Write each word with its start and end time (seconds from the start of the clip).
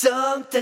Sånt 0.00 0.54
är 0.54 0.60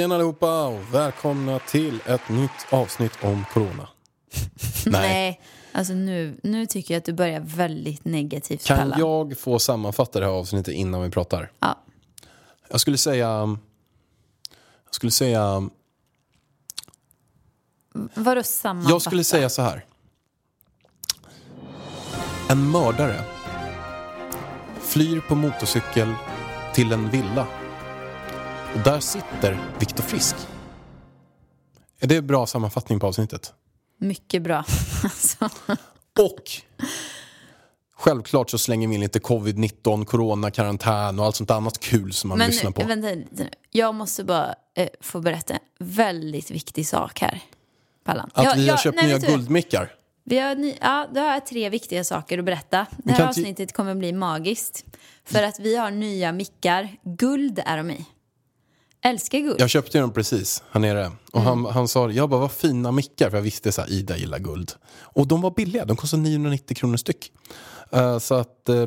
Tjena 0.00 0.14
allihopa 0.14 0.66
och 0.66 0.94
välkomna 0.94 1.58
till 1.58 2.00
ett 2.06 2.28
nytt 2.28 2.50
avsnitt 2.70 3.12
om 3.22 3.44
corona. 3.52 3.88
Nej, 4.86 5.40
alltså 5.72 5.92
nu, 5.92 6.40
nu 6.42 6.66
tycker 6.66 6.94
jag 6.94 6.98
att 6.98 7.04
du 7.04 7.12
börjar 7.12 7.40
väldigt 7.40 8.04
negativt 8.04 8.66
Kan 8.66 8.78
Pallan. 8.78 8.98
jag 8.98 9.38
få 9.38 9.58
sammanfatta 9.58 10.20
det 10.20 10.26
här 10.26 10.32
avsnittet 10.32 10.74
innan 10.74 11.02
vi 11.02 11.10
pratar? 11.10 11.52
Ja. 11.60 11.78
Jag 12.68 12.80
skulle 12.80 12.98
säga... 12.98 13.26
Jag 14.84 14.94
skulle 14.94 15.12
säga... 15.12 15.68
Vadå 18.14 18.42
sammanfatta? 18.42 18.94
Jag 18.94 19.02
skulle 19.02 19.24
säga 19.24 19.48
så 19.48 19.62
här. 19.62 19.84
En 22.48 22.70
mördare 22.70 23.24
flyr 24.80 25.20
på 25.20 25.34
motorcykel 25.34 26.14
till 26.74 26.92
en 26.92 27.10
villa. 27.10 27.46
Och 28.74 28.80
där 28.80 29.00
sitter 29.00 29.58
Viktor 29.78 30.02
Frisk. 30.02 30.36
Är 32.00 32.06
det 32.06 32.16
en 32.16 32.26
bra 32.26 32.46
sammanfattning 32.46 33.00
på 33.00 33.06
avsnittet? 33.06 33.52
Mycket 33.98 34.42
bra. 34.42 34.56
alltså, 35.04 35.48
Och 36.18 36.42
självklart 37.96 38.50
så 38.50 38.58
slänger 38.58 38.88
vi 38.88 38.94
in 38.94 39.00
lite 39.00 39.18
covid-19, 39.18 40.04
corona, 40.04 40.50
karantän 40.50 41.18
och 41.18 41.24
allt 41.24 41.36
sånt 41.36 41.50
annat 41.50 41.80
kul 41.80 42.12
som 42.12 42.28
man 42.28 42.38
men 42.38 42.46
lyssnar 42.50 42.70
på. 42.70 42.86
vänta. 42.86 43.44
Jag 43.70 43.94
måste 43.94 44.24
bara 44.24 44.54
eh, 44.74 44.88
få 45.00 45.20
berätta 45.20 45.54
en 45.54 45.60
väldigt 45.78 46.50
viktig 46.50 46.86
sak 46.86 47.20
här. 47.20 47.40
Pallan. 48.04 48.30
Att 48.34 48.44
Ja, 48.44 48.52
vi 48.56 48.68
har 48.68 48.74
ja, 48.74 48.78
köpt 48.78 48.96
nej, 48.96 49.06
nya 49.06 49.18
guldmickar. 49.18 49.92
Vi 50.24 50.38
har, 50.38 50.54
ny, 50.54 50.74
ja, 50.80 51.08
då 51.14 51.20
har 51.20 51.32
jag 51.32 51.46
tre 51.46 51.68
viktiga 51.68 52.04
saker 52.04 52.38
att 52.38 52.44
berätta. 52.44 52.86
Det 53.04 53.12
här 53.12 53.28
avsnittet 53.28 53.72
kommer 53.72 53.94
bli 53.94 54.12
magiskt. 54.12 54.84
För 55.24 55.42
att 55.42 55.58
vi 55.58 55.76
har 55.76 55.90
nya 55.90 56.32
mickar. 56.32 56.88
Guld 57.02 57.60
är 57.66 57.76
de 57.76 57.90
i. 57.90 58.06
Älskar 59.02 59.38
guld. 59.38 59.60
Jag 59.60 59.70
köpte 59.70 59.98
ju 59.98 60.02
dem 60.02 60.12
precis 60.12 60.62
här 60.70 60.80
nere. 60.80 61.12
Och 61.32 61.40
Mm. 61.40 61.64
han, 61.64 61.74
han 61.74 61.88
sa, 61.88 62.10
jag 62.10 62.28
bara 62.30 62.40
vad 62.40 62.52
fina 62.52 62.92
mickar. 62.92 63.30
För 63.30 63.36
jag 63.36 63.42
visste 63.42 63.72
så 63.72 63.80
här, 63.80 63.90
Ida 63.90 64.16
gillar 64.16 64.38
guld. 64.38 64.72
Och 64.98 65.26
de 65.26 65.40
var 65.40 65.50
billiga, 65.50 65.84
de 65.84 65.96
kostade 65.96 66.22
990 66.22 66.76
kronor 66.76 66.96
styck. 66.96 67.32
Eh, 67.92 68.18
så 68.18 68.34
att, 68.34 68.68
eh, 68.68 68.86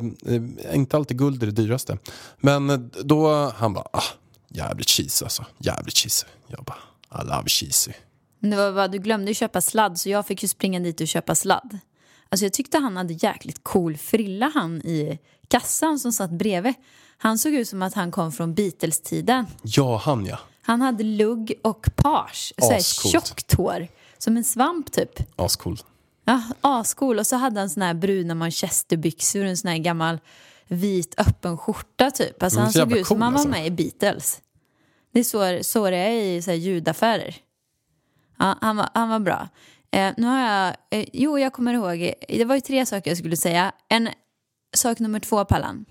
inte 0.75 0.97
alltid 0.97 1.17
guld 1.17 1.43
är 1.43 1.47
det 1.47 1.51
dyraste. 1.51 1.97
Men 2.37 2.91
då, 3.03 3.49
han 3.55 3.73
bara, 3.73 3.87
ah, 3.93 4.03
jävligt 4.49 4.89
cheesy 4.89 5.25
alltså. 5.25 5.45
Jävligt 5.57 5.97
cheesy. 5.97 6.25
Jag 6.47 6.63
bara, 6.65 6.77
I 7.21 7.25
love 7.25 7.49
cheesy. 7.49 7.91
Det 8.39 8.55
var 8.55 8.71
bara, 8.73 8.87
du 8.87 8.97
glömde 8.97 9.33
köpa 9.33 9.61
sladd 9.61 9.99
så 9.99 10.09
jag 10.09 10.27
fick 10.27 10.43
ju 10.43 10.47
springa 10.49 10.79
dit 10.79 11.01
och 11.01 11.07
köpa 11.07 11.35
sladd. 11.35 11.79
Alltså 12.29 12.45
jag 12.45 12.53
tyckte 12.53 12.77
han 12.77 12.97
hade 12.97 13.13
jäkligt 13.13 13.59
cool 13.63 13.97
frilla 13.97 14.51
han 14.53 14.81
i 14.81 15.19
kassan 15.47 15.99
som 15.99 16.11
satt 16.11 16.31
bredvid. 16.31 16.73
Han 17.17 17.37
såg 17.37 17.53
ut 17.53 17.69
som 17.69 17.81
att 17.81 17.93
han 17.93 18.11
kom 18.11 18.31
från 18.31 18.53
Beatles-tiden. 18.53 19.45
Ja, 19.61 19.97
han 19.97 20.25
ja. 20.25 20.39
Han 20.61 20.81
hade 20.81 21.03
lugg 21.03 21.53
och 21.61 21.89
page, 21.95 22.53
såhär 22.57 22.77
Ascoolt. 22.77 23.11
tjockt 23.13 23.53
hår. 23.53 23.87
Som 24.17 24.37
en 24.37 24.43
svamp 24.43 24.91
typ. 24.91 25.11
Ascool. 25.35 25.77
Ja, 26.25 26.41
ascool. 26.61 27.19
Och 27.19 27.27
så 27.27 27.35
hade 27.35 27.59
han 27.59 27.69
såna 27.69 27.85
här 27.85 27.93
bruna 27.93 28.35
manchesterbyxor 28.35 29.43
och 29.43 29.49
en 29.49 29.57
sån 29.57 29.71
här 29.71 29.77
gammal 29.77 30.19
vit 30.67 31.15
öppen 31.17 31.57
skjorta 31.57 32.11
typ. 32.11 32.43
Alltså 32.43 32.59
han 32.59 32.71
så 32.71 32.79
såg 32.79 32.91
ut 32.91 33.07
som 33.07 33.15
cool, 33.15 33.23
han 33.23 33.33
var 33.33 33.39
alltså. 33.39 33.49
med 33.49 33.67
i 33.67 33.71
Beatles. 33.71 34.41
Det 35.13 35.19
är 35.19 35.23
så, 35.23 35.63
så 35.63 35.89
det 35.89 35.97
är 35.97 36.11
i 36.11 36.41
så 36.41 36.51
här, 36.51 36.57
ljudaffärer. 36.57 37.35
Ja, 38.39 38.57
han, 38.61 38.77
var, 38.77 38.89
han 38.93 39.09
var 39.09 39.19
bra. 39.19 39.47
Eh, 39.91 40.13
nu 40.17 40.27
har 40.27 40.39
jag, 40.39 40.75
eh, 40.89 41.05
jo 41.13 41.39
jag 41.39 41.53
kommer 41.53 41.73
ihåg, 41.73 42.13
det 42.27 42.45
var 42.45 42.55
ju 42.55 42.61
tre 42.61 42.85
saker 42.85 43.11
jag 43.11 43.17
skulle 43.17 43.37
säga. 43.37 43.71
En 43.89 44.09
sak 44.75 44.99
nummer 44.99 45.19
två 45.19 45.45
Pallan. 45.45 45.85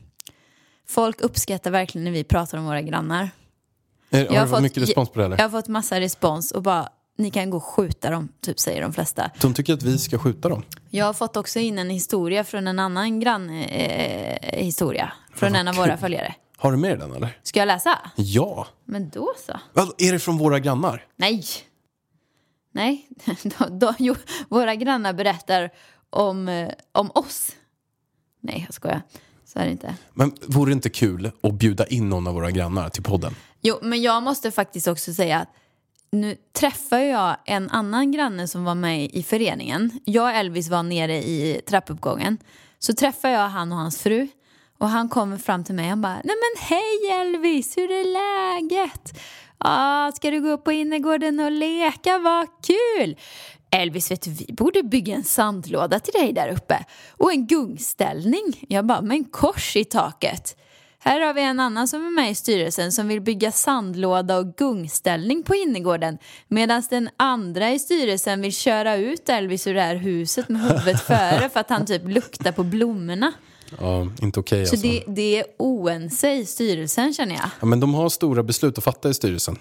Folk 0.87 1.21
uppskattar 1.21 1.71
verkligen 1.71 2.05
när 2.05 2.11
vi 2.11 2.25
pratar 2.25 2.59
om 2.59 2.65
våra 2.65 2.83
grannar. 2.83 3.31
Har, 4.13 4.19
Jag 4.19 4.45
du 4.47 4.51
fått 4.51 4.63
mycket 4.63 4.83
respons 4.83 5.11
på 5.11 5.19
det 5.19 5.25
eller? 5.25 5.37
Jag 5.37 5.45
har 5.45 5.51
fått 5.51 5.69
massa 5.69 6.01
respons 6.01 6.51
och 6.51 6.63
bara, 6.63 6.89
ni 7.19 7.31
kan 7.31 7.51
gå 7.51 7.57
och 7.57 7.65
skjuta 7.65 8.11
dem, 8.11 8.29
typ 8.41 8.59
säger 8.59 8.83
de 8.83 8.93
flesta. 8.93 9.31
De 9.41 9.55
tycker 9.55 9.75
att 9.75 9.83
vi 9.83 9.99
ska 9.99 10.19
skjuta 10.19 10.49
dem. 10.49 10.63
Jag 10.91 11.07
har 11.07 11.13
fått 11.13 11.37
också 11.37 11.59
in 11.59 11.79
en 11.79 11.91
historia 11.91 12.45
från 12.45 12.67
en 12.67 12.79
annan 12.79 13.21
grann 13.21 13.51
eh, 13.51 14.65
historia. 14.65 15.13
Från 15.35 15.55
en 15.55 15.69
av 15.69 15.75
våra 15.75 15.97
följare. 15.97 16.35
Har 16.57 16.73
du 16.73 16.79
med 16.79 16.99
den 16.99 17.13
eller? 17.13 17.39
Ska 17.43 17.59
jag 17.59 17.67
läsa? 17.67 17.99
Ja. 18.17 18.67
Men 18.85 19.11
då 19.11 19.33
så. 19.47 19.61
Vad, 19.73 19.93
är 19.99 20.13
det 20.13 20.19
från 20.19 20.39
våra 20.39 20.59
grannar? 20.59 21.07
Nej. 21.17 21.45
Nej. 22.73 23.09
då, 23.43 23.67
då, 23.71 23.95
jo, 23.99 24.15
våra 24.49 24.75
grannar 24.75 25.13
berättar 25.13 25.71
om, 26.11 26.49
eh, 26.49 26.71
om 26.93 27.11
oss. 27.15 27.51
Nej, 28.41 28.63
jag 28.67 28.75
skojar. 28.75 29.03
Så 29.53 29.59
är 29.59 29.65
det 29.65 29.71
inte. 29.71 29.95
Men 30.13 30.33
vore 30.47 30.71
det 30.71 30.73
inte 30.73 30.91
kul 30.91 31.31
att 31.43 31.55
bjuda 31.55 31.87
in 31.87 32.09
någon 32.09 32.27
av 32.27 32.35
våra 32.35 32.51
grannar 32.51 32.89
till 32.89 33.03
podden? 33.03 33.35
Jo, 33.61 33.79
men 33.83 34.03
jag 34.03 34.23
måste 34.23 34.51
faktiskt 34.51 34.89
också 34.89 35.15
säga 35.15 35.39
att 35.39 35.49
nu 36.13 36.37
träffar 36.53 36.99
jag 36.99 37.37
en 37.45 37.71
annan 37.71 38.13
granne 38.13 38.49
som 38.49 38.65
var 38.65 38.75
med 38.75 39.11
i 39.13 39.23
föreningen. 39.23 40.01
Jag 40.05 40.25
och 40.25 40.31
Elvis 40.31 40.69
var 40.69 40.83
nere 40.83 41.17
i 41.17 41.61
trappuppgången. 41.67 42.39
Så 42.79 42.95
träffar 42.95 43.29
jag 43.29 43.49
han 43.49 43.73
och 43.73 43.79
hans 43.79 43.99
fru. 43.99 44.29
Och 44.79 44.89
han 44.89 45.09
kommer 45.09 45.39
fram 45.39 45.65
till 45.65 45.75
mig 45.75 45.93
och 45.93 45.99
bara, 45.99 46.15
nej 46.15 46.25
men 46.25 46.65
hej 46.69 47.21
Elvis, 47.21 47.77
hur 47.77 47.91
är 47.91 48.05
läget? 48.05 49.21
Ah, 49.65 50.13
ska 50.13 50.31
du 50.31 50.41
gå 50.41 50.49
upp 50.49 50.65
på 50.65 50.73
innergården 50.73 51.41
och 51.41 51.51
leka? 51.51 52.19
Vad 52.19 52.47
kul! 52.63 53.17
Elvis, 53.71 54.11
vet 54.11 54.23
du, 54.23 54.31
vi 54.31 54.53
borde 54.53 54.83
bygga 54.83 55.15
en 55.15 55.25
sandlåda 55.25 56.01
till 56.01 56.13
dig 56.13 56.33
där 56.33 56.49
uppe. 56.49 56.85
Och 57.11 57.33
en 57.33 57.47
gungställning. 57.47 58.67
Jag 58.69 58.87
bara, 58.87 59.03
men 59.03 59.25
kors 59.25 59.77
i 59.77 59.85
taket. 59.85 60.57
Här 60.99 61.21
har 61.21 61.35
vi 61.35 61.43
en 61.43 61.61
annan 61.61 61.89
som 61.89 62.07
är 62.07 62.11
med 62.11 62.31
i 62.31 62.35
styrelsen 62.35 62.93
som 62.93 63.09
vill 63.09 63.21
bygga 63.21 63.53
sandlåda 63.53 64.39
och 64.39 64.55
gungställning 64.57 65.43
på 65.43 65.55
innergården 65.55 66.19
medan 66.49 66.83
den 66.91 67.09
andra 67.17 67.71
i 67.71 67.79
styrelsen 67.79 68.43
vill 68.43 68.53
köra 68.53 68.97
ut 68.97 69.29
Elvis 69.29 69.67
ur 69.67 69.75
det 69.75 69.81
här 69.81 69.95
huset 69.95 70.49
med 70.49 70.63
huvudet 70.63 71.01
före 71.01 71.49
för 71.49 71.61
att 71.61 71.71
han 71.71 71.87
typ 71.87 72.09
luktar 72.09 72.53
på 72.53 72.65
blommorna. 72.65 73.33
Ja, 73.81 74.09
inte 74.23 74.41
okej 74.41 74.67
Så 74.67 74.73
alltså. 74.73 74.87
det, 74.89 75.05
det 75.07 75.39
är 75.39 75.45
oense 75.59 76.33
i 76.33 76.47
styrelsen 76.47 77.15
känner 77.15 77.35
jag. 77.35 77.51
Ja, 77.61 77.67
men 77.67 77.81
de 77.81 77.95
har 77.95 78.09
stora 78.09 78.43
beslut 78.43 78.79
att 78.79 78.85
fatta 78.85 79.09
i 79.09 79.15
styrelsen. 79.15 79.59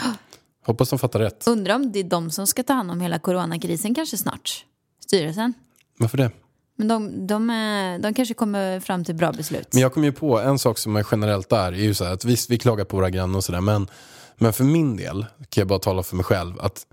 Hoppas 0.66 0.90
de 0.90 0.98
fattar 0.98 1.18
rätt. 1.18 1.46
Undrar 1.46 1.74
om 1.74 1.92
det 1.92 1.98
är 1.98 2.04
de 2.04 2.30
som 2.30 2.46
ska 2.46 2.62
ta 2.62 2.72
hand 2.72 2.90
om 2.90 3.00
hela 3.00 3.18
coronakrisen 3.18 3.94
kanske 3.94 4.16
snart. 4.16 4.64
Styrelsen. 5.06 5.54
Varför 5.98 6.18
det? 6.18 6.30
Men 6.76 6.88
de, 6.88 7.26
de, 7.26 7.50
är, 7.50 7.98
de 7.98 8.14
kanske 8.14 8.34
kommer 8.34 8.80
fram 8.80 9.04
till 9.04 9.14
bra 9.14 9.32
beslut. 9.32 9.68
Men 9.72 9.82
jag 9.82 9.94
kom 9.94 10.04
ju 10.04 10.12
på 10.12 10.40
en 10.40 10.58
sak 10.58 10.78
som 10.78 10.96
är 10.96 11.06
generellt 11.10 11.48
där. 11.48 11.72
Är 11.72 11.76
ju 11.76 11.94
så 11.94 12.04
att 12.04 12.24
visst, 12.24 12.50
vi 12.50 12.58
klagar 12.58 12.84
på 12.84 12.96
våra 12.96 13.10
grannar 13.10 13.36
och 13.36 13.44
sådär. 13.44 13.60
Men, 13.60 13.88
men 14.36 14.52
för 14.52 14.64
min 14.64 14.96
del 14.96 15.26
kan 15.48 15.60
jag 15.60 15.68
bara 15.68 15.78
tala 15.78 16.02
för 16.02 16.16
mig 16.16 16.24
själv. 16.24 16.60
Att 16.60 16.86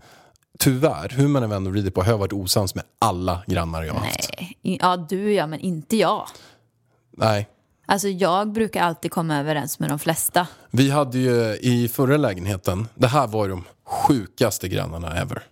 tyvärr, 0.60 1.10
hur 1.10 1.28
man 1.28 1.44
än 1.44 1.50
vänder 1.50 1.70
och 1.70 1.74
vrider 1.74 1.92
på, 1.92 2.04
har 2.04 2.12
jag 2.12 2.18
varit 2.18 2.34
osams 2.34 2.76
med 2.76 2.84
alla 3.00 3.44
grannar 3.48 3.84
jag 3.84 3.94
har 3.94 4.00
haft. 4.00 4.30
Nej, 4.40 4.78
ja 4.82 4.98
du 4.98 5.34
jag 5.34 5.50
men 5.50 5.60
inte 5.60 5.98
jag. 5.98 6.28
Nej. 7.18 7.48
Alltså 7.88 8.08
jag 8.08 8.52
brukar 8.52 8.82
alltid 8.84 9.12
komma 9.12 9.38
överens 9.40 9.80
med 9.80 9.90
de 9.90 10.00
flesta. 10.00 10.48
Vi 10.72 10.90
hade 10.90 11.18
ju 11.18 11.58
i 11.62 11.88
förra 11.88 12.18
lägenheten, 12.18 12.88
det 12.96 13.08
här 13.08 13.28
var 13.28 13.46
ju 13.46 13.52
de 13.52 13.64
sjukaste 13.86 14.68
grannarna 14.68 15.18
ever. 15.22 15.44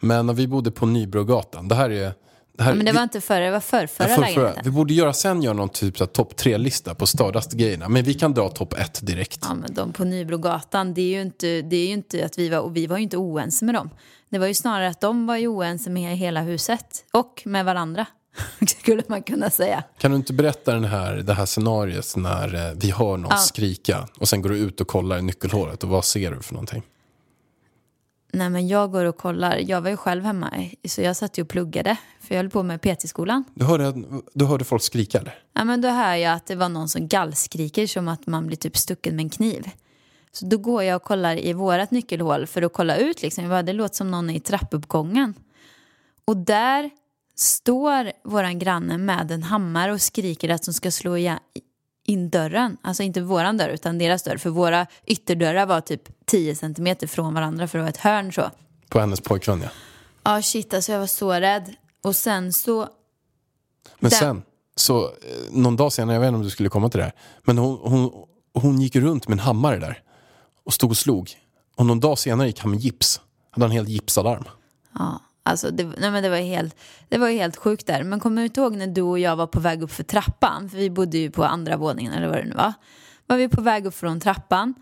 Men 0.00 0.26
när 0.26 0.34
vi 0.34 0.46
bodde 0.46 0.70
på 0.70 0.86
Nybrogatan, 0.86 1.68
det 1.68 1.74
här 1.74 1.90
är... 1.90 2.12
Det 2.52 2.64
här, 2.64 2.74
Men 2.74 2.84
det 2.86 2.92
vi- 2.92 2.96
var 2.96 3.02
inte 3.02 3.20
förra, 3.20 3.44
det 3.44 3.50
var 3.50 3.60
förra, 3.60 3.86
förra 3.88 4.08
Ja, 4.08 4.14
för- 4.16 4.22
för- 4.22 4.26
lägenheten. 4.30 4.62
Vi 4.64 4.70
borde 4.70 4.94
göra 4.94 5.12
sen 5.12 5.42
göra 5.42 5.54
någon 5.54 5.68
typ 5.68 5.98
här 6.00 6.06
topp 6.06 6.36
tre-lista 6.36 6.94
på 6.94 7.06
stördaste 7.06 7.56
grejerna. 7.56 7.88
Men 7.88 8.02
vi 8.04 8.14
kan 8.14 8.34
dra 8.34 8.48
topp 8.48 8.72
ett 8.72 9.06
direkt. 9.06 9.38
Ja, 9.48 9.54
men 9.54 9.74
de 9.74 9.92
på 9.92 10.04
Nybrogatan, 10.04 10.94
det 10.94 11.00
är 11.02 11.08
ju 11.16 11.22
inte, 11.22 11.62
det 11.62 11.76
är 11.76 11.88
inte 11.92 12.24
att 12.24 12.38
vi 12.38 12.48
var, 12.48 12.58
och 12.58 12.76
vi 12.76 12.86
var 12.86 12.96
ju 12.96 13.02
inte 13.02 13.16
oense 13.16 13.64
med 13.64 13.74
dem. 13.74 13.90
Det 14.28 14.38
var 14.38 14.46
ju 14.46 14.54
snarare 14.54 14.88
att 14.88 15.00
de 15.00 15.26
var 15.26 15.36
ju 15.36 15.48
oense 15.48 15.90
med 15.90 16.16
hela 16.16 16.40
huset 16.42 17.04
och 17.12 17.42
med 17.44 17.64
varandra, 17.64 18.06
skulle 18.80 19.02
man 19.08 19.22
kunna 19.22 19.50
säga. 19.50 19.84
Kan 19.98 20.10
du 20.10 20.16
inte 20.16 20.32
berätta 20.32 20.74
den 20.74 20.84
här, 20.84 21.14
det 21.16 21.34
här 21.34 21.46
scenariot 21.46 22.16
när 22.16 22.54
eh, 22.68 22.74
vi 22.76 22.90
hör 22.90 23.16
någon 23.16 23.30
Ja. 23.30 23.36
skrika 23.36 24.08
och 24.18 24.28
sen 24.28 24.42
går 24.42 24.50
du 24.50 24.58
ut 24.58 24.80
och 24.80 24.86
kollar 24.86 25.18
i 25.18 25.22
nyckelhålet 25.22 25.82
och 25.82 25.88
vad 25.90 26.04
ser 26.04 26.30
du 26.30 26.42
för 26.42 26.54
någonting? 26.54 26.82
Nej 28.32 28.50
men 28.50 28.68
jag 28.68 28.92
går 28.92 29.04
och 29.04 29.16
kollar. 29.16 29.56
Jag 29.56 29.80
var 29.80 29.90
ju 29.90 29.96
själv 29.96 30.24
hemma 30.24 30.52
så 30.88 31.02
jag 31.02 31.16
satt 31.16 31.38
ju 31.38 31.42
och 31.42 31.48
pluggade. 31.48 31.96
För 32.20 32.34
jag 32.34 32.42
höll 32.42 32.50
på 32.50 32.62
med 32.62 32.80
PT-skolan. 32.82 33.44
Du 33.54 33.64
hörde, 33.64 33.94
du 34.34 34.44
hörde 34.44 34.64
folk 34.64 34.82
skrika 34.82 35.18
eller? 35.18 35.38
Ja 35.52 35.64
men 35.64 35.80
då 35.80 35.88
hör 35.88 36.14
jag 36.14 36.32
att 36.34 36.46
det 36.46 36.54
var 36.54 36.68
någon 36.68 36.88
som 36.88 37.08
gallskriker 37.08 37.86
som 37.86 38.08
att 38.08 38.26
man 38.26 38.46
blir 38.46 38.56
typ 38.56 38.76
stucken 38.76 39.16
med 39.16 39.22
en 39.22 39.30
kniv. 39.30 39.70
Så 40.32 40.46
då 40.46 40.58
går 40.58 40.82
jag 40.82 40.96
och 40.96 41.02
kollar 41.02 41.36
i 41.46 41.52
vårat 41.52 41.90
nyckelhål 41.90 42.46
för 42.46 42.62
att 42.62 42.72
kolla 42.72 42.96
ut 42.96 43.22
liksom. 43.22 43.62
Det 43.66 43.72
låter 43.72 43.96
som 43.96 44.10
någon 44.10 44.30
i 44.30 44.40
trappuppgången. 44.40 45.34
Och 46.24 46.36
där 46.36 46.90
står 47.40 48.12
våran 48.24 48.58
granne 48.58 48.98
med 48.98 49.30
en 49.30 49.42
hammare 49.42 49.92
och 49.92 50.00
skriker 50.00 50.48
att 50.48 50.62
de 50.62 50.72
ska 50.72 50.90
slå 50.90 51.16
in 52.04 52.30
dörren. 52.30 52.76
Alltså 52.82 53.02
inte 53.02 53.20
våran 53.20 53.56
dörr 53.56 53.68
utan 53.68 53.98
deras 53.98 54.22
dörr. 54.22 54.36
För 54.36 54.50
våra 54.50 54.86
ytterdörrar 55.06 55.66
var 55.66 55.80
typ 55.80 56.02
10 56.26 56.54
centimeter 56.56 57.06
från 57.06 57.34
varandra 57.34 57.68
för 57.68 57.78
det 57.78 57.82
var 57.82 57.88
ett 57.90 57.96
hörn 57.96 58.32
så. 58.32 58.50
På 58.88 59.00
hennes 59.00 59.20
pojkvän 59.20 59.60
ja. 59.62 59.68
Ja 60.22 60.42
shit 60.42 60.74
alltså 60.74 60.92
jag 60.92 60.98
var 60.98 61.06
så 61.06 61.32
rädd. 61.32 61.74
Och 62.02 62.16
sen 62.16 62.52
så, 62.52 62.78
Men 63.98 64.10
Den- 64.10 64.18
sen, 64.18 64.42
så 64.76 65.04
eh, 65.04 65.10
någon 65.50 65.76
dag 65.76 65.92
senare, 65.92 66.14
jag 66.14 66.20
vet 66.20 66.28
inte 66.28 66.36
om 66.36 66.42
du 66.42 66.50
skulle 66.50 66.68
komma 66.68 66.88
till 66.88 66.98
det 66.98 67.04
här. 67.04 67.14
Men 67.42 67.58
hon, 67.58 67.78
hon, 67.82 68.10
hon 68.54 68.80
gick 68.80 68.96
runt 68.96 69.28
med 69.28 69.34
en 69.36 69.40
hammare 69.44 69.78
där. 69.78 70.02
Och 70.64 70.72
stod 70.74 70.90
och 70.90 70.96
slog. 70.96 71.30
Och 71.76 71.86
någon 71.86 72.00
dag 72.00 72.18
senare 72.18 72.46
gick 72.46 72.60
han 72.60 72.70
med 72.70 72.80
gips. 72.80 73.20
Hade 73.50 73.64
en 73.66 73.70
helt 73.72 73.88
gipsad 73.88 74.26
arm. 74.26 74.44
ja. 74.98 75.20
Alltså 75.50 75.70
det, 75.70 75.84
nej 75.84 76.10
men 76.10 76.22
det, 76.22 76.28
var 76.28 76.36
helt, 76.36 76.76
det 77.08 77.18
var 77.18 77.28
helt 77.28 77.56
sjukt 77.56 77.86
där. 77.86 78.02
Men 78.02 78.20
kommer 78.20 78.42
du 78.42 78.46
inte 78.46 78.60
ihåg 78.60 78.76
när 78.76 78.86
du 78.86 79.02
och 79.02 79.18
jag 79.18 79.36
var 79.36 79.46
på 79.46 79.60
väg 79.60 79.82
upp 79.82 79.92
för 79.92 80.02
trappan? 80.02 80.70
För 80.70 80.78
vi 80.78 80.90
bodde 80.90 81.18
ju 81.18 81.30
på 81.30 81.44
andra 81.44 81.76
våningen 81.76 82.12
eller 82.12 82.28
vad 82.28 82.36
det 82.36 82.44
nu 82.44 82.54
var. 82.54 82.72
Var 83.26 83.36
vi 83.36 83.48
på 83.48 83.60
väg 83.60 83.86
upp 83.86 83.94
från 83.94 84.20
trappan. 84.20 84.74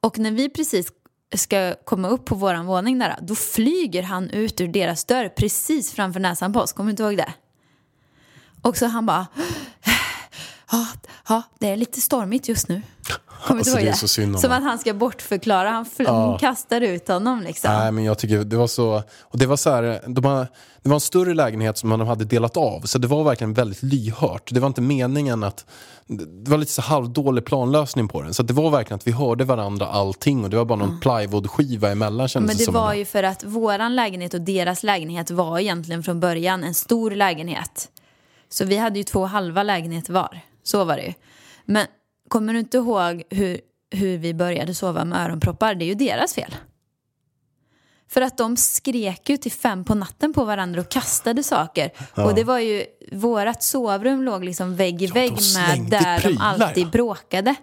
Och 0.00 0.18
när 0.18 0.30
vi 0.30 0.48
precis 0.48 0.92
ska 1.34 1.74
komma 1.84 2.08
upp 2.08 2.24
på 2.24 2.34
våran 2.34 2.66
våning 2.66 2.98
där. 2.98 3.18
Då 3.22 3.34
flyger 3.34 4.02
han 4.02 4.30
ut 4.30 4.60
ur 4.60 4.68
deras 4.68 5.04
dörr 5.04 5.28
precis 5.28 5.92
framför 5.92 6.20
näsan 6.20 6.52
på 6.52 6.60
oss. 6.60 6.72
Kommer 6.72 6.88
du 6.88 6.90
inte 6.90 7.02
ihåg 7.02 7.16
det? 7.16 7.34
Och 8.62 8.76
så 8.76 8.86
han 8.86 9.06
bara... 9.06 9.26
Ja, 10.74 10.86
ja, 11.28 11.42
det 11.58 11.68
är 11.70 11.76
lite 11.76 12.00
stormigt 12.00 12.48
just 12.48 12.68
nu. 12.68 12.82
Kommer 13.46 13.60
Alltså, 13.60 13.76
det 13.76 13.88
är 13.88 13.92
så 13.92 14.08
synd 14.08 14.34
om 14.34 14.40
Som 14.40 14.52
att 14.52 14.62
han 14.62 14.78
ska 14.78 14.94
bortförklara. 14.94 15.70
Han 15.70 15.84
fl- 15.84 16.38
kastar 16.38 16.80
ut 16.80 17.08
honom 17.08 17.40
liksom. 17.42 17.72
Nej, 17.72 17.92
men 17.92 18.04
jag 18.04 18.18
tycker 18.18 18.44
det 18.44 18.56
var 18.56 18.66
så... 18.66 19.02
Och 19.20 19.38
det 19.38 19.46
var 19.46 19.56
så 19.56 19.70
här, 19.70 20.00
de 20.06 20.24
har, 20.24 20.46
det 20.82 20.88
var 20.88 20.94
en 20.94 21.00
större 21.00 21.34
lägenhet 21.34 21.78
som 21.78 21.90
de 21.90 22.00
hade 22.00 22.24
delat 22.24 22.56
av. 22.56 22.80
Så 22.80 22.98
det 22.98 23.08
var 23.08 23.24
verkligen 23.24 23.54
väldigt 23.54 23.82
lyhört. 23.82 24.48
Det 24.54 24.60
var 24.60 24.66
inte 24.66 24.80
meningen 24.80 25.44
att... 25.44 25.66
Det 26.44 26.50
var 26.50 26.58
lite 26.58 26.72
så 26.72 26.82
halvdålig 26.82 27.44
planlösning 27.44 28.08
på 28.08 28.22
den. 28.22 28.34
Så 28.34 28.42
det 28.42 28.52
var 28.52 28.70
verkligen 28.70 28.96
att 28.96 29.06
vi 29.06 29.12
hörde 29.12 29.44
varandra 29.44 29.86
allting. 29.86 30.44
Och 30.44 30.50
det 30.50 30.56
var 30.56 30.64
bara 30.64 30.78
någon 30.78 31.00
plywoodskiva 31.00 31.90
emellan 31.90 32.28
kändes 32.28 32.48
Men 32.48 32.56
det 32.56 32.60
det 32.60 32.64
som. 32.64 32.74
var 32.74 32.94
ju 32.94 33.04
för 33.04 33.22
att 33.22 33.44
våran 33.44 33.96
lägenhet 33.96 34.34
och 34.34 34.40
deras 34.40 34.82
lägenhet 34.82 35.30
var 35.30 35.58
egentligen 35.58 36.02
från 36.02 36.20
början 36.20 36.64
en 36.64 36.74
stor 36.74 37.10
lägenhet. 37.10 37.88
Så 38.48 38.64
vi 38.64 38.76
hade 38.76 38.98
ju 38.98 39.02
två 39.04 39.24
halva 39.24 39.62
lägenheter 39.62 40.12
var. 40.12 40.40
Så 40.64 40.84
var 40.84 40.96
det 40.96 41.02
ju. 41.02 41.12
Men 41.64 41.86
kommer 42.28 42.52
du 42.52 42.58
inte 42.58 42.76
ihåg 42.76 43.22
hur, 43.30 43.60
hur 43.90 44.18
vi 44.18 44.34
började 44.34 44.74
sova 44.74 45.04
med 45.04 45.24
öronproppar? 45.24 45.74
Det 45.74 45.84
är 45.84 45.86
ju 45.86 45.94
deras 45.94 46.34
fel. 46.34 46.54
För 48.08 48.20
att 48.20 48.38
de 48.38 48.56
skrek 48.56 49.28
ju 49.28 49.36
till 49.36 49.52
fem 49.52 49.84
på 49.84 49.94
natten 49.94 50.32
på 50.32 50.44
varandra 50.44 50.80
och 50.80 50.88
kastade 50.88 51.42
saker. 51.42 51.90
Och 52.14 52.34
det 52.34 52.44
var 52.44 52.58
ju, 52.58 52.84
vårat 53.12 53.62
sovrum 53.62 54.22
låg 54.22 54.44
liksom 54.44 54.76
vägg 54.76 55.02
i 55.02 55.06
vägg 55.06 55.36
de 55.36 55.60
med 55.60 55.90
där 55.90 56.16
de 56.16 56.22
prylar, 56.22 56.44
alltid 56.44 56.86
ja. 56.86 56.90
bråkade. 56.90 57.54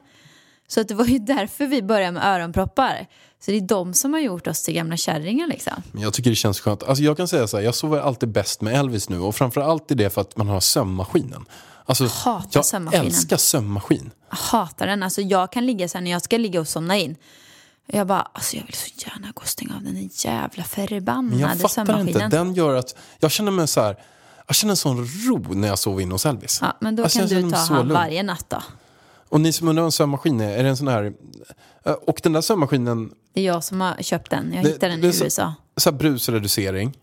Så 0.68 0.81
att 0.81 0.88
det 0.88 0.94
var 0.94 1.06
ju 1.06 1.19
därför 1.19 1.65
vi 1.65 1.81
började 1.81 2.12
med 2.12 2.25
öronproppar. 2.25 3.07
Så 3.39 3.51
det 3.51 3.57
är 3.57 3.62
de 3.62 3.94
som 3.94 4.13
har 4.13 4.19
gjort 4.19 4.48
oss 4.48 4.63
till 4.63 4.74
gamla 4.74 4.98
kärringar 4.98 5.48
liksom. 5.48 5.74
Jag 5.98 6.13
tycker 6.13 6.30
det 6.30 6.36
känns 6.36 6.59
skönt. 6.59 6.83
Alltså 6.83 7.03
jag 7.03 7.18
kan 7.18 7.27
säga 7.27 7.48
så 7.48 7.57
här, 7.57 7.63
jag 7.63 7.75
sover 7.75 8.00
alltid 8.00 8.30
bäst 8.30 8.62
med 8.62 8.74
Elvis 8.74 9.09
nu. 9.09 9.19
Och 9.19 9.36
framförallt 9.36 9.92
är 9.92 9.95
det 9.95 10.09
för 10.09 10.21
att 10.21 10.38
man 10.38 10.48
har 10.48 10.59
sömmaskinen. 10.59 11.45
Alltså, 11.86 12.04
jag 12.51 12.66
sömmaskinen. 12.66 13.06
älskar 13.06 13.38
sömmaskin. 13.38 14.12
Jag 14.30 14.38
hatar 14.38 14.88
den. 14.88 15.04
Alltså 15.04 15.22
jag 15.22 15.51
kan 15.51 15.66
ligga 15.66 15.88
så 15.88 15.98
här 15.98 16.04
när 16.04 16.12
jag 16.12 16.22
ska 16.22 16.38
ligga 16.38 16.60
och 16.60 16.68
somna 16.68 16.98
in. 16.98 17.16
Jag 17.86 18.07
bara, 18.07 18.22
alltså 18.33 18.56
jag 18.57 18.63
vill 18.66 18.75
så 18.75 18.89
gärna 18.95 19.28
gå 19.31 19.42
och 19.42 19.48
stänga 19.48 19.75
av 19.75 19.83
den 19.83 19.94
där 19.94 20.10
jävla 20.25 20.48
Men 20.56 20.63
jag 20.63 20.89
förbannade 20.89 21.60
fattar 21.60 21.66
inte. 21.66 21.69
sömmaskinen. 21.69 22.30
Den 22.30 22.54
gör 22.54 22.75
att 22.75 22.95
jag 23.19 23.31
känner 23.31 23.51
mig 23.51 23.68
så 23.68 23.81
här. 23.81 23.98
Jag 24.48 24.56
känner 24.56 24.72
en 24.72 24.78
sån 24.78 25.06
ro 25.28 25.44
när 25.54 25.68
jag 25.68 25.80
sover 25.80 26.01
in 26.01 26.12
hos 26.12 26.25
Elvis. 26.25 26.60
Ja, 26.62 26.78
men 26.81 26.95
då 26.95 27.04
Alltså, 27.04 27.19
kan 27.19 27.24
jag 27.24 27.30
känner 27.30 27.44
du 27.44 27.51
ta 27.51 27.57
han 27.75 27.89
varje 27.89 28.24
natt 28.24 28.45
då. 28.50 28.62
Och 29.30 29.42
ni 29.42 29.54
som 29.54 29.68
undrar 29.68 29.81
vad 29.81 29.88
en 29.88 29.92
sömmaskin 29.92 30.42
är, 30.42 30.57
är 30.57 30.63
det 30.63 30.69
en 30.69 30.77
sån 30.77 30.88
här... 30.88 31.13
eh, 31.86 31.92
Och 31.94 32.19
den 32.24 32.34
där 32.34 32.42
sömmaskinen, 32.42 33.12
Det 33.34 33.42
är 33.42 33.45
jag 33.45 33.63
som 33.63 33.81
har 33.81 33.95
köpt 34.04 34.31
den. 34.31 34.54
Jag 34.54 34.63
hittade 34.63 34.95
den 34.95 35.04
i 35.04 35.13
så- 35.13 35.24
USA. 35.24 35.54
så 35.77 35.89
här 35.92 35.98
brusreducering. 35.98 36.98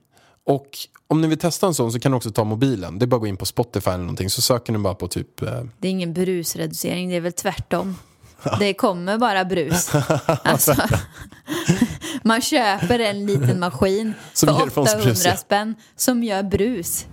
Och 0.48 0.78
om 1.06 1.20
ni 1.20 1.28
vill 1.28 1.38
testa 1.38 1.66
en 1.66 1.74
sån 1.74 1.92
så 1.92 2.00
kan 2.00 2.12
ni 2.12 2.18
också 2.18 2.30
ta 2.30 2.44
mobilen. 2.44 2.98
Det 2.98 3.04
är 3.04 3.06
bara 3.06 3.16
att 3.16 3.20
gå 3.20 3.26
in 3.26 3.36
på 3.36 3.46
Spotify 3.46 3.90
eller 3.90 3.98
någonting 3.98 4.30
så 4.30 4.42
söker 4.42 4.72
ni 4.72 4.78
bara 4.78 4.94
på 4.94 5.08
typ... 5.08 5.42
Eh, 5.42 5.62
Det 5.78 5.88
är 5.88 5.92
ingen 5.92 6.12
brusreducering, 6.12 7.08
det 7.08 7.16
är 7.16 7.20
väl 7.20 7.32
tvärtom. 7.32 7.96
Det 8.58 8.74
kommer 8.74 9.18
bara 9.18 9.44
brus. 9.44 9.90
Alltså, 10.26 10.74
man 12.22 12.40
köper 12.40 12.98
en 12.98 13.26
liten 13.26 13.60
maskin 13.60 14.14
Som 14.32 14.48
för 14.48 14.70
från 14.70 14.84
800 14.84 15.04
brus, 15.04 15.24
ja. 15.24 15.36
spänn 15.36 15.74
som 15.96 16.24
gör 16.24 16.42
brus. 16.42 17.06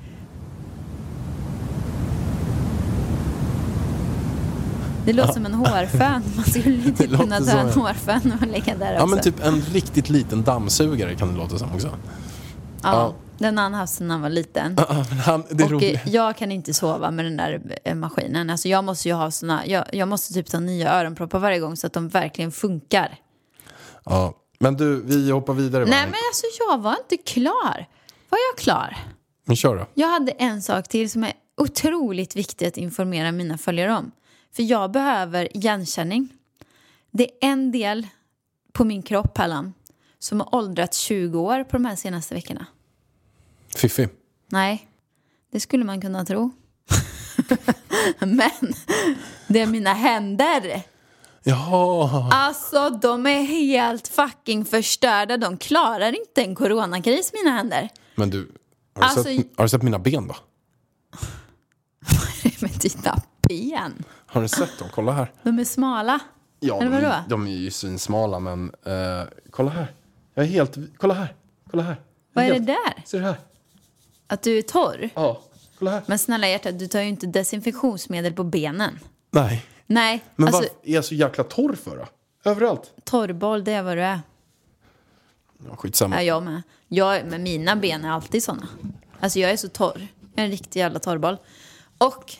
Det 5.05 5.13
låter 5.13 5.33
som 5.33 5.45
en 5.45 5.53
hårfön. 5.53 6.23
Man 6.35 6.45
skulle 6.45 6.91
typ 6.97 7.17
kunna 7.19 7.39
ta 7.39 7.59
en 7.59 7.69
hårfön 7.69 8.33
och 8.41 8.47
lägga 8.47 8.75
där 8.77 8.93
ja 8.93 9.03
också. 9.03 9.15
men 9.15 9.23
typ 9.23 9.45
en 9.45 9.61
riktigt 9.61 10.09
liten 10.09 10.43
dammsugare 10.43 11.15
kan 11.15 11.27
det 11.31 11.37
låta 11.37 11.57
som 11.57 11.73
också. 11.73 11.87
ja, 11.87 11.95
ja. 12.83 13.13
Den 13.37 13.57
har 13.57 13.63
han 13.63 13.73
haft 13.73 13.93
sedan 13.93 14.09
han 14.11 14.21
var 14.21 14.29
liten. 14.29 14.75
Ja, 14.77 15.05
men 15.09 15.17
han, 15.19 15.43
det 15.49 15.63
är 15.63 15.65
Och 15.65 15.71
roligt. 15.71 16.01
jag 16.05 16.37
kan 16.37 16.51
inte 16.51 16.73
sova 16.73 17.11
med 17.11 17.25
den 17.25 17.37
där 17.37 17.79
eh, 17.83 17.95
maskinen. 17.95 18.49
Alltså 18.49 18.67
jag 18.67 18.83
måste 18.83 19.07
ju 19.07 19.13
ha 19.13 19.31
såna, 19.31 19.67
jag, 19.67 19.85
jag 19.91 20.07
måste 20.07 20.33
typ 20.33 20.49
ta 20.49 20.59
nya 20.59 20.93
öronproppar 20.93 21.39
varje 21.39 21.59
gång 21.59 21.75
så 21.77 21.87
att 21.87 21.93
de 21.93 22.07
verkligen 22.09 22.51
funkar. 22.51 23.17
Ja. 24.05 24.33
Men 24.59 24.77
du, 24.77 25.01
vi 25.01 25.31
hoppar 25.31 25.53
vidare. 25.53 25.85
Nej 25.85 26.05
men 26.05 26.15
alltså 26.29 26.45
jag 26.59 26.77
var 26.81 26.95
inte 26.99 27.17
klar. 27.31 27.87
Var 28.29 28.39
jag 28.51 28.57
klar? 28.57 28.97
Men 29.45 29.55
kör 29.55 29.75
då. 29.75 29.87
Jag 29.93 30.07
hade 30.07 30.31
en 30.31 30.61
sak 30.61 30.87
till 30.87 31.11
som 31.11 31.23
är 31.23 31.33
otroligt 31.57 32.35
viktig 32.35 32.65
att 32.67 32.77
informera 32.77 33.31
mina 33.31 33.57
följare 33.57 33.93
om. 33.95 34.11
För 34.55 34.63
jag 34.63 34.91
behöver 34.91 35.57
igenkänning. 35.57 36.29
Det 37.11 37.23
är 37.23 37.31
en 37.41 37.71
del 37.71 38.07
på 38.73 38.83
min 38.83 39.01
kropp, 39.03 39.33
Pallan, 39.33 39.73
som 40.19 40.39
har 40.39 40.55
åldrats 40.55 40.97
20 40.97 41.39
år 41.39 41.63
på 41.63 41.71
de 41.71 41.85
här 41.85 41.95
senaste 41.95 42.35
veckorna. 42.35 42.65
Fiffi. 43.75 44.07
Nej, 44.49 44.87
det 45.51 45.59
skulle 45.59 45.83
man 45.83 46.01
kunna 46.01 46.25
tro. 46.25 46.51
Men 48.19 48.51
det 49.47 49.59
är 49.61 49.67
mina 49.67 49.93
händer. 49.93 50.81
Jaha. 51.43 52.29
Alltså, 52.33 52.89
de 52.89 53.25
är 53.25 53.41
helt 53.43 54.07
fucking 54.07 54.65
förstörda. 54.65 55.37
De 55.37 55.57
klarar 55.57 56.19
inte 56.19 56.41
en 56.43 56.55
coronakris, 56.55 57.31
mina 57.33 57.55
händer. 57.55 57.89
Men 58.15 58.29
du, 58.29 58.37
har 58.37 59.01
du, 59.01 59.07
Alltså- 59.07 59.23
sett, 59.23 59.47
har 59.57 59.65
du 59.65 59.69
sett 59.69 59.83
mina 59.83 59.99
ben 59.99 60.27
då? 60.27 60.35
Men 62.59 62.69
titta, 62.69 63.21
ben. 63.49 64.03
Har 64.25 64.41
du 64.41 64.47
sett 64.47 64.79
dem? 64.79 64.87
Kolla 64.93 65.11
här. 65.11 65.31
De 65.43 65.59
är 65.59 65.63
smala. 65.63 66.19
Ja, 66.59 66.81
Eller 66.81 66.91
de, 67.01 67.07
vadå? 67.07 67.15
de 67.29 67.47
är 67.47 67.51
ju 67.51 67.71
svinsmala 67.71 68.39
men 68.39 68.71
eh, 68.85 69.23
kolla 69.51 69.69
här. 69.71 69.93
Jag 70.33 70.45
är 70.45 70.49
helt, 70.49 70.77
kolla 70.97 71.13
här. 71.13 71.35
Kolla 71.71 71.83
här. 71.83 72.01
Vad 72.33 72.43
är 72.45 72.47
det 72.49 72.53
helt, 72.53 72.67
där? 72.67 73.03
Ser 73.05 73.19
du 73.19 73.25
här? 73.25 73.35
Att 74.27 74.41
du 74.41 74.57
är 74.57 74.61
torr? 74.61 75.09
Ja, 75.15 75.41
kolla 75.79 75.91
här. 75.91 76.01
Men 76.05 76.19
snälla 76.19 76.47
hjärtat, 76.47 76.79
du 76.79 76.87
tar 76.87 77.01
ju 77.01 77.07
inte 77.07 77.27
desinfektionsmedel 77.27 78.33
på 78.33 78.43
benen. 78.43 78.99
Nej. 79.31 79.65
Nej, 79.87 80.23
Men 80.35 80.47
alltså 80.47 80.61
varför 80.61 80.75
är 80.83 80.93
jag 80.93 81.05
så 81.05 81.15
jäkla 81.15 81.43
torr 81.43 81.73
för 81.73 81.97
då? 81.97 82.05
Överallt. 82.49 82.93
torrboll, 83.03 83.63
det 83.63 83.71
är 83.71 83.83
vad 83.83 83.97
du 83.97 84.01
är. 84.01 84.21
Ja, 85.69 85.75
skitsamma. 85.75 86.15
Ja, 86.15 86.21
jag 86.21 86.43
med. 86.43 86.61
Jag, 86.87 87.25
men 87.25 87.43
mina 87.43 87.75
ben 87.75 88.05
är 88.05 88.11
alltid 88.11 88.43
såna. 88.43 88.67
Alltså 89.19 89.39
jag 89.39 89.51
är 89.51 89.57
så 89.57 89.67
torr. 89.69 90.07
Jag 90.35 90.41
är 90.41 90.45
en 90.45 90.51
riktig 90.51 90.79
jävla 90.79 90.99
torrboll. 90.99 91.37
Och 91.97 92.33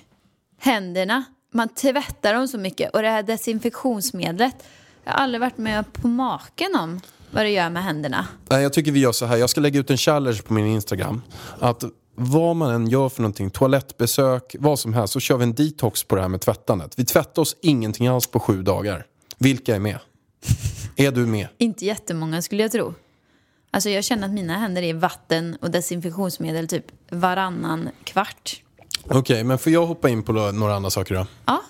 händerna, 0.58 1.24
man 1.52 1.70
tvättar 1.70 2.34
dem 2.34 2.48
så 2.48 2.58
mycket. 2.58 2.94
Och 2.94 3.02
det 3.02 3.10
här 3.10 3.24
desinfektionsmedlet, 3.24 4.56
jag 5.04 5.12
har 5.12 5.20
aldrig 5.20 5.42
varit 5.42 5.58
med 5.58 5.94
på 5.94 6.08
maken 6.08 6.76
om 6.76 7.02
vad 7.36 7.46
det 7.46 7.50
gör 7.50 7.70
med 7.70 7.84
händerna. 7.84 8.28
Nej, 8.50 8.64
jag 8.64 8.74
tycker 8.74 8.92
vi 8.92 9.00
gör 9.00 9.12
så 9.12 9.26
här. 9.26 9.38
Jag 9.38 9.50
ska 9.50 9.62
lägga 9.62 9.80
ut 9.80 9.90
en 9.90 9.98
challenge 9.98 10.42
på 10.42 10.54
min 10.54 10.66
Instagram. 10.66 11.22
Att 11.60 11.84
vad 12.16 12.56
man 12.56 12.72
än 12.72 12.88
gör 12.88 13.10
för 13.10 13.22
någonting, 13.22 13.50
toalettbesök, 13.50 14.56
vad 14.60 14.80
som 14.80 14.94
helst, 14.94 15.14
så 15.14 15.20
kör 15.20 15.38
vi 15.38 15.44
en 15.44 15.54
detox 15.54 16.04
på 16.04 16.16
det 16.16 16.22
här 16.22 16.30
med 16.30 16.42
tvättandet. 16.42 16.94
Vi 16.98 17.06
tvättar 17.06 17.42
oss 17.42 17.56
ingenting 17.62 18.08
alls 18.08 18.28
på 18.28 18.40
sju 18.40 18.64
dagar. 18.64 19.06
Vilka 19.38 19.76
är 19.76 19.80
med? 19.80 20.00
Är 20.96 21.12
du 21.12 21.26
med? 21.26 21.48
Inte 21.58 21.86
jättemånga 21.86 22.42
skulle 22.42 22.62
jag 22.62 22.72
tro. 22.72 22.94
Alltså 23.72 23.90
jag 23.90 24.04
känner 24.04 24.28
att 24.28 24.34
mina 24.34 24.58
händer 24.58 24.82
är 24.82 24.94
vatten 24.94 25.58
och 25.62 25.72
desinfektionsmedel 25.72 26.68
typ 26.68 26.86
varannan 27.12 27.90
kvart. 28.04 28.62
Okej, 29.04 29.44
men 29.44 29.58
får 29.58 29.72
jag 29.72 29.86
hoppa 29.86 30.10
in 30.10 30.24
på 30.24 30.32
några 30.32 30.76
andra 30.76 30.90
saker 30.90 31.16
då? 31.16 31.28
Ja, 31.46 31.62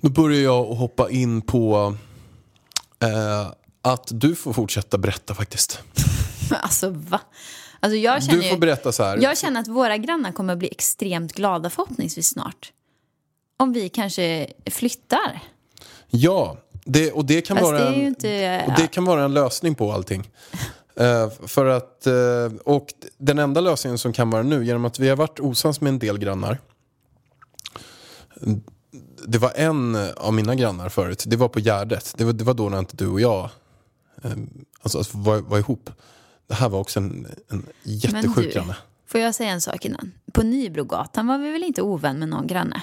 Då 0.00 0.08
börjar 0.10 0.40
jag 0.40 0.64
hoppa 0.64 1.10
in 1.10 1.42
på 1.42 1.94
eh, 3.02 3.52
att 3.82 4.08
du 4.10 4.34
får 4.34 4.52
fortsätta 4.52 4.98
berätta 4.98 5.34
faktiskt. 5.34 5.82
Alltså 6.62 6.90
va? 6.90 7.20
Alltså 7.80 7.96
jag 7.96 8.22
känner 8.22 8.36
Du 8.36 8.42
får 8.42 8.54
ju, 8.54 8.60
berätta 8.60 8.92
så 8.92 9.02
här. 9.02 9.18
Jag 9.22 9.38
känner 9.38 9.60
att 9.60 9.68
våra 9.68 9.96
grannar 9.96 10.32
kommer 10.32 10.52
att 10.52 10.58
bli 10.58 10.68
extremt 10.70 11.32
glada 11.32 11.70
förhoppningsvis 11.70 12.28
snart. 12.28 12.72
Om 13.56 13.72
vi 13.72 13.88
kanske 13.88 14.46
flyttar. 14.66 15.42
Ja, 16.08 16.56
det, 16.84 17.12
och 17.12 17.24
det 17.24 17.40
kan, 17.40 17.56
Fast 17.56 17.72
vara 17.72 17.78
det 17.78 17.86
en, 17.86 18.06
inte... 18.06 18.64
och 18.66 18.72
det 18.76 18.86
kan 18.86 19.04
vara 19.04 19.24
en 19.24 19.34
lösning 19.34 19.74
på 19.74 19.92
allting. 19.92 20.30
Eh, 20.96 21.30
för 21.46 21.66
att, 21.66 22.06
eh, 22.06 22.14
och 22.64 22.86
den 23.18 23.38
enda 23.38 23.60
lösningen 23.60 23.98
som 23.98 24.12
kan 24.12 24.30
vara 24.30 24.42
nu, 24.42 24.64
genom 24.64 24.84
att 24.84 24.98
vi 24.98 25.08
har 25.08 25.16
varit 25.16 25.40
osams 25.40 25.80
med 25.80 25.88
en 25.88 25.98
del 25.98 26.18
grannar. 26.18 26.58
Det 29.26 29.38
var 29.38 29.52
en 29.54 29.96
av 30.16 30.34
mina 30.34 30.54
grannar 30.54 30.88
förut, 30.88 31.24
det 31.26 31.36
var 31.36 31.48
på 31.48 31.60
Gärdet. 31.60 32.14
Det 32.16 32.24
var, 32.24 32.32
det 32.32 32.44
var 32.44 32.54
då 32.54 32.68
när 32.68 32.78
inte 32.78 32.96
du 32.96 33.08
och 33.08 33.20
jag 33.20 33.50
alltså, 34.82 34.98
alltså, 34.98 35.18
var, 35.18 35.38
var 35.38 35.58
ihop. 35.58 35.90
Det 36.46 36.54
här 36.54 36.68
var 36.68 36.78
också 36.80 37.00
en, 37.00 37.26
en 37.48 37.66
jättesjuk 37.82 38.36
du, 38.36 38.50
granne. 38.50 38.76
får 39.06 39.20
jag 39.20 39.34
säga 39.34 39.50
en 39.50 39.60
sak 39.60 39.84
innan? 39.84 40.12
På 40.32 40.42
Nybrogatan 40.42 41.26
var 41.26 41.38
vi 41.38 41.50
väl 41.52 41.64
inte 41.64 41.82
ovän 41.82 42.18
med 42.18 42.28
någon 42.28 42.46
granne? 42.46 42.82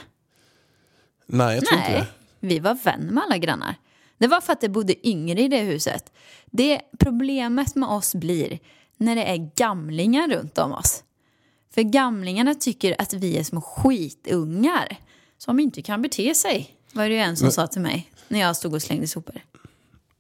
Nej, 1.25 1.56
jag 1.56 1.65
tror 1.65 1.79
inte 1.79 1.91
Nej, 1.91 2.08
det. 2.39 2.48
vi 2.48 2.60
var 2.60 2.74
vän 2.84 3.01
med 3.01 3.24
alla 3.24 3.38
grannar. 3.38 3.75
Det 4.17 4.27
var 4.27 4.41
för 4.41 4.53
att 4.53 4.62
det 4.62 4.70
bodde 4.70 5.08
yngre 5.08 5.41
i 5.41 5.48
det 5.48 5.60
huset. 5.60 6.12
Det 6.46 6.82
problemet 7.00 7.75
med 7.75 7.89
oss 7.89 8.15
blir 8.15 8.60
när 8.98 9.15
det 9.15 9.24
är 9.24 9.51
gamlingar 9.56 10.27
runt 10.27 10.58
om 10.58 10.72
oss. 10.74 11.03
För 11.74 11.82
gamlingarna 11.82 12.56
tycker 12.56 13.01
att 13.01 13.13
vi 13.13 13.38
är 13.38 13.44
små 13.44 13.62
skitungar 13.62 14.98
som 15.38 15.60
inte 15.60 15.82
kan 15.82 16.01
bete 16.01 16.36
sig. 16.36 16.75
Var 16.91 17.10
det 17.10 17.15
ju 17.15 17.20
en 17.22 17.38
som 17.38 17.46
Men- 17.46 17.51
sa 17.51 17.67
till 17.67 17.82
mig 17.82 18.12
när 18.27 18.39
jag 18.39 18.56
stod 18.56 18.74
och 18.74 18.82
slängde 18.82 19.08
sopor. 19.08 19.41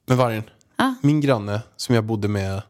Men 0.05 0.17
Vargen, 0.17 0.43
Ja. 0.77 0.95
min 1.01 1.21
granne 1.21 1.61
som 1.75 1.95
jag 1.95 2.03
bodde 2.03 2.27
med 2.27 2.61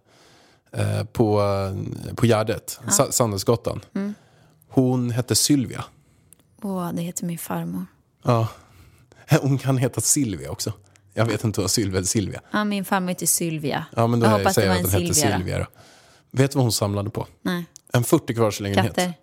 eh, 0.71 1.03
på, 1.03 1.41
eh, 1.41 2.13
på 2.15 2.25
Gärdet, 2.25 2.79
Sa- 2.89 3.11
Sandelsgatan. 3.11 3.81
Mm. 3.95 4.13
Hon 4.69 5.11
hette 5.11 5.35
Sylvia. 5.35 5.83
Åh, 6.61 6.91
det 6.93 7.01
heter 7.01 7.25
min 7.25 7.37
farmor. 7.37 7.85
Ja. 8.23 8.47
Hon 9.41 9.57
kan 9.57 9.77
heta 9.77 10.01
Silvia 10.01 10.51
också. 10.51 10.73
Jag 11.13 11.25
vet 11.25 11.43
inte 11.43 11.61
vad 11.61 11.71
Sylvia 11.71 11.97
eller 11.97 12.07
Silvia. 12.07 12.41
Ja, 12.51 12.63
min 12.63 12.85
farmor 12.85 13.07
heter 13.09 13.25
Sylvia. 13.25 13.85
Ja, 13.95 14.07
men 14.07 14.19
då 14.19 14.25
jag 14.25 14.33
jag 14.33 14.37
hoppas 14.37 14.55
säger 14.55 14.67
jag 14.67 14.77
att 14.85 14.91
den 14.91 15.01
hette 15.01 15.13
Silvia. 15.13 15.31
då. 15.37 15.37
Silvia. 15.39 15.59
Då. 15.59 15.65
Vet 16.31 16.51
du 16.51 16.55
vad 16.55 16.63
hon 16.63 16.71
samlade 16.71 17.09
på? 17.09 17.27
Nej, 17.41 17.65
En 17.93 18.03
40 18.03 18.33
kvarts 18.35 18.59
lägenhet. 18.59 18.95
katter. 18.95 19.13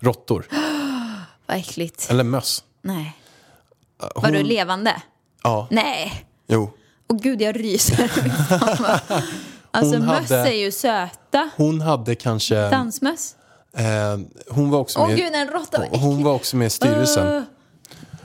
Råttor. 0.00 0.46
Vad 1.46 1.56
äckligt. 1.56 2.06
Eller 2.10 2.24
möss. 2.24 2.64
Nej. 2.82 3.16
Hon, 4.14 4.22
Var 4.22 4.30
du 4.30 4.42
levande? 4.42 5.02
Ja, 5.42 5.68
Nej. 5.70 6.26
jo. 6.46 6.70
Och 7.12 7.20
gud, 7.20 7.42
jag 7.42 7.60
ryser. 7.60 8.12
alltså 9.70 9.96
Hon 9.96 10.06
möss 10.06 10.30
hade- 10.30 10.48
är 10.48 10.52
ju 10.52 10.72
söta. 10.72 11.50
Hon 11.56 11.80
hade 11.80 12.14
kanske... 12.14 12.54
Dansmöss. 12.70 13.36
Eh, 13.76 14.20
hon 14.48 14.70
var 14.70 14.78
också 14.78 14.98
Åh 14.98 15.08
med... 15.08 15.16
gud, 15.16 15.34
en 15.34 15.48
råtta. 15.48 15.84
hon 15.90 16.24
var 16.24 16.32
också 16.32 16.56
med 16.56 16.66
i 16.66 16.70
styrelsen. 16.70 17.26
Öh. 17.26 17.42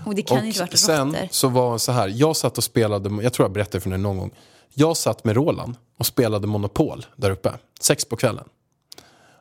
Och 0.06 0.16
det 0.16 0.22
kan 0.22 0.46
inte 0.46 0.64
och 0.64 0.68
varit 0.68 0.80
sen 0.80 1.08
råttor. 1.08 1.28
så 1.32 1.48
var 1.48 1.78
så 1.78 1.92
här, 1.92 2.08
jag 2.16 2.36
satt 2.38 2.58
och 2.58 2.64
spelade, 2.64 3.24
jag 3.24 3.34
tror 3.34 3.44
jag 3.46 3.52
berättade 3.52 3.82
för 3.82 3.90
dig 3.90 4.00
någon 4.00 4.18
gång. 4.18 4.32
Jag 4.74 4.98
satt 4.98 5.24
med 5.24 5.36
Roland 5.36 5.76
och 6.00 6.06
spelade 6.06 6.48
Monopol 6.48 7.06
där 7.16 7.32
uppe, 7.32 7.54
sex 7.80 8.06
på 8.06 8.16
kvällen. 8.16 8.46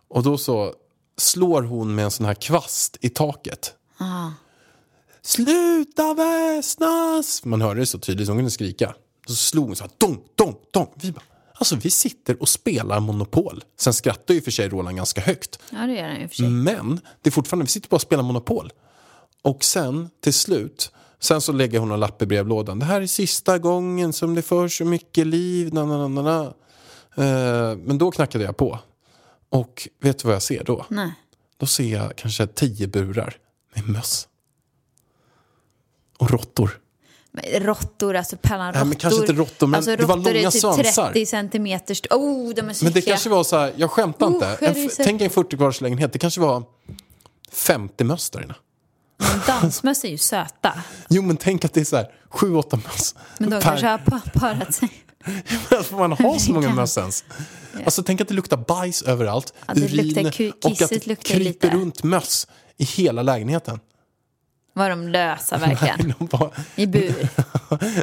Och 0.08 0.22
då 0.22 0.38
så 0.38 0.72
slår 1.16 1.62
hon 1.62 1.94
med 1.94 2.04
en 2.04 2.10
sån 2.10 2.26
här 2.26 2.34
kvast 2.34 2.96
i 3.00 3.08
taket. 3.08 3.74
Ah. 3.98 4.28
Sluta 5.22 6.14
väsnas! 6.14 7.44
Man 7.44 7.62
hörde 7.62 7.80
det 7.80 7.86
så 7.86 7.98
tydligt, 7.98 8.28
hon 8.28 8.36
kunde 8.38 8.50
skrika. 8.50 8.94
Så 9.26 9.34
slog 9.34 9.66
hon 9.66 9.76
så 9.76 9.84
här, 9.84 9.90
dong, 9.98 10.22
dong, 10.34 10.56
dong. 10.70 10.88
Vi 10.94 11.12
bara, 11.12 11.24
alltså 11.54 11.76
vi 11.76 11.90
sitter 11.90 12.42
och 12.42 12.48
spelar 12.48 13.00
Monopol. 13.00 13.64
Sen 13.76 13.94
skrattar 13.94 14.34
ju 14.34 14.40
för 14.40 14.50
sig 14.50 14.68
Roland 14.68 14.96
ganska 14.96 15.20
högt. 15.20 15.58
Ja, 15.70 15.78
det 15.78 15.92
gör 15.92 16.08
den 16.08 16.20
ju 16.20 16.28
för 16.28 16.36
sig. 16.36 16.48
Men 16.48 17.00
det 17.22 17.28
är 17.28 17.32
fortfarande, 17.32 17.64
vi 17.64 17.70
sitter 17.70 17.88
bara 17.88 17.96
och 17.96 18.02
spelar 18.02 18.22
Monopol. 18.22 18.72
Och 19.42 19.64
sen 19.64 20.10
till 20.20 20.34
slut, 20.34 20.92
sen 21.18 21.40
så 21.40 21.52
lägger 21.52 21.78
hon 21.78 21.90
en 21.90 22.00
lapp 22.00 22.22
i 22.22 22.26
brevlådan. 22.26 22.78
Det 22.78 22.84
här 22.84 23.00
är 23.00 23.06
sista 23.06 23.58
gången 23.58 24.12
som 24.12 24.34
det 24.34 24.42
för 24.42 24.68
så 24.68 24.84
mycket 24.84 25.26
liv. 25.26 25.74
Na, 25.74 25.84
na, 25.84 26.08
na, 26.08 26.22
na. 26.22 26.44
Eh, 27.24 27.76
men 27.76 27.98
då 27.98 28.10
knackade 28.10 28.44
jag 28.44 28.56
på. 28.56 28.78
Och 29.48 29.88
vet 30.00 30.18
du 30.18 30.26
vad 30.26 30.34
jag 30.34 30.42
ser 30.42 30.64
då? 30.64 30.86
Nej. 30.88 31.12
Då 31.56 31.66
ser 31.66 31.92
jag 31.92 32.16
kanske 32.16 32.46
tio 32.46 32.86
burar 32.86 33.36
med 33.74 33.88
möss. 33.88 34.28
Och 36.18 36.30
råttor. 36.30 36.80
Råttor, 37.54 38.16
alltså 38.16 38.36
Pallan 38.36 38.66
råttor. 38.66 38.78
Nej, 38.80 38.88
men 38.88 38.96
kanske 38.96 39.20
inte 39.20 39.32
råttor, 39.32 39.66
men 39.66 39.74
alltså, 39.78 39.96
det 39.96 40.04
var 40.04 40.16
långa 40.16 40.30
är 40.30 40.50
typ 40.50 40.60
svansar. 40.60 41.06
30 41.12 41.26
centimeter 41.26 41.92
st- 41.92 42.08
Oh, 42.14 42.54
de 42.54 42.68
är 42.68 42.72
så 42.72 42.84
Men 42.84 42.92
det 42.92 43.00
kanske 43.02 43.28
var 43.28 43.44
så 43.44 43.56
här, 43.56 43.72
jag 43.76 43.90
skämtar 43.90 44.26
inte. 44.26 44.58
Usch, 44.62 44.76
En, 44.76 44.90
tänk 45.04 45.20
en 45.22 45.30
40 45.30 45.56
kvadraters 45.56 45.80
lägenhet, 45.80 46.12
det 46.12 46.18
kanske 46.18 46.40
var 46.40 46.62
50 47.52 48.04
möss 48.04 48.30
där 48.30 48.42
inne. 48.42 48.54
Men 49.18 49.40
dansmöss 49.46 50.04
är 50.04 50.08
ju 50.08 50.18
söta. 50.18 50.72
Jo 51.08 51.22
men 51.22 51.36
tänk 51.36 51.64
att 51.64 51.72
det 51.74 51.80
är 51.80 51.84
så 51.84 51.96
här 51.96 52.10
7-8 52.30 52.76
möss. 52.84 53.14
Men 53.38 53.50
de 53.50 53.56
per- 53.56 53.62
kanske 53.62 53.86
har 53.86 53.98
pa- 53.98 54.20
parat 54.34 54.74
sig. 54.74 54.88
Får 55.84 55.96
man 55.98 56.12
ha 56.12 56.38
så 56.38 56.52
många 56.52 56.68
möss 56.74 56.98
ens? 56.98 57.24
Alltså 57.84 58.02
tänk 58.02 58.20
att 58.20 58.28
det 58.28 58.34
luktar 58.34 58.56
bajs 58.56 59.02
överallt, 59.02 59.52
Ja, 59.66 59.74
det 59.74 59.80
urin 59.80 60.26
och 60.64 60.82
att 60.82 60.90
det 60.90 61.16
kryper 61.22 61.38
lite. 61.38 61.70
runt 61.70 62.02
möss 62.02 62.46
i 62.76 62.84
hela 62.84 63.22
lägenheten. 63.22 63.80
Var 64.76 64.90
de 64.90 65.08
lösa 65.08 65.58
verkligen? 65.58 66.14
De 66.18 66.26
var, 66.38 66.50
I 66.76 66.86
bur. 66.86 67.28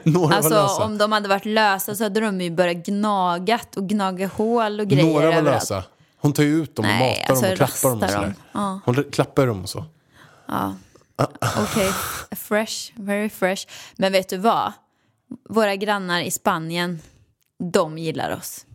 några 0.09 0.27
var 0.27 0.35
Alltså 0.35 0.49
lösa. 0.49 0.83
om 0.83 0.97
de 0.97 1.11
hade 1.11 1.29
varit 1.29 1.45
lösa 1.45 1.95
så 1.95 2.03
hade 2.03 2.19
de 2.19 2.41
ju 2.41 2.51
börjat 2.51 2.77
gnagat 2.85 3.77
och 3.77 3.89
gnaga 3.89 4.27
hål 4.27 4.79
och 4.79 4.87
grejer 4.87 5.03
Några 5.05 5.25
var 5.27 5.33
överallt. 5.37 5.45
lösa. 5.61 5.83
Hon 6.17 6.33
tar 6.33 6.43
ju 6.43 6.63
ut 6.63 6.75
dem 6.75 6.85
och 6.85 6.91
Nej, 6.91 7.19
matar 7.19 7.33
alltså 7.33 7.45
dem 7.45 7.51
och 7.51 7.57
klappar 7.57 7.89
dem 7.89 8.01
och 8.03 8.09
sådär. 8.09 8.33
Ja. 8.51 8.79
Hon 8.85 9.03
klappar 9.11 9.47
dem 9.47 9.61
och 9.63 9.69
så. 9.69 9.85
Okej, 11.63 11.91
fresh, 12.31 12.91
very 12.95 13.29
fresh. 13.29 13.67
Men 13.95 14.11
vet 14.11 14.29
du 14.29 14.37
vad? 14.37 14.73
Våra 15.49 15.75
grannar 15.75 16.21
i 16.21 16.31
Spanien, 16.31 16.99
de 17.73 17.97
gillar 17.97 18.31
oss. 18.37 18.65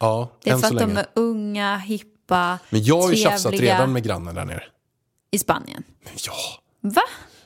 Ja, 0.00 0.30
Det 0.44 0.50
är 0.50 0.54
än 0.54 0.60
för 0.60 0.68
så 0.68 0.74
att 0.74 0.80
länge. 0.80 0.94
de 0.94 1.00
är 1.00 1.06
unga, 1.14 1.76
hippa, 1.76 2.58
Men 2.70 2.84
jag 2.84 3.02
har 3.02 3.10
ju 3.10 3.16
tjafsat 3.16 3.52
redan 3.52 3.92
med 3.92 4.02
grannen 4.02 4.34
där 4.34 4.44
nere. 4.44 4.62
i 5.30 5.38
Spanien. 5.38 5.82
Ja. 6.26 6.32
Va? 6.80 7.02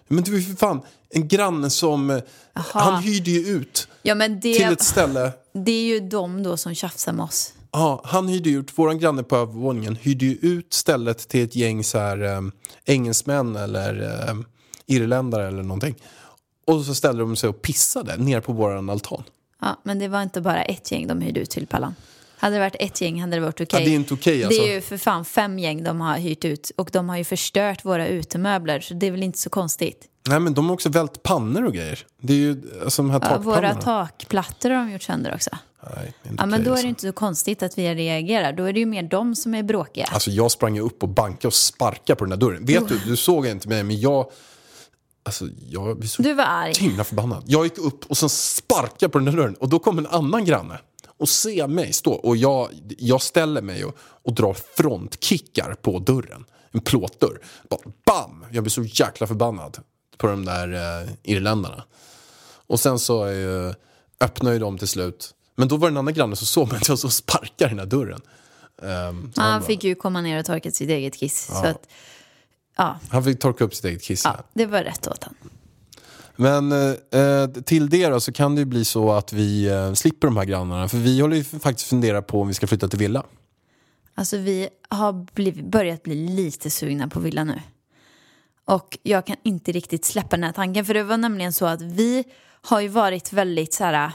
Men 0.09 0.25
du 0.25 0.37
är 0.37 0.41
för 0.41 0.55
fan 0.57 0.81
en 1.11 1.29
granne 1.29 1.71
som... 1.71 2.11
eh, 2.11 2.19
Han 2.53 3.03
hyrde 3.03 3.31
ju 3.31 3.47
ut 3.47 3.89
Ja 4.03 4.15
men 4.15 4.41
till 4.41 4.53
det, 4.53 4.63
ett 4.65 4.83
ställe. 4.83 5.33
det 5.53 5.73
är 5.73 5.85
ju 5.85 6.01
de 6.01 6.43
då 6.43 6.57
som 6.57 6.75
tjafsar 6.75 7.13
med 7.13 7.25
oss. 7.25 7.53
Ja, 7.73 8.01
han 8.05 8.29
hyrde 8.29 8.51
ju 8.51 8.59
ut, 8.59 8.79
våran 8.79 8.99
granne 8.99 9.23
på 9.23 9.37
övervåningen 9.37 9.97
hyrde 9.97 10.25
ju 10.27 10.33
ut 10.43 10.73
stället 10.75 11.29
till 11.29 11.45
ett 11.45 11.57
gäng 11.57 11.85
så 11.85 11.99
här 11.99 12.23
eh, 12.23 12.41
engelsmän 12.85 13.57
eller 13.57 14.03
eh, 14.29 14.35
irländare 14.87 15.49
eller 15.49 15.63
någonting. 15.63 15.95
Och 16.67 16.85
så 16.85 16.95
ställde 16.95 17.23
de 17.23 17.37
sig 17.37 17.49
och 17.49 17.63
pissade 17.63 18.17
ner 18.17 18.41
på 18.41 18.53
våran 18.53 18.91
altan. 18.91 19.23
Ja, 19.61 19.81
men 19.83 19.99
det 19.99 20.09
var 20.09 20.23
inte 20.23 20.41
bara 20.41 20.63
ett 20.63 20.93
gäng 20.93 21.07
de 21.07 21.21
hyrde 21.21 21.41
ut 21.41 21.51
till 21.51 21.67
Pallan. 21.67 21.95
Hade 22.43 22.57
det 22.57 22.61
varit 22.61 22.77
ett 22.81 23.01
gäng 23.01 23.21
hade 23.21 23.37
det 23.37 23.41
varit 23.41 23.61
okej. 23.61 23.81
Ja, 23.81 23.87
det 23.87 23.91
är 23.91 23.95
inte 23.95 24.15
okej 24.15 24.45
alltså. 24.45 24.63
Det 24.63 24.69
är 24.71 24.75
ju 24.75 24.81
för 24.81 24.97
fan 24.97 25.25
fem 25.25 25.59
gäng 25.59 25.85
de 25.85 26.01
har 26.01 26.19
hyrt 26.19 26.45
ut 26.45 26.73
och 26.77 26.89
de 26.93 27.09
har 27.09 27.17
ju 27.17 27.25
förstört 27.25 27.85
våra 27.85 28.07
utemöbler 28.07 28.81
så 28.81 28.95
det 28.95 29.07
är 29.07 29.11
väl 29.11 29.23
inte 29.23 29.39
så 29.39 29.51
konstigt. 29.51 30.05
Nej 30.29 30.41
men 30.41 30.55
de 30.55 30.67
har 30.67 30.75
också 30.75 30.89
vält 30.89 31.23
pannor 31.23 31.65
och 31.65 31.73
grejer. 31.73 31.99
Det 32.23 32.33
är 32.33 32.37
ju 32.37 32.63
alltså 32.85 33.03
de 33.03 33.11
här 33.11 33.21
Ja, 33.23 33.39
våra 33.39 33.75
takplattor 33.75 34.71
har 34.71 34.77
de 34.87 34.93
gjort 34.93 35.03
sönder 35.03 35.35
också. 35.35 35.51
Nej, 35.97 36.13
Ja, 36.23 36.31
men 36.47 36.49
okej, 36.49 36.65
då 36.65 36.71
är 36.71 36.73
alltså. 36.73 36.85
det 36.85 36.89
inte 36.89 37.01
så 37.01 37.13
konstigt 37.13 37.63
att 37.63 37.79
vi 37.79 37.95
reagerar. 37.95 38.53
Då 38.53 38.65
är 38.65 38.73
det 38.73 38.81
ju 38.81 38.87
mer 38.87 39.03
de 39.03 39.35
som 39.37 39.55
är 39.55 39.63
bråkiga. 39.63 40.09
Alltså 40.13 40.31
jag 40.31 40.51
sprang 40.51 40.75
ju 40.75 40.81
upp 40.81 41.03
och 41.03 41.09
bankade 41.09 41.47
och 41.47 41.55
sparkade 41.55 42.17
på 42.17 42.25
den 42.25 42.31
där 42.39 42.47
dörren. 42.47 42.65
Vet 42.65 42.89
du, 42.89 42.99
du 42.99 43.17
såg 43.17 43.47
inte 43.47 43.69
mig 43.69 43.83
men 43.83 44.01
jag... 44.01 44.31
Alltså 45.25 45.49
jag 45.69 45.99
blir 45.99 46.09
så 46.09 46.23
Du 46.23 46.35
var 46.35 46.45
arg. 46.45 46.73
himla 46.79 47.05
förbannad. 47.05 47.45
Jag 47.47 47.65
gick 47.65 47.79
upp 47.79 48.07
och 48.07 48.17
sen 48.19 48.29
sparkade 48.29 49.09
på 49.09 49.19
den 49.19 49.25
där 49.25 49.33
dörren 49.33 49.55
och 49.55 49.69
då 49.69 49.79
kom 49.79 49.99
en 49.99 50.07
annan 50.07 50.45
granne 50.45 50.79
och 51.23 51.29
ser 51.29 51.67
mig 51.69 51.93
stå 51.93 52.13
och 52.13 52.37
jag, 52.37 52.69
jag 52.99 53.23
ställer 53.23 53.63
mig 53.63 53.85
och, 53.85 53.97
och 53.99 54.35
drar 54.35 54.57
frontkickar 54.77 55.75
på 55.75 55.99
dörren. 55.99 56.45
En 56.71 56.81
plåtdörr. 56.81 57.41
Bara 57.71 57.81
bam! 58.07 58.45
Jag 58.51 58.65
blir 58.65 58.71
så 58.71 58.83
jäkla 58.83 59.27
förbannad 59.27 59.79
på 60.17 60.27
de 60.27 60.45
där 60.45 60.73
eh, 61.03 61.09
irländarna. 61.23 61.85
Och 62.67 62.81
sen 62.81 62.99
så 62.99 63.27
eh, 63.27 63.73
öppnade 64.21 64.55
ju 64.57 64.61
de 64.61 64.79
till 64.79 64.89
slut. 64.89 65.35
Men 65.57 65.69
då 65.69 65.77
var 65.77 65.89
det 65.89 65.93
en 65.93 65.97
annan 65.97 66.15
granne 66.15 66.37
som 66.37 66.47
såg 66.47 66.73
mig 66.73 66.81
jag 66.89 66.99
så 66.99 67.11
sparkade 67.11 67.71
den 67.71 67.79
här 67.79 67.87
dörren. 67.87 68.21
Ja, 68.83 68.89
han, 68.89 69.33
han 69.37 69.61
bara- 69.61 69.63
fick 69.63 69.85
ju 69.85 69.95
komma 69.95 70.21
ner 70.21 70.39
och 70.39 70.47
torka 70.47 70.71
sitt 70.71 70.91
eget 70.91 71.17
kiss. 71.17 71.47
Så 71.47 71.67
att, 71.67 71.89
ja, 72.77 72.99
han 73.11 73.25
fick 73.25 73.41
torka 73.41 73.65
upp 73.65 73.75
sitt 73.75 73.85
eget 73.85 74.03
kiss. 74.03 74.25
ja, 74.25 74.37
det 74.55 74.67
var 74.67 74.83
rätt 74.83 75.07
åt 75.07 75.25
han. 75.25 75.35
Men 76.37 76.73
eh, 76.73 77.21
eh, 77.21 77.49
till 77.49 77.91
det 77.91 78.09
då 78.09 78.21
så 78.21 78.33
kan 78.33 78.55
det 78.55 78.59
ju 78.59 78.65
bli 78.65 78.85
så 78.85 79.13
att 79.13 79.33
vi 79.33 79.67
eh, 79.67 79.93
slipper 79.93 80.27
de 80.27 80.37
här 80.37 80.45
grannarna. 80.45 80.89
För 80.89 80.99
vi 80.99 81.21
håller 81.21 81.37
ju 81.37 81.45
faktiskt 81.45 81.89
fundera 81.89 82.23
på 82.23 82.41
om 82.41 82.49
vi 82.49 82.55
ska 82.55 82.67
flytta 82.67 82.89
till 82.89 82.99
villa. 82.99 83.25
Alltså 84.15 84.37
vi 84.37 84.69
har 84.89 85.13
blivit, 85.35 85.65
börjat 85.65 86.03
bli 86.03 86.15
lite 86.15 86.71
sugna 86.71 87.09
på 87.09 87.21
villa 87.21 87.45
nu. 87.45 87.61
Och 88.65 88.99
jag 89.03 89.27
kan 89.27 89.37
inte 89.43 89.73
riktigt 89.73 90.05
släppa 90.05 90.37
den 90.37 90.45
här 90.45 90.53
tanken. 90.53 90.85
För 90.85 90.95
det 90.95 91.03
var 91.03 91.17
nämligen 91.17 91.53
så 91.53 91.67
att 91.67 91.83
vi 91.83 92.25
har 92.63 92.81
ju 92.81 92.89
varit 92.89 93.33
väldigt 93.33 93.75
så 93.75 93.85
här... 93.85 94.13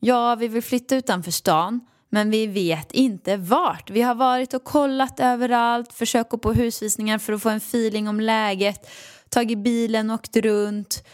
ja 0.00 0.34
vi 0.34 0.48
vill 0.48 0.62
flytta 0.62 0.96
utanför 0.96 1.30
stan 1.30 1.80
men 2.08 2.30
vi 2.30 2.46
vet 2.46 2.92
inte 2.92 3.36
vart. 3.36 3.90
Vi 3.90 4.02
har 4.02 4.14
varit 4.14 4.54
och 4.54 4.64
kollat 4.64 5.20
överallt, 5.20 5.92
försökt 5.92 6.30
gå 6.30 6.38
på 6.38 6.52
husvisningar 6.52 7.18
för 7.18 7.32
att 7.32 7.42
få 7.42 7.48
en 7.48 7.56
feeling 7.56 8.08
om 8.08 8.20
läget, 8.20 8.88
tagit 9.28 9.58
bilen, 9.58 10.10
åkt 10.10 10.36
runt, 10.36 11.04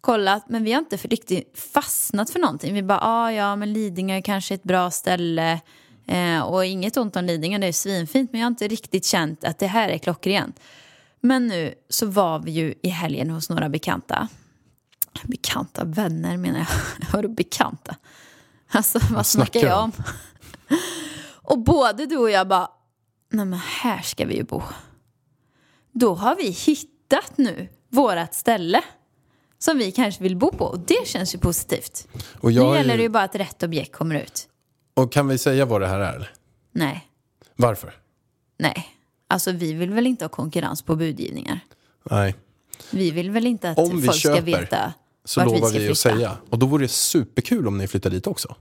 kollat 0.00 0.48
men 0.48 0.64
vi 0.64 0.72
har 0.72 0.78
inte 0.78 0.98
för 0.98 1.08
riktigt 1.08 1.58
fastnat 1.72 2.30
för 2.30 2.38
någonting. 2.38 2.74
Vi 2.74 2.82
bara, 2.82 3.00
ah, 3.02 3.32
ja 3.32 3.56
men 3.56 3.72
Lidingö 3.72 4.16
är 4.16 4.20
kanske 4.20 4.54
ett 4.54 4.62
bra 4.62 4.90
ställe 4.90 5.60
eh, 6.06 6.40
och 6.40 6.64
inget 6.64 6.96
ont 6.96 7.16
om 7.16 7.24
Lidingö, 7.24 7.58
det 7.58 7.66
är 7.66 7.72
svinfint 7.72 8.32
men 8.32 8.40
jag 8.40 8.46
har 8.46 8.50
inte 8.50 8.68
riktigt 8.68 9.04
känt 9.04 9.44
att 9.44 9.58
det 9.58 9.66
här 9.66 9.88
är 9.88 9.98
klockrent. 9.98 10.60
Men 11.20 11.46
nu 11.46 11.74
så 11.88 12.06
var 12.06 12.38
vi 12.38 12.50
ju 12.50 12.74
i 12.82 12.88
helgen 12.88 13.30
hos 13.30 13.50
några 13.50 13.68
bekanta. 13.68 14.28
Bekanta 15.22 15.84
vänner 15.84 16.36
menar 16.36 16.58
jag. 16.58 16.68
Vadå 17.12 17.28
bekanta? 17.28 17.96
Alltså 18.68 18.98
vad 19.10 19.26
snackar 19.26 19.60
jag 19.60 19.82
om? 19.84 19.92
och 21.42 21.58
både 21.58 22.06
du 22.06 22.16
och 22.16 22.30
jag 22.30 22.48
bara, 22.48 22.68
nej 23.30 23.44
men 23.44 23.58
här 23.58 24.02
ska 24.02 24.26
vi 24.26 24.36
ju 24.36 24.44
bo. 24.44 24.62
Då 25.92 26.14
har 26.14 26.36
vi 26.36 26.50
hittat 26.50 26.93
nu 27.36 27.68
vårat 27.90 28.34
ställe 28.34 28.80
som 29.58 29.78
vi 29.78 29.92
kanske 29.92 30.22
vill 30.22 30.36
bo 30.36 30.50
på 30.52 30.64
och 30.64 30.78
det 30.78 31.06
känns 31.08 31.34
ju 31.34 31.38
positivt. 31.38 32.08
Och, 32.40 32.52
Nu 32.52 32.60
har 32.60 32.76
gäller 32.76 32.90
ju, 32.90 32.96
det 32.96 33.02
ju 33.02 33.08
bara 33.08 33.22
att 33.24 33.34
rätt 33.34 33.62
objekt 33.62 33.92
kommer 33.96 34.14
ut. 34.14 34.48
och 34.94 35.12
kan 35.12 35.28
vi 35.28 35.38
säga 35.38 35.64
vad 35.64 35.80
det 35.80 35.86
här 35.86 35.98
är? 36.00 36.32
Nej, 36.72 37.06
Varför? 37.56 37.94
nej. 38.58 38.88
Alltså 39.28 39.52
vi 39.52 39.72
vill 39.72 39.90
väl 39.90 40.06
inte 40.06 40.24
ha 40.24 40.28
konkurrens 40.28 40.82
på 40.82 40.96
budgivningar. 40.96 41.60
Nej, 42.10 42.34
Vi 42.90 43.10
vill 43.10 43.30
väl 43.30 43.46
inte 43.46 43.70
att 43.70 43.78
Om 43.78 44.00
vi 44.00 44.06
folk 44.06 44.18
ska 44.18 44.28
köper, 44.28 44.42
veta 44.42 44.92
så 45.24 45.40
vart 45.40 45.46
lovar 45.46 45.60
vi 45.60 45.66
ska 45.68 45.78
vi 45.78 45.78
flytta. 45.78 45.92
att 45.92 45.98
säga. 45.98 46.36
Och 46.50 46.58
då 46.58 46.66
vore 46.66 46.84
det 46.84 46.88
superkul 46.88 47.68
om 47.68 47.78
ni 47.78 47.86
flyttar 47.88 48.10
dit 48.10 48.26
också. 48.26 48.56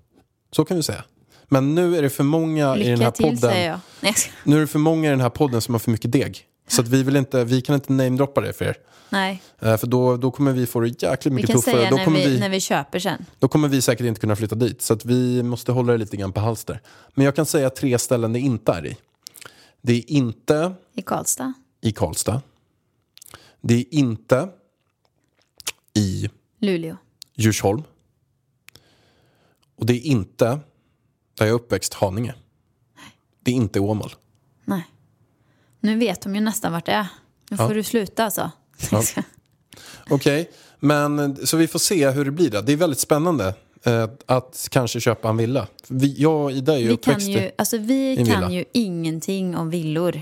Så 0.52 0.66
kan 0.66 0.78
vi 0.78 0.84
säga. 0.84 1.04
Men 1.48 1.76
nu 1.76 1.98
är 1.98 2.02
det 2.02 2.10
för 2.10 2.24
många 2.24 2.78
i 2.78 2.84
den 2.84 2.90
Lycka 2.92 3.04
här 3.04 3.12
till 3.12 3.24
podden. 3.26 3.38
säger 3.38 3.70
jag. 3.70 3.80
Nej, 4.02 4.14
ska- 4.14 4.32
Nu 4.44 4.56
är 4.58 4.62
det 4.62 4.68
för 4.68 4.80
många 4.80 5.08
i 5.08 5.10
den 5.10 5.22
här 5.22 5.30
podden 5.30 5.62
som 5.62 5.74
har 5.74 5.80
för 5.80 5.92
mycket 5.92 6.12
deg. 6.12 6.46
Så 6.68 6.82
att 6.82 6.88
vi, 6.88 7.04
vill 7.04 7.16
inte, 7.16 7.44
vi 7.46 7.62
kan 7.62 7.76
inte 7.76 7.94
namedroppa 7.94 8.42
det 8.42 8.54
för 8.54 8.66
er. 8.66 8.78
Nej, 9.10 9.42
Eh, 9.60 9.78
För 9.78 9.88
då, 9.88 10.18
då 10.18 10.32
kommer 10.32 10.52
vi 10.52 10.66
få 10.66 10.80
det 10.80 10.88
jäkligt 11.04 11.26
vi 11.26 11.30
mycket 11.36 11.50
kan 11.50 11.58
tuffare. 11.62 11.76
säga 11.76 11.90
Då 11.90 11.96
när 11.98 12.06
kommer, 12.06 12.20
vi, 12.20 12.28
vi, 12.30 12.40
när 12.40 12.50
vi 12.50 12.60
köper 12.60 13.00
sen. 13.00 13.26
då 13.40 13.48
kommer 13.48 13.68
vi 13.68 13.82
säkert 13.82 14.06
inte 14.06 14.22
kunna 14.22 14.36
flytta 14.36 14.56
dit. 14.56 14.82
Så 14.82 14.94
att 14.94 15.06
vi 15.06 15.44
måste 15.44 15.72
hålla 15.72 15.92
det 15.92 15.98
lite 15.98 16.18
grann 16.18 16.34
på 16.34 16.40
halster. 16.40 16.82
Men 17.14 17.26
jag 17.26 17.36
kan 17.36 17.46
säga 17.46 17.70
tre 17.70 18.00
ställen 18.00 18.34
det 18.34 18.40
inte 18.40 18.72
är 18.72 18.86
i. 18.86 18.98
Det 19.82 19.94
är 19.94 20.12
inte 20.12 20.74
I 20.94 21.02
Karlstad. 21.02 21.54
i 21.82 21.92
Karlstad. 21.92 22.42
Det 23.62 23.74
är 23.74 23.86
inte 23.94 24.50
i 25.94 26.30
Luleå. 26.60 26.98
Djursholm. 27.36 27.84
Och 29.76 29.86
det 29.86 29.94
är 29.94 30.02
inte 30.06 30.46
där 30.46 30.60
jag 31.46 31.48
är 31.48 31.52
uppväxt, 31.54 31.94
Haninge. 31.94 32.36
Det 33.40 33.52
är 33.52 33.56
inte 33.56 33.80
Åmål. 33.80 34.14
Nej. 34.66 34.84
Nu 35.84 35.96
vet 35.98 36.22
de 36.22 36.36
ju 36.36 36.42
nästan 36.42 36.72
vart 36.72 36.86
det 36.86 36.92
är. 36.92 37.08
Nu 37.50 37.58
Ja. 37.60 37.68
får 37.68 37.76
du 37.76 37.84
sluta 37.84 38.24
alltså. 38.26 38.52
Ja. 38.92 39.04
Okej, 40.10 40.52
men 40.80 41.38
så 41.48 41.58
vi 41.58 41.68
får 41.68 41.80
se 41.80 42.10
hur 42.10 42.26
det 42.26 42.32
blir. 42.32 42.50
Då. 42.50 42.62
Det 42.62 42.74
är 42.74 42.78
väldigt 42.78 43.00
spännande 43.00 43.54
eh, 43.86 44.10
att 44.26 44.68
kanske 44.72 45.00
köpa 45.00 45.30
en 45.30 45.38
villa. 45.38 45.68
Vi, 45.88 46.16
jag 46.22 46.44
och 46.44 46.52
Ida 46.52 46.74
är 46.74 46.78
ju 46.78 46.88
Vi 46.88 46.98
kan 46.98 47.20
ju, 47.20 47.52
alltså 47.58 47.78
vi 47.78 48.16
kan 48.16 48.26
villa. 48.26 48.52
ju 48.52 48.66
ingenting 48.74 49.58
om 49.58 49.70
villor. 49.70 50.22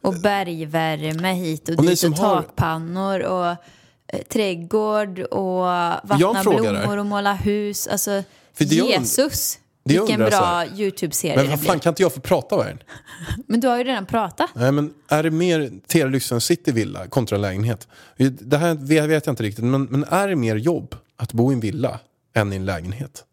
Och 0.00 0.14
bergvärme 0.14 1.32
hit 1.32 1.68
och, 1.68 1.78
Och 1.78 1.84
dit 1.86 2.04
och 2.04 2.10
har- 2.10 2.42
takpannor 2.42 3.20
och 3.20 3.46
eh, 3.46 4.22
trädgård 4.28 5.18
och 5.18 5.64
vattna 6.04 6.42
blommor 6.42 6.96
och 6.98 7.06
måla 7.06 7.34
hus. 7.34 7.86
Alltså 7.86 8.22
Jesus, 8.58 9.58
det 9.84 9.98
vilken 9.98 10.20
bra. 10.20 10.64
YouTube-serie 10.76 11.36
Men 11.36 11.50
vad 11.50 11.60
fan, 11.60 11.80
kan 11.80 11.90
inte 11.90 12.02
jag 12.02 12.14
få 12.14 12.20
prata 12.20 12.56
med? 12.56 12.84
Men 13.46 13.60
du 13.60 13.68
har 13.68 13.78
ju 13.78 13.84
redan 13.84 14.06
pratat. 14.06 14.50
Nej, 14.54 14.72
men 14.72 14.94
är 15.08 15.22
det 15.22 15.30
mer 15.30 15.72
Telelyxen 15.86 16.40
City 16.40 16.72
villa 16.72 17.06
kontra 17.06 17.36
en 17.36 17.42
lägenhet? 17.42 17.88
Det 18.30 18.56
här 18.56 19.06
vet 19.06 19.26
jag 19.26 19.32
inte 19.32 19.42
riktigt, 19.42 19.64
men, 19.64 19.84
men 19.84 20.04
är 20.04 20.28
det 20.28 20.36
mer 20.36 20.56
jobb 20.56 20.94
att 21.16 21.32
bo 21.32 21.52
i 21.52 21.54
en 21.54 21.60
villa 21.60 22.00
än 22.34 22.52
i 22.52 22.56
en 22.56 22.64
lägenhet? 22.64 23.24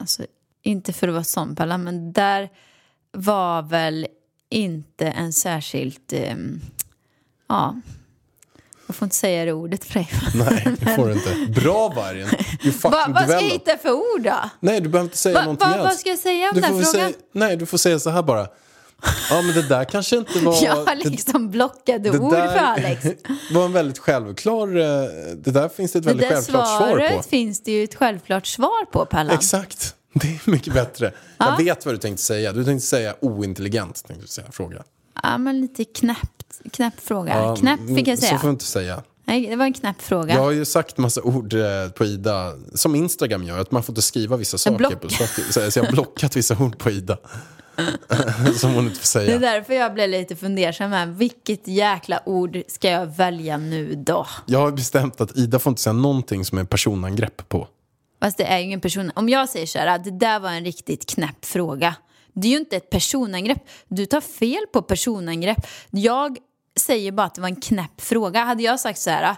Alltså, 0.00 0.22
inte 0.62 0.92
för 0.92 1.08
att 1.08 1.14
vara 1.14 1.24
sån 1.24 1.56
Palla, 1.56 1.78
men 1.78 2.12
där 2.12 2.48
var 3.12 3.62
väl 3.62 4.06
inte 4.50 5.06
en 5.06 5.32
särskilt... 5.32 6.12
ehm, 6.12 6.60
ja, 7.48 7.80
jag 8.88 8.96
får 8.96 9.06
inte 9.06 9.16
säga 9.16 9.44
det 9.44 9.52
ordet 9.52 9.84
för 9.84 9.94
dig. 9.94 10.10
Nej, 10.34 10.76
det 10.80 10.86
får 10.96 11.06
du 11.06 11.12
inte. 11.12 11.60
Bra 11.60 11.88
vargen! 11.88 12.28
You 12.62 12.72
fucking 12.72 12.90
Va, 12.90 13.06
vad 13.08 13.22
ska 13.22 13.32
jag 13.32 13.40
hitta 13.50 13.76
för 13.78 13.92
ord 13.92 14.22
då? 14.22 14.50
Nej, 14.60 14.80
du 14.80 14.88
behöver 14.88 15.04
inte 15.06 15.16
säga 15.18 15.34
Va, 15.34 15.40
någonting 15.42 15.68
va, 15.68 15.74
alls. 15.74 15.84
vad 15.84 15.94
ska 15.98 16.08
jag 16.08 16.18
säga 16.18 16.48
om 16.48 16.54
Du 16.54 16.60
den 16.60 16.70
frågan? 16.70 16.84
säga, 16.86 17.10
nej, 17.32 17.56
du 17.56 17.66
får 17.66 17.78
säga 17.78 17.98
så 17.98 18.10
här 18.10 18.22
bara. 18.22 18.46
Ja, 19.30 19.42
men 19.42 19.54
det 19.54 19.68
där 19.68 19.84
kanske 19.84 20.16
inte 20.16 20.38
var... 20.38 20.58
Jag 20.64 20.76
har 20.76 20.96
det- 20.96 21.08
liksom 21.10 21.50
blockade 21.50 22.10
det 22.10 22.18
ord 22.18 22.32
där 22.32 22.48
för 22.48 22.58
Alex. 22.58 23.06
var 23.52 23.64
en 23.64 23.72
väldigt 23.72 23.98
självklar... 23.98 24.68
eh, 24.76 25.08
Det 25.36 25.50
där 25.50 25.68
finns 25.68 25.92
det 25.92 25.98
ett 25.98 26.04
Det 26.04 26.08
väldigt 26.10 26.28
där 26.28 26.34
självklart 26.36 26.66
svar 26.68 26.78
svaret 26.88 27.16
på. 27.16 27.22
finns 27.22 27.62
det 27.62 27.72
ju 27.72 27.84
ett 27.84 27.94
självklart 27.94 28.46
svar 28.46 28.84
på, 28.92 29.06
Pallan. 29.06 29.34
Exakt. 29.34 29.94
Det 30.14 30.26
är 30.28 30.50
mycket 30.50 30.74
bättre. 30.74 31.12
Jag 31.38 31.56
vet 31.58 31.86
vad 31.86 31.94
du 31.94 31.98
tänkte 31.98 32.22
säga. 32.22 32.52
Du 32.52 32.64
tänkte 32.64 32.86
säga 32.86 33.14
ointelligent, 33.20 34.04
tänkte 34.06 34.24
du 34.24 34.28
säga, 34.28 34.46
fråga. 34.52 34.82
Ja, 35.22 35.38
men 35.38 35.60
lite 35.60 35.84
knäppt, 35.84 36.47
knäpp 36.72 37.00
fråga. 37.00 37.36
Ja, 37.38 37.56
knäpp 37.56 37.80
fick 37.96 38.08
jag 38.08 38.18
Så 38.18 38.24
säga. 38.26 38.38
får 38.38 38.48
du 38.48 38.52
inte 38.52 38.64
säga. 38.64 39.02
Nej, 39.24 39.46
det 39.46 39.56
var 39.56 39.64
en 39.64 39.72
knäpp 39.72 40.02
fråga. 40.02 40.34
Jag 40.34 40.40
har 40.42 40.50
ju 40.50 40.64
sagt 40.64 40.98
massa 40.98 41.22
ord 41.22 41.54
eh, 41.54 41.88
på 41.96 42.04
Ida, 42.04 42.52
som 42.74 42.94
Instagram 42.94 43.42
gör, 43.44 43.58
att 43.58 43.70
man 43.70 43.82
får 43.82 43.92
inte 43.92 44.02
skriva 44.02 44.36
vissa 44.36 44.58
saker. 44.58 44.96
På 44.96 45.08
saker. 45.08 45.42
Så 45.52 45.70
så 45.70 45.78
jag 45.78 45.84
har 45.84 45.92
blockat 45.92 46.36
vissa 46.36 46.56
ord 46.62 46.78
på 46.78 46.90
Ida. 46.90 47.18
som 48.56 48.74
hon 48.74 48.84
inte 48.86 49.00
får 49.00 49.18
Det 49.20 49.24
är 49.24 49.26
säga. 49.26 49.38
därför 49.38 49.74
jag 49.74 49.94
blev 49.94 50.08
lite 50.08 50.36
fundersam 50.36 50.92
här. 50.92 51.06
Vilket 51.06 51.68
jäkla 51.68 52.20
ord 52.26 52.62
ska 52.68 52.90
jag 52.90 53.06
välja 53.06 53.56
nu 53.56 53.94
då? 53.94 54.26
Jag 54.46 54.58
har 54.58 54.70
bestämt 54.72 55.20
att 55.20 55.36
Ida 55.36 55.58
får 55.58 55.70
inte 55.70 55.82
säga 55.82 55.92
någonting 55.92 56.44
som 56.44 56.58
är 56.58 56.64
personangrepp 56.64 57.48
på. 57.48 57.68
Fast 58.22 58.38
det 58.38 58.44
är 58.44 58.58
ju 58.58 58.64
ingen 58.64 58.80
person. 58.80 59.12
Om 59.14 59.28
jag 59.28 59.48
säger 59.48 59.66
så 59.66 59.78
här, 59.78 59.98
det 59.98 60.10
där 60.10 60.40
var 60.40 60.50
en 60.50 60.64
riktigt 60.64 61.06
knäpp 61.06 61.44
fråga. 61.44 61.94
Det 62.32 62.48
är 62.48 62.52
ju 62.52 62.58
inte 62.58 62.76
ett 62.76 62.90
personangrepp. 62.90 63.58
Du 63.88 64.06
tar 64.06 64.20
fel 64.20 64.62
på 64.72 64.82
personangrepp. 64.82 65.66
Jag 65.90 66.36
säger 66.78 67.12
bara 67.12 67.26
att 67.26 67.34
det 67.34 67.40
var 67.40 67.48
en 67.48 67.60
knäpp 67.60 68.00
fråga. 68.00 68.44
Hade 68.44 68.62
jag 68.62 68.80
sagt 68.80 68.98
så 69.00 69.10
här, 69.10 69.36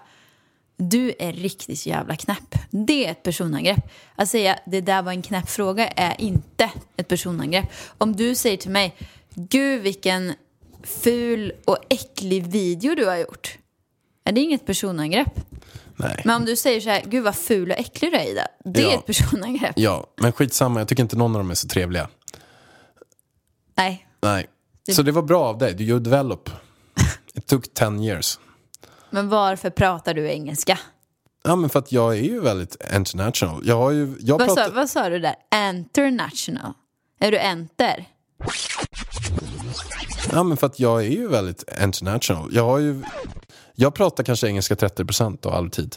du 0.76 1.14
är 1.18 1.32
riktigt 1.32 1.86
jävla 1.86 2.16
knäpp. 2.16 2.54
Det 2.70 3.06
är 3.06 3.10
ett 3.10 3.22
personangrepp. 3.22 3.90
Att 4.16 4.28
säga 4.28 4.58
det 4.66 4.80
där 4.80 5.02
var 5.02 5.12
en 5.12 5.22
knäpp 5.22 5.48
fråga 5.50 5.88
är 5.88 6.20
inte 6.20 6.70
ett 6.96 7.08
personangrepp. 7.08 7.64
Om 7.98 8.16
du 8.16 8.34
säger 8.34 8.56
till 8.56 8.70
mig, 8.70 8.96
gud 9.34 9.82
vilken 9.82 10.32
ful 10.82 11.52
och 11.64 11.78
äcklig 11.90 12.46
video 12.46 12.94
du 12.94 13.06
har 13.06 13.16
gjort. 13.16 13.58
Är 14.24 14.32
det 14.32 14.40
inget 14.40 14.66
personangrepp? 14.66 15.40
Nej. 15.96 16.22
Men 16.24 16.36
om 16.36 16.44
du 16.44 16.56
säger 16.56 16.80
så 16.80 16.90
här, 16.90 17.02
gud 17.06 17.24
vad 17.24 17.36
ful 17.36 17.70
och 17.70 17.78
äcklig 17.78 18.12
du 18.12 18.16
är 18.16 18.30
Ida. 18.30 18.46
Det 18.64 18.80
Ja. 18.82 18.90
är 18.92 18.94
ett 18.98 19.06
personangrepp. 19.06 19.72
Ja, 19.78 20.06
men 20.20 20.32
skitsamma. 20.32 20.80
Jag 20.80 20.88
tycker 20.88 21.02
inte 21.02 21.16
någon 21.16 21.36
av 21.36 21.42
dem 21.42 21.50
är 21.50 21.54
så 21.54 21.68
trevliga. 21.68 22.08
Nej. 23.76 24.06
Nej. 24.22 24.46
Så 24.92 25.02
det 25.02 25.12
var 25.12 25.22
bra 25.22 25.44
av 25.44 25.58
dig. 25.58 25.74
Du 25.74 25.84
you 25.84 25.98
develop. 26.00 26.50
Took 27.50 27.74
10 27.74 28.02
years. 28.04 28.38
Men 29.10 29.28
varför 29.28 29.70
pratar 29.70 30.14
du 30.14 30.28
engelska? 30.30 30.78
Ja, 31.44 31.56
men 31.56 31.70
för 31.70 31.78
att 31.78 31.92
jag 31.92 32.18
är 32.18 32.22
ju 32.22 32.40
väldigt 32.40 32.76
international. 32.96 33.62
Jag 33.64 33.76
har 33.76 33.90
ju... 33.90 34.16
Jag 34.20 34.38
Vad 34.38 34.48
sa, 34.48 34.54
pratar, 34.54 34.74
vad 34.74 34.90
sa 34.90 35.08
du 35.08 35.18
där? 35.18 35.34
International? 35.70 36.72
Är 37.20 37.30
du 37.32 37.38
enter? 37.38 38.04
ja, 40.32 40.42
men 40.42 40.56
för 40.56 40.66
att 40.66 40.80
jag 40.80 41.00
är 41.04 41.10
ju 41.10 41.28
väldigt 41.28 41.64
international. 41.82 42.48
Jag 42.52 42.64
har 42.64 42.78
ju... 42.78 43.02
Jag 43.74 43.94
pratar 43.94 44.24
kanske 44.24 44.46
engelska 44.48 44.74
30% 44.74 45.46
av 45.46 45.54
all 45.54 45.70
tid. 45.70 45.96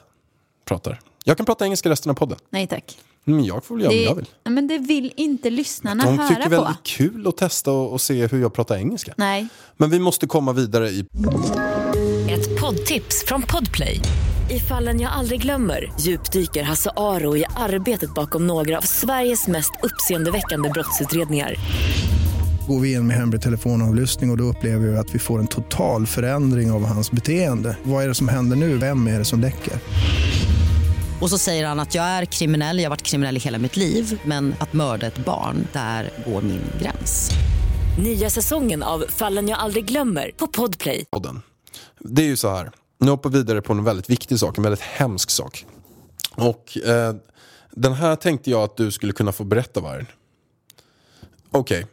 Pratar. 0.66 1.00
Jag 1.24 1.38
kan 1.38 1.46
prata 1.46 1.66
engelska 1.66 1.90
resten 1.90 2.10
av 2.10 2.14
podden. 2.16 2.38
Nej 2.50 2.68
tack. 2.68 2.98
Men 3.24 3.46
jag 3.46 3.64
får 3.64 3.76
väl 3.76 3.84
göra 3.84 3.94
vad 3.96 4.04
jag 4.04 4.16
vill. 4.16 4.30
Men 4.44 4.68
det 4.68 4.78
vill 4.78 5.14
inte 5.18 5.50
lyssnarna 5.50 6.06
De 6.06 6.20
höra 6.20 6.28
tycker 6.28 6.50
väl 6.50 6.60
på. 6.60 6.66
det 6.66 6.72
är 6.72 6.76
kul 6.84 7.28
att 7.28 7.38
testa 7.38 7.72
och, 7.72 7.94
och 7.94 8.02
se 8.02 8.28
hur 8.28 8.42
jag 8.42 8.54
pratar 8.54 8.76
engelska. 8.76 9.14
Nej. 9.18 9.48
Men 9.78 9.90
vi 9.90 10.00
måste 10.00 10.28
komma 10.28 10.54
vidare 10.54 10.90
i... 10.90 11.06
Ett 12.30 12.60
poddtips 12.62 13.24
från 13.28 13.42
Podplay. 13.42 14.00
I 14.52 14.60
fallen 14.60 15.00
jag 15.00 15.12
aldrig 15.12 15.42
glömmer 15.42 15.94
djupdyker 16.00 16.64
Hasse 16.64 16.92
Aro 16.96 17.38
i 17.38 17.46
arbetet 17.56 18.14
bakom 18.14 18.48
några 18.48 18.78
av 18.78 18.82
Sveriges 18.82 19.48
mest 19.48 19.72
uppseendeväckande 19.84 20.70
brottsutredningar. 20.70 21.56
Går 22.68 22.80
vi 22.80 22.94
in 22.94 23.08
med 23.08 23.18
hemlig 23.18 23.42
telefonavlyssning 23.42 24.30
och, 24.30 24.34
och 24.34 24.38
då 24.38 24.44
upplever 24.44 24.88
vi 24.88 24.98
att 24.98 25.16
vi 25.16 25.20
får 25.20 25.40
en 25.40 25.48
total 25.48 26.08
förändring 26.08 26.72
av 26.72 26.86
hans 26.86 27.12
beteende. 27.12 27.78
Vad 27.84 28.04
är 28.04 28.08
det 28.08 28.16
som 28.16 28.28
händer 28.28 28.56
nu? 28.56 28.78
Vem 28.78 29.08
är 29.08 29.20
det 29.20 29.26
som 29.26 29.40
läcker? 29.40 29.74
Och 31.24 31.30
så 31.30 31.38
säger 31.38 31.66
han 31.68 31.80
att 31.80 31.96
jag 31.96 32.06
är 32.06 32.26
kriminell, 32.26 32.78
jag 32.78 32.86
har 32.86 32.90
varit 32.90 33.02
kriminell 33.02 33.38
i 33.38 33.40
hela 33.40 33.58
mitt 33.58 33.78
liv 33.78 34.22
men 34.26 34.56
att 34.60 34.74
mörda 34.74 35.08
ett 35.08 35.18
barn, 35.18 35.68
där 35.74 36.10
går 36.26 36.42
min 36.42 36.62
gräns. 36.82 37.32
Nya 38.00 38.30
säsongen 38.30 38.84
av 38.84 39.06
Fallen 39.10 39.48
jag 39.48 39.60
aldrig 39.60 39.86
glömmer 39.86 40.32
på 40.38 40.48
Podplay. 40.48 41.06
podden. 41.12 41.42
Det 42.00 42.22
är 42.22 42.26
ju 42.26 42.36
så 42.36 42.50
här. 42.50 42.72
Nu 43.00 43.10
hoppar 43.12 43.30
vi 43.30 43.38
vidare 43.38 43.62
på 43.62 43.74
en 43.74 43.84
väldigt 43.84 44.10
viktig 44.10 44.40
sak, 44.40 44.58
en 44.58 44.64
väldigt 44.64 44.82
hemsk 44.82 45.30
sak. 45.30 45.66
Och 46.36 46.78
eh, 46.78 47.16
Den 47.72 47.94
här 47.94 48.16
tänkte 48.16 48.52
jag 48.52 48.64
att 48.64 48.78
du 48.78 48.92
skulle 48.92 49.14
kunna 49.14 49.32
få 49.32 49.44
berätta 49.44 49.80
Vargen. 49.82 50.08
Okej, 51.52 51.86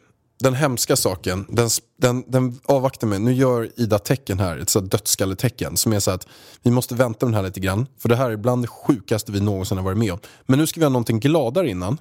den 0.45 0.55
hemska 0.55 0.97
saken, 0.97 1.47
den, 1.49 1.71
den, 1.97 2.25
den 2.27 2.61
avvaktar 2.65 3.07
med. 3.07 3.21
Nu 3.21 3.33
gör 3.33 3.71
Ida 3.77 3.99
tecken 3.99 4.39
här, 4.39 4.59
ett 4.59 4.69
sådant 4.69 4.93
dödsskalletecken 4.93 5.77
som 5.77 5.93
är 5.93 6.01
så 6.01 6.11
att 6.11 6.27
vi 6.63 6.71
måste 6.71 6.95
vänta 6.95 7.27
med 7.27 7.33
den 7.33 7.37
här 7.37 7.49
lite 7.49 7.61
grann. 7.61 7.87
För 7.99 8.09
det 8.09 8.17
här 8.17 8.31
är 8.31 8.37
bland 8.37 8.63
det 8.63 8.69
sjukaste 8.69 9.33
vi 9.33 9.41
någonsin 9.41 9.77
har 9.79 9.85
varit 9.85 9.99
med 9.99 10.13
om. 10.13 10.19
Men 10.47 10.59
nu 10.59 10.67
ska 10.67 10.81
vi 10.81 10.85
ha 10.85 10.91
någonting 10.91 11.21
gladare 11.21 11.71
innan. 11.71 11.99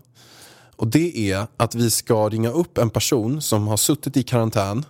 Och 0.75 0.87
det 0.87 1.31
är 1.31 1.47
att 1.57 1.75
vi 1.75 1.89
ska 1.89 2.29
ringa 2.29 2.49
upp 2.49 2.77
en 2.77 2.89
person 2.89 3.41
som 3.41 3.67
har 3.67 3.77
suttit 3.77 4.17
i 4.17 4.23
karantän 4.23 4.85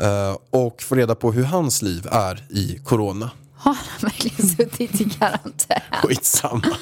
eh, 0.00 0.36
och 0.50 0.82
få 0.82 0.94
reda 0.94 1.14
på 1.14 1.32
hur 1.32 1.44
hans 1.44 1.82
liv 1.82 2.06
är 2.10 2.44
i 2.50 2.80
corona. 2.84 3.30
Har 3.54 3.74
han 3.74 3.98
verkligen 4.00 4.48
suttit 4.56 5.00
i 5.00 5.10
karantän? 5.10 5.80
Skitsamma. 6.02 6.62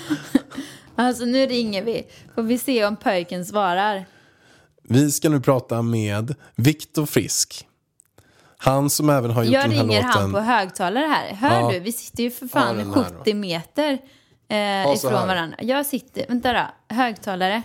Alltså 0.98 1.24
nu 1.24 1.46
ringer 1.46 1.82
vi. 1.84 2.06
Får 2.34 2.42
vi 2.42 2.58
se 2.58 2.84
om 2.84 2.96
pojken 2.96 3.46
svarar. 3.46 4.06
Vi 4.88 5.10
ska 5.12 5.28
nu 5.28 5.40
prata 5.40 5.82
med 5.82 6.34
Viktor 6.54 7.06
Frisk. 7.06 7.66
Han 8.58 8.90
som 8.90 9.10
även 9.10 9.30
har 9.30 9.42
gjort 9.44 9.54
Jag 9.54 9.64
den 9.64 9.70
här 9.72 9.82
ringer 9.84 10.02
låten. 10.02 10.20
han 10.22 10.32
på 10.32 10.38
högtalare 10.40 11.04
här. 11.06 11.34
Hör 11.34 11.60
Ja. 11.60 11.70
du? 11.72 11.80
Vi 11.80 11.92
sitter 11.92 12.22
ju 12.22 12.30
för 12.30 12.44
Ja, 12.44 12.48
fan 12.60 12.92
då. 12.94 13.04
70 13.22 13.34
meter 13.34 13.98
eh, 14.48 14.56
Ja, 14.58 14.94
ifrån 14.94 15.12
varandra. 15.12 15.56
Jag 15.62 15.86
sitter, 15.86 16.26
vänta 16.28 16.52
då, 16.52 16.94
högtalare. 16.94 17.62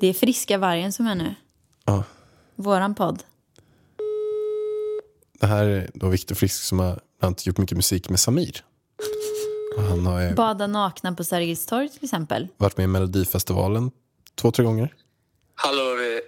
Det 0.00 0.06
är 0.06 0.14
Friska 0.14 0.58
Vargen 0.58 0.92
som 0.92 1.06
är 1.06 1.14
nu. 1.14 1.34
Ja. 1.84 2.04
Våran 2.56 2.94
podd. 2.94 3.22
Det 5.40 5.46
här 5.46 5.64
är 5.66 5.90
då 5.94 6.08
Viktor 6.08 6.34
Frisk 6.34 6.62
som 6.62 6.78
har 6.78 6.86
bland 6.86 7.00
annat 7.20 7.46
gjort 7.46 7.58
mycket 7.58 7.76
musik 7.76 8.08
med 8.08 8.20
Samir. 8.20 8.64
Han 9.88 10.06
har 10.06 10.34
Bada 10.34 10.66
nakna 10.66 11.12
på 11.14 11.24
Sergels 11.24 11.66
torg 11.66 11.88
till 11.88 12.04
exempel. 12.04 12.48
varit 12.56 12.76
med 12.76 12.84
i 12.84 12.86
Melodifestivalen 12.86 13.90
två, 14.38 14.50
tre 14.50 14.64
gånger. 14.64 14.94
Hallå, 15.54 15.82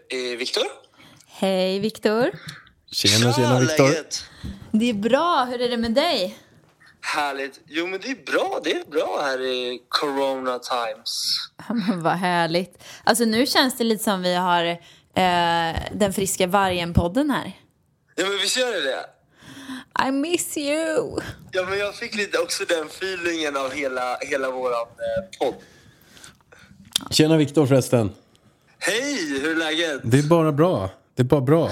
är 0.09 0.37
Viktor? 0.37 0.65
Hej 1.27 1.79
Viktor. 1.79 2.31
Tjena, 2.93 3.33
tjena 3.33 3.61
Viktor. 3.61 3.91
Det 4.73 4.91
är 4.91 4.95
bra, 4.95 5.47
hur 5.51 5.61
är 5.61 5.69
det 5.69 5.77
med 5.77 5.95
dig? 5.95 6.39
Härligt. 7.01 7.61
Jo, 7.67 7.87
men 7.87 8.01
det 8.01 8.09
är 8.09 8.25
bra. 8.33 8.61
Det 8.65 8.73
är 8.73 8.85
bra 8.91 9.21
här 9.23 9.41
i 9.41 9.83
Corona 9.89 10.59
times. 10.59 11.37
Vad 12.03 12.13
härligt. 12.13 12.85
Alltså 13.05 13.25
nu 13.25 13.47
känns 13.47 13.79
det 13.79 13.85
lite 13.85 14.05
som 14.05 14.23
vi 14.23 14.35
har 14.35 14.65
eh, 14.65 15.81
den 15.93 16.13
friska 16.13 16.47
vargen-podden 16.47 17.31
här. 17.31 17.53
Ja, 18.17 18.27
men 18.27 18.39
visst 18.39 18.57
gör 18.57 18.73
det 18.73 18.81
det? 18.81 19.07
I 20.09 20.11
miss 20.11 20.57
you. 20.57 21.21
Ja, 21.53 21.67
men 21.69 21.79
jag 21.79 21.95
fick 21.95 22.15
lite 22.15 22.39
också 22.39 22.65
den 22.65 22.87
feelingen 22.87 23.57
av 23.57 23.73
hela, 23.73 24.17
hela 24.21 24.51
våran 24.51 24.87
eh, 24.87 25.39
podd. 25.39 25.55
Tjena 27.11 27.37
Viktor 27.37 27.67
förresten. 27.67 28.13
Hej, 28.79 29.41
hur 29.41 29.51
är 29.51 29.57
läget? 29.57 30.01
Det 30.05 30.19
är 30.19 30.23
bara 30.23 30.53
bra. 30.53 30.91
Det 31.15 31.23
är 31.23 31.25
bara 31.25 31.41
bra. 31.41 31.71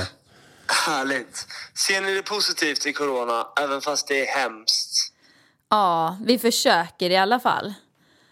Härligt. 0.86 1.46
Ser 1.86 2.00
ni 2.00 2.14
det 2.14 2.22
positivt 2.22 2.86
i 2.86 2.92
corona, 2.92 3.46
även 3.60 3.80
fast 3.80 4.08
det 4.08 4.28
är 4.28 4.40
hemskt? 4.40 5.12
Ja, 5.70 6.18
vi 6.24 6.38
försöker 6.38 7.10
i 7.10 7.16
alla 7.16 7.40
fall. 7.40 7.74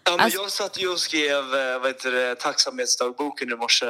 Ja, 0.03 0.11
men 0.11 0.19
Alltså- 0.19 0.39
Jag 0.41 0.51
satt 0.51 0.81
ju 0.81 0.89
och 0.91 0.99
skrev 0.99 1.55
eh, 1.55 1.79
vad 1.79 1.87
heter 1.87 2.11
det, 2.11 2.35
tacksamhetsdagboken 2.35 3.51
i 3.51 3.55
morse. 3.55 3.85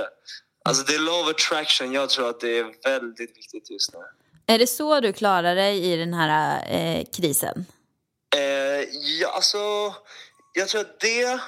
Alltså, 0.66 0.84
det 0.84 0.96
är 0.96 1.00
love 1.00 1.30
attraction. 1.32 1.94
Jag 1.94 2.10
tror 2.10 2.30
att 2.30 2.40
det 2.40 2.58
är 2.58 2.66
väldigt 2.84 3.38
viktigt 3.38 3.70
just 3.72 3.94
nu. 3.94 4.00
Är 4.54 4.60
det 4.60 4.68
så 4.68 5.00
du 5.00 5.14
klarar 5.14 5.56
dig 5.56 5.94
i 5.94 5.96
den 5.96 6.14
här 6.14 6.64
eh, 6.72 7.04
krisen? 7.18 7.66
Eh, 8.36 8.42
ja, 9.22 9.28
alltså, 9.36 9.58
jag 10.54 10.68
tror 10.68 10.82
att 10.82 11.00
det 11.00 11.40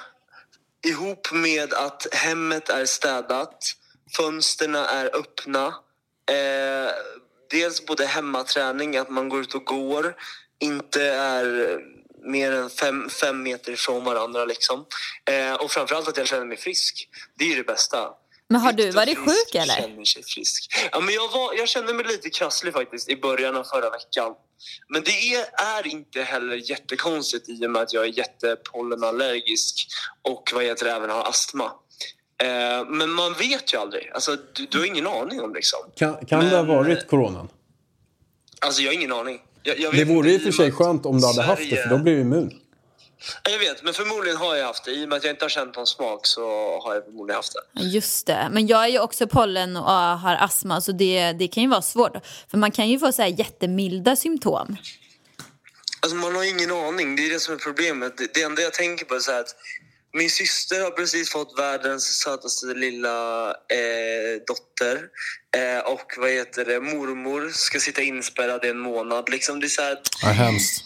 ihop 0.86 1.32
med 1.32 1.74
att 1.74 2.06
hemmet 2.12 2.68
är 2.68 2.84
städat, 2.84 3.72
fönstren 4.16 4.74
är 4.74 5.16
öppna. 5.16 5.66
Eh, 6.30 6.90
dels 7.50 7.86
både 7.86 8.06
hemmaträning, 8.06 8.96
att 8.96 9.10
man 9.10 9.28
går 9.28 9.40
ut 9.40 9.54
och 9.54 9.64
går, 9.64 10.16
inte 10.58 11.04
är 11.04 11.78
mer 12.22 12.52
än 12.52 12.70
fem, 12.70 13.08
fem 13.08 13.42
meter 13.42 13.72
ifrån 13.72 14.04
varandra. 14.04 14.44
Liksom. 14.44 14.86
Eh, 15.24 15.54
och 15.54 15.70
framförallt 15.70 16.08
att 16.08 16.16
jag 16.16 16.26
känner 16.26 16.44
mig 16.44 16.56
frisk. 16.56 17.08
Det 17.38 17.52
är 17.52 17.56
det 17.56 17.64
bästa. 17.64 18.10
Men 18.52 18.60
har 18.60 18.72
du 18.72 18.90
varit 18.90 19.18
Frisk 19.18 19.28
sjuk 19.30 19.54
eller? 19.54 19.74
Känner 19.74 20.04
sig 20.04 20.22
frisk. 20.22 20.72
Ja, 20.92 21.00
men 21.00 21.14
jag, 21.14 21.28
var, 21.32 21.54
jag 21.54 21.68
kände 21.68 21.94
mig 21.94 22.04
lite 22.08 22.30
krasslig 22.30 22.72
faktiskt 22.72 23.08
i 23.08 23.16
början 23.16 23.56
av 23.56 23.64
förra 23.64 23.90
veckan. 23.90 24.32
Men 24.88 25.02
det 25.02 25.10
är, 25.34 25.44
är 25.78 25.86
inte 25.86 26.22
heller 26.22 26.70
jättekonstigt 26.70 27.48
i 27.48 27.66
och 27.66 27.70
med 27.70 27.82
att 27.82 27.92
jag 27.92 28.04
är 28.04 28.18
jättepollenallergisk 28.18 29.86
och 30.22 30.50
vad 30.54 30.64
heter 30.64 30.84
det, 30.84 30.92
även 30.92 31.10
har 31.10 31.28
astma. 31.28 31.64
Eh, 32.42 32.86
men 32.88 33.10
man 33.10 33.32
vet 33.32 33.74
ju 33.74 33.78
aldrig. 33.78 34.10
Alltså, 34.14 34.36
du, 34.54 34.66
du 34.70 34.78
har 34.78 34.86
ingen 34.86 35.06
aning 35.06 35.40
om 35.40 35.54
liksom. 35.54 35.78
Kan, 35.96 36.26
kan 36.26 36.44
det 36.44 36.56
ha 36.56 36.62
Men- 36.62 36.76
varit 36.76 37.08
coronan? 37.08 37.48
Alltså 38.60 38.82
jag 38.82 38.88
har 38.88 38.94
ingen 38.94 39.12
aning. 39.12 39.40
Jag, 39.62 39.78
jag 39.80 39.94
Det 39.94 40.04
vore 40.04 40.30
i 40.32 40.38
och 40.38 40.42
för 40.42 40.52
sig 40.52 40.72
skönt 40.72 41.06
om 41.06 41.20
du 41.20 41.26
hade 41.26 41.42
haft 41.42 41.62
det 41.62 41.68
Sverige- 41.68 41.82
för 41.82 41.90
då 41.90 41.98
blir 41.98 42.14
du 42.14 42.20
immun. 42.20 42.60
Ja, 43.44 43.50
Jag 43.50 43.58
vet, 43.58 43.82
men 43.82 43.94
förmodligen 43.94 44.36
har 44.36 44.56
jag 44.56 44.66
haft 44.66 44.84
det. 44.84 44.90
I 44.90 45.04
och 45.04 45.08
med 45.08 45.16
att 45.16 45.24
jag 45.24 45.32
inte 45.32 45.44
har 45.44 45.50
känt 45.50 45.76
någon 45.76 45.86
smak 45.86 46.26
så 46.26 46.42
har 46.80 46.94
jag 46.94 47.04
förmodligen 47.04 47.36
haft 47.36 47.52
det. 47.74 47.82
Just 47.82 48.26
det. 48.26 48.48
Men 48.50 48.66
jag 48.66 48.84
är 48.84 48.88
ju 48.88 48.98
också 48.98 49.26
pollen 49.26 49.76
och 49.76 49.92
har 49.92 50.34
astma 50.34 50.80
så 50.80 50.92
det, 50.92 51.32
det 51.32 51.48
kan 51.48 51.62
ju 51.62 51.68
vara 51.68 51.82
svårt. 51.82 52.16
För 52.50 52.58
man 52.58 52.70
kan 52.70 52.88
ju 52.88 52.98
få 52.98 53.12
så 53.12 53.22
här 53.22 53.28
jättemilda 53.28 54.16
symptom. 54.16 54.76
Alltså 56.02 56.16
man 56.16 56.36
har 56.36 56.44
ingen 56.44 56.70
aning. 56.72 57.16
Det 57.16 57.26
är 57.26 57.30
det 57.30 57.40
som 57.40 57.54
är 57.54 57.58
problemet. 57.58 58.18
Det, 58.18 58.34
det 58.34 58.42
enda 58.42 58.62
jag 58.62 58.72
tänker 58.74 59.04
på 59.04 59.14
är 59.14 59.18
så 59.20 59.32
här 59.32 59.40
att 59.40 59.54
min 60.12 60.30
syster 60.30 60.80
har 60.80 60.90
precis 60.90 61.30
fått 61.30 61.58
världens 61.58 62.04
sötaste 62.04 62.66
lilla 62.66 63.48
eh, 63.50 64.42
dotter. 64.46 65.02
Eh, 65.56 65.78
och 65.92 66.12
vad 66.18 66.30
heter 66.30 66.64
det, 66.64 66.80
mormor 66.80 67.50
ska 67.52 67.80
sitta 67.80 68.02
inspärrad 68.02 68.64
i 68.64 68.68
en 68.68 68.78
månad. 68.78 69.28
Liksom, 69.28 69.60
det 69.60 69.66
är 69.66 69.68
så 69.68 69.82
här, 69.82 69.98
Ja, 70.22 70.28
hemskt. 70.28 70.84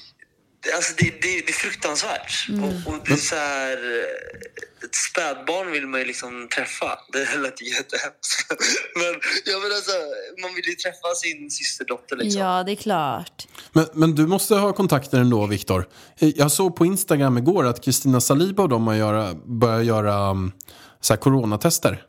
Det- 0.65 0.73
alltså 0.73 0.93
det, 0.97 1.05
det, 1.05 1.41
det 1.47 1.49
är 1.49 1.53
fruktansvärt. 1.53 2.47
Och, 2.63 2.93
och 2.93 2.99
det 3.07 3.13
är 3.13 3.17
så 3.17 3.37
här, 3.37 3.77
eh, 3.99 4.85
ett 4.85 4.95
spädbarn 5.11 5.71
vill 5.73 5.87
man 5.87 6.01
ju 6.01 6.07
liksom 6.07 6.49
träffa. 6.49 6.99
Det 7.13 7.19
lät 7.39 7.63
jättehemskt. 7.63 8.47
Men 8.95 9.21
jag 9.45 9.63
menar 9.63 9.81
så 9.81 9.91
här, 9.91 10.41
man 10.43 10.55
vill 10.55 10.65
ju 10.69 10.75
träffa 10.75 11.15
sin 11.15 11.51
systerdotter 11.51 12.17
liksom. 12.17 12.41
Ja, 12.41 12.63
det 12.67 12.73
är 12.73 12.77
klart. 12.77 13.47
Men, 13.73 13.87
men 13.95 14.15
du 14.15 14.27
måste 14.27 14.55
ha 14.55 14.73
kontakter 14.73 15.19
ändå, 15.19 15.47
Viktor. 15.47 15.89
Eh, 16.19 16.29
Jag 16.37 16.53
såg 16.53 16.77
på 16.77 16.87
Instagram 16.87 17.39
igår 17.39 17.67
att 17.67 17.85
Kristina 17.85 18.21
Saliba 18.21 18.63
och 18.63 18.69
de 18.69 18.87
har 18.87 18.95
göra, 18.95 19.35
börjar 19.35 19.81
göra 19.83 20.31
um, 20.31 20.53
så 21.01 21.13
här 21.13 21.21
coronatester. 21.21 22.03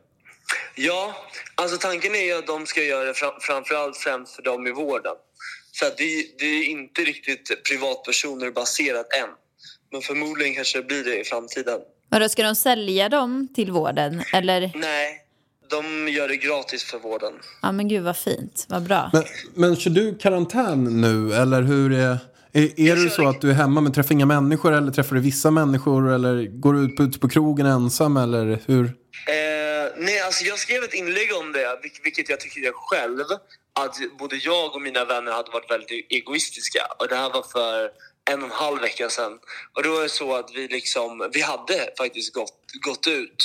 Ja, 0.74 1.14
alltså 1.54 1.76
tanken 1.76 2.14
är 2.14 2.24
ju 2.24 2.32
att 2.38 2.46
de 2.46 2.66
ska 2.66 2.82
göra 2.82 3.04
det 3.04 3.14
fram, 3.14 3.32
framförallt 3.40 3.96
främst 3.96 4.34
för 4.34 4.42
dem 4.42 4.66
i 4.66 4.72
vården. 4.72 5.12
Så 5.78 5.86
att 5.86 5.96
det, 5.98 6.04
det 6.38 6.46
är 6.46 6.64
inte 6.64 7.00
riktigt 7.02 7.62
privatpersoner 7.68 8.50
baserat 8.50 9.06
än. 9.22 9.28
Men 9.92 10.02
förmodligen 10.02 10.54
kanske 10.54 10.78
det 10.78 10.84
blir 10.86 11.04
det 11.04 11.20
i 11.20 11.24
framtiden. 11.24 11.80
Och 12.12 12.20
då 12.20 12.28
ska 12.28 12.42
de 12.42 12.54
sälja 12.54 13.08
dem 13.08 13.48
till 13.54 13.70
vården? 13.72 14.22
Eller? 14.32 14.72
Nej, 14.74 15.18
de 15.70 16.08
gör 16.08 16.28
det 16.28 16.36
gratis 16.36 16.84
för 16.84 16.98
vården. 16.98 17.32
Ja 17.62 17.72
men 17.72 17.88
gud 17.88 18.02
vad 18.02 18.16
fint, 18.16 18.66
vad 18.68 18.82
bra. 18.82 19.10
Men, 19.12 19.22
men 19.54 19.76
kör 19.76 19.90
du 19.90 20.18
karantän 20.18 21.00
nu 21.00 21.34
eller 21.34 21.62
hur 21.62 21.92
är... 21.92 22.18
Är, 22.52 22.80
är 22.80 22.96
det 23.04 23.10
så 23.10 23.28
att 23.28 23.40
du 23.40 23.50
är 23.50 23.54
hemma 23.54 23.80
men 23.80 23.92
träffar 23.92 24.12
inga 24.12 24.26
människor 24.26 24.72
eller 24.72 24.92
träffar 24.92 25.14
du 25.16 25.22
vissa 25.22 25.50
människor 25.50 26.12
eller 26.12 26.44
går 26.60 26.72
du 26.72 26.80
ut 26.84 26.96
på, 26.96 27.02
ut 27.02 27.20
på 27.20 27.28
krogen 27.28 27.66
ensam 27.66 28.16
eller 28.16 28.58
hur? 28.66 28.84
Eh, 28.84 28.92
nej, 29.98 30.20
alltså 30.20 30.44
jag 30.44 30.58
skrev 30.58 30.82
ett 30.84 30.94
inlägg 30.94 31.28
om 31.40 31.52
det, 31.52 31.78
vil- 31.82 32.00
vilket 32.04 32.28
jag 32.28 32.40
tycker 32.40 32.72
själv 32.74 33.24
att 33.80 33.96
både 34.18 34.36
jag 34.36 34.74
och 34.74 34.82
mina 34.82 35.04
vänner 35.04 35.32
hade 35.32 35.50
varit 35.50 35.70
väldigt 35.70 36.06
egoistiska. 36.10 36.86
Och 36.98 37.08
det 37.08 37.16
här 37.16 37.30
var 37.30 37.42
för 37.42 37.90
en 38.30 38.42
och 38.42 38.48
en 38.48 38.54
halv 38.54 38.80
vecka 38.80 39.08
sedan. 39.10 39.38
Och 39.76 39.82
då 39.82 39.90
var 39.94 40.02
det 40.02 40.08
så 40.08 40.34
att 40.34 40.50
vi 40.54 40.68
liksom, 40.68 41.30
vi 41.32 41.40
hade 41.40 41.90
faktiskt 41.98 42.34
gått, 42.34 42.54
gått 42.86 43.06
ut. 43.06 43.36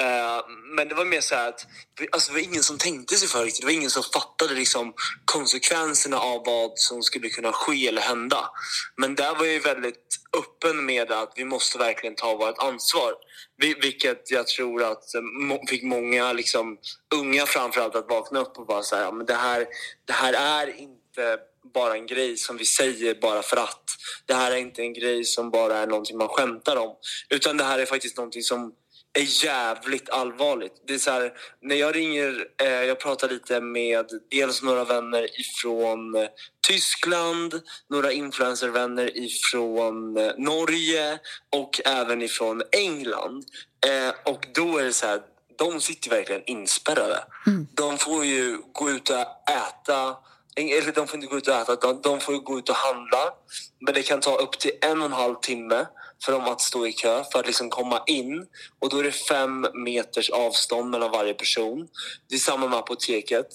Uh, 0.00 0.48
men 0.76 0.88
det 0.88 0.94
var 0.94 1.04
mer 1.04 1.20
så 1.20 1.34
här 1.34 1.48
att 1.48 1.66
vi, 2.00 2.08
alltså 2.12 2.32
det 2.32 2.34
var 2.40 2.44
ingen 2.48 2.62
som 2.62 2.78
tänkte 2.78 3.14
sig 3.16 3.28
för 3.28 3.44
riktigt. 3.44 3.60
Det 3.60 3.66
var 3.66 3.72
ingen 3.72 3.90
som 3.90 4.02
fattade 4.02 4.54
liksom 4.54 4.94
konsekvenserna 5.24 6.18
av 6.18 6.42
vad 6.46 6.72
som 6.78 7.02
skulle 7.02 7.28
kunna 7.28 7.52
ske 7.52 7.88
eller 7.88 8.02
hända. 8.02 8.50
Men 8.96 9.14
där 9.14 9.34
var 9.34 9.44
jag 9.44 9.54
ju 9.54 9.60
väldigt 9.60 10.16
öppen 10.38 10.86
med 10.86 11.12
att 11.12 11.32
vi 11.36 11.44
måste 11.44 11.78
verkligen 11.78 12.14
ta 12.16 12.34
vårt 12.36 12.58
ansvar. 12.58 13.12
Vi- 13.56 13.74
Vilket 13.82 14.30
jag 14.30 14.46
tror 14.46 14.82
att 14.82 15.04
fick 15.68 15.82
många 15.82 16.32
liksom, 16.32 16.78
unga 17.14 17.46
framförallt 17.46 17.94
att 17.96 18.08
vakna 18.10 18.40
upp 18.40 18.58
och 18.58 18.66
bara 18.66 18.82
säga 18.82 19.02
ja, 19.02 19.12
men 19.12 19.26
det, 19.26 19.34
här, 19.34 19.66
det 20.06 20.12
här 20.12 20.32
är 20.32 20.80
inte 20.80 21.38
bara 21.74 21.94
en 21.94 22.06
grej 22.06 22.36
som 22.36 22.56
vi 22.56 22.64
säger 22.64 23.14
bara 23.14 23.42
för 23.42 23.56
att. 23.56 23.84
Det 24.26 24.34
här 24.34 24.52
är 24.52 24.56
inte 24.56 24.82
en 24.82 24.92
grej 24.92 25.24
som 25.24 25.50
bara 25.50 25.78
är 25.78 25.86
någonting 25.86 26.16
man 26.18 26.28
skämtar 26.28 26.76
om. 26.76 26.96
Utan 27.28 27.56
det 27.56 27.64
här 27.64 27.78
är 27.78 27.86
faktiskt 27.86 28.16
någonting 28.16 28.42
som 28.42 28.72
är 29.18 29.44
jävligt 29.44 30.10
allvarligt. 30.10 30.82
Det 30.86 30.94
är 30.94 30.98
så 30.98 31.10
här, 31.10 31.32
när 31.62 31.76
jag 31.76 31.96
ringer, 31.96 32.46
eh, 32.62 32.68
jag 32.68 33.00
pratar 33.00 33.28
lite 33.28 33.60
med 33.60 34.06
dels 34.30 34.62
några 34.62 34.84
vänner 34.84 35.40
ifrån 35.40 36.14
eh, 36.14 36.28
Tyskland, 36.68 37.60
några 37.90 38.12
influencervänner 38.12 39.16
ifrån 39.16 40.16
eh, 40.16 40.32
Norge 40.38 41.18
och 41.56 41.80
även 41.84 42.22
ifrån 42.22 42.62
England. 42.72 43.44
Eh, 43.86 44.32
och 44.32 44.46
då 44.54 44.78
är 44.78 44.84
det 44.84 44.92
så 44.92 45.06
här, 45.06 45.20
de 45.58 45.80
sitter 45.80 46.10
verkligen 46.10 46.42
inspärrade. 46.46 47.24
De 47.70 47.98
får 47.98 48.24
ju 48.24 48.58
gå 48.72 48.90
ut 48.90 49.10
och 49.10 49.50
äta 49.50 50.16
eller 50.56 50.92
de 50.92 51.06
får 51.06 51.16
inte 51.16 51.26
gå 51.26 51.36
ut 51.36 51.48
och 51.48 51.54
äta, 51.54 51.76
de, 51.76 52.00
de 52.02 52.20
får 52.20 52.32
gå 52.32 52.58
ut 52.58 52.68
och 52.68 52.76
handla. 52.76 53.34
Men 53.80 53.94
det 53.94 54.02
kan 54.02 54.20
ta 54.20 54.36
upp 54.36 54.58
till 54.58 54.70
en 54.80 54.98
och 54.98 55.06
en 55.06 55.12
halv 55.12 55.34
timme 55.34 55.86
för 56.24 56.32
dem 56.32 56.44
att 56.44 56.60
stå 56.60 56.86
i 56.86 56.92
kö 56.92 57.24
för 57.32 57.38
att 57.38 57.46
liksom 57.46 57.70
komma 57.70 58.02
in. 58.06 58.46
Och 58.78 58.90
då 58.90 58.98
är 58.98 59.04
det 59.04 59.12
fem 59.12 59.66
meters 59.84 60.30
avstånd 60.30 60.90
mellan 60.90 61.10
varje 61.10 61.34
person. 61.34 61.88
Det 62.28 62.34
är 62.34 62.38
samma 62.38 62.68
med 62.68 62.78
apoteket. 62.78 63.46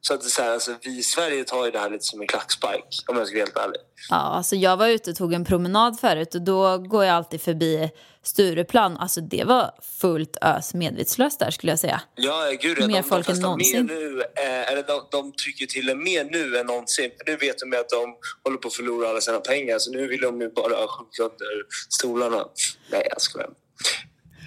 Så 0.00 0.14
att 0.14 0.20
det 0.20 0.26
är 0.26 0.30
så 0.30 0.42
här, 0.42 0.52
alltså, 0.52 0.74
vi 0.82 0.98
i 0.98 1.02
Sverige 1.02 1.44
tar 1.44 1.64
ju 1.64 1.70
det 1.70 1.78
här 1.78 1.90
lite 1.90 2.04
som 2.04 2.20
en 2.20 2.26
klackspark 2.26 2.84
om 3.06 3.16
jag 3.16 3.26
ska 3.26 3.34
vara 3.36 3.44
helt 3.44 3.56
ärlig. 3.56 3.80
Ja, 4.10 4.16
alltså 4.16 4.56
jag 4.56 4.76
var 4.76 4.88
ute 4.88 5.10
och 5.10 5.16
tog 5.16 5.32
en 5.32 5.44
promenad 5.44 6.00
förut 6.00 6.34
och 6.34 6.42
då 6.42 6.78
går 6.78 7.04
jag 7.04 7.14
alltid 7.16 7.40
förbi 7.40 7.90
Stureplan. 8.22 8.96
Alltså 8.96 9.20
det 9.20 9.44
var 9.44 9.70
fullt 10.00 10.36
ös 10.42 10.74
medvetslöst 10.74 11.38
där 11.38 11.50
skulle 11.50 11.72
jag 11.72 11.78
säga. 11.78 12.00
Ja, 12.14 12.50
gud, 12.60 12.78
Mer 12.86 13.02
de, 13.02 13.02
folk 13.02 13.26
de 13.26 13.32
än 13.32 13.40
någonsin. 13.40 13.86
mer 13.86 13.94
nu, 13.94 14.20
eh, 14.20 14.72
eller 14.72 14.82
de, 14.82 15.00
de 15.10 15.32
trycker 15.32 15.66
till 15.66 15.88
en 15.88 16.02
mer 16.04 16.24
nu 16.24 16.56
än 16.58 16.66
någonsin. 16.66 17.10
För 17.18 17.30
nu 17.30 17.36
vet 17.36 17.58
de 17.58 17.76
att 17.80 17.88
de 17.88 18.14
håller 18.44 18.58
på 18.58 18.68
att 18.68 18.74
förlora 18.74 19.08
alla 19.08 19.20
sina 19.20 19.40
pengar 19.40 19.78
så 19.78 19.90
nu 19.90 20.06
vill 20.06 20.20
de 20.20 20.40
ju 20.40 20.50
bara 20.50 20.86
sjunka 20.88 21.22
under 21.22 21.46
stolarna. 21.88 22.44
Nej, 22.90 23.06
jag 23.10 23.20
skojar. 23.20 23.50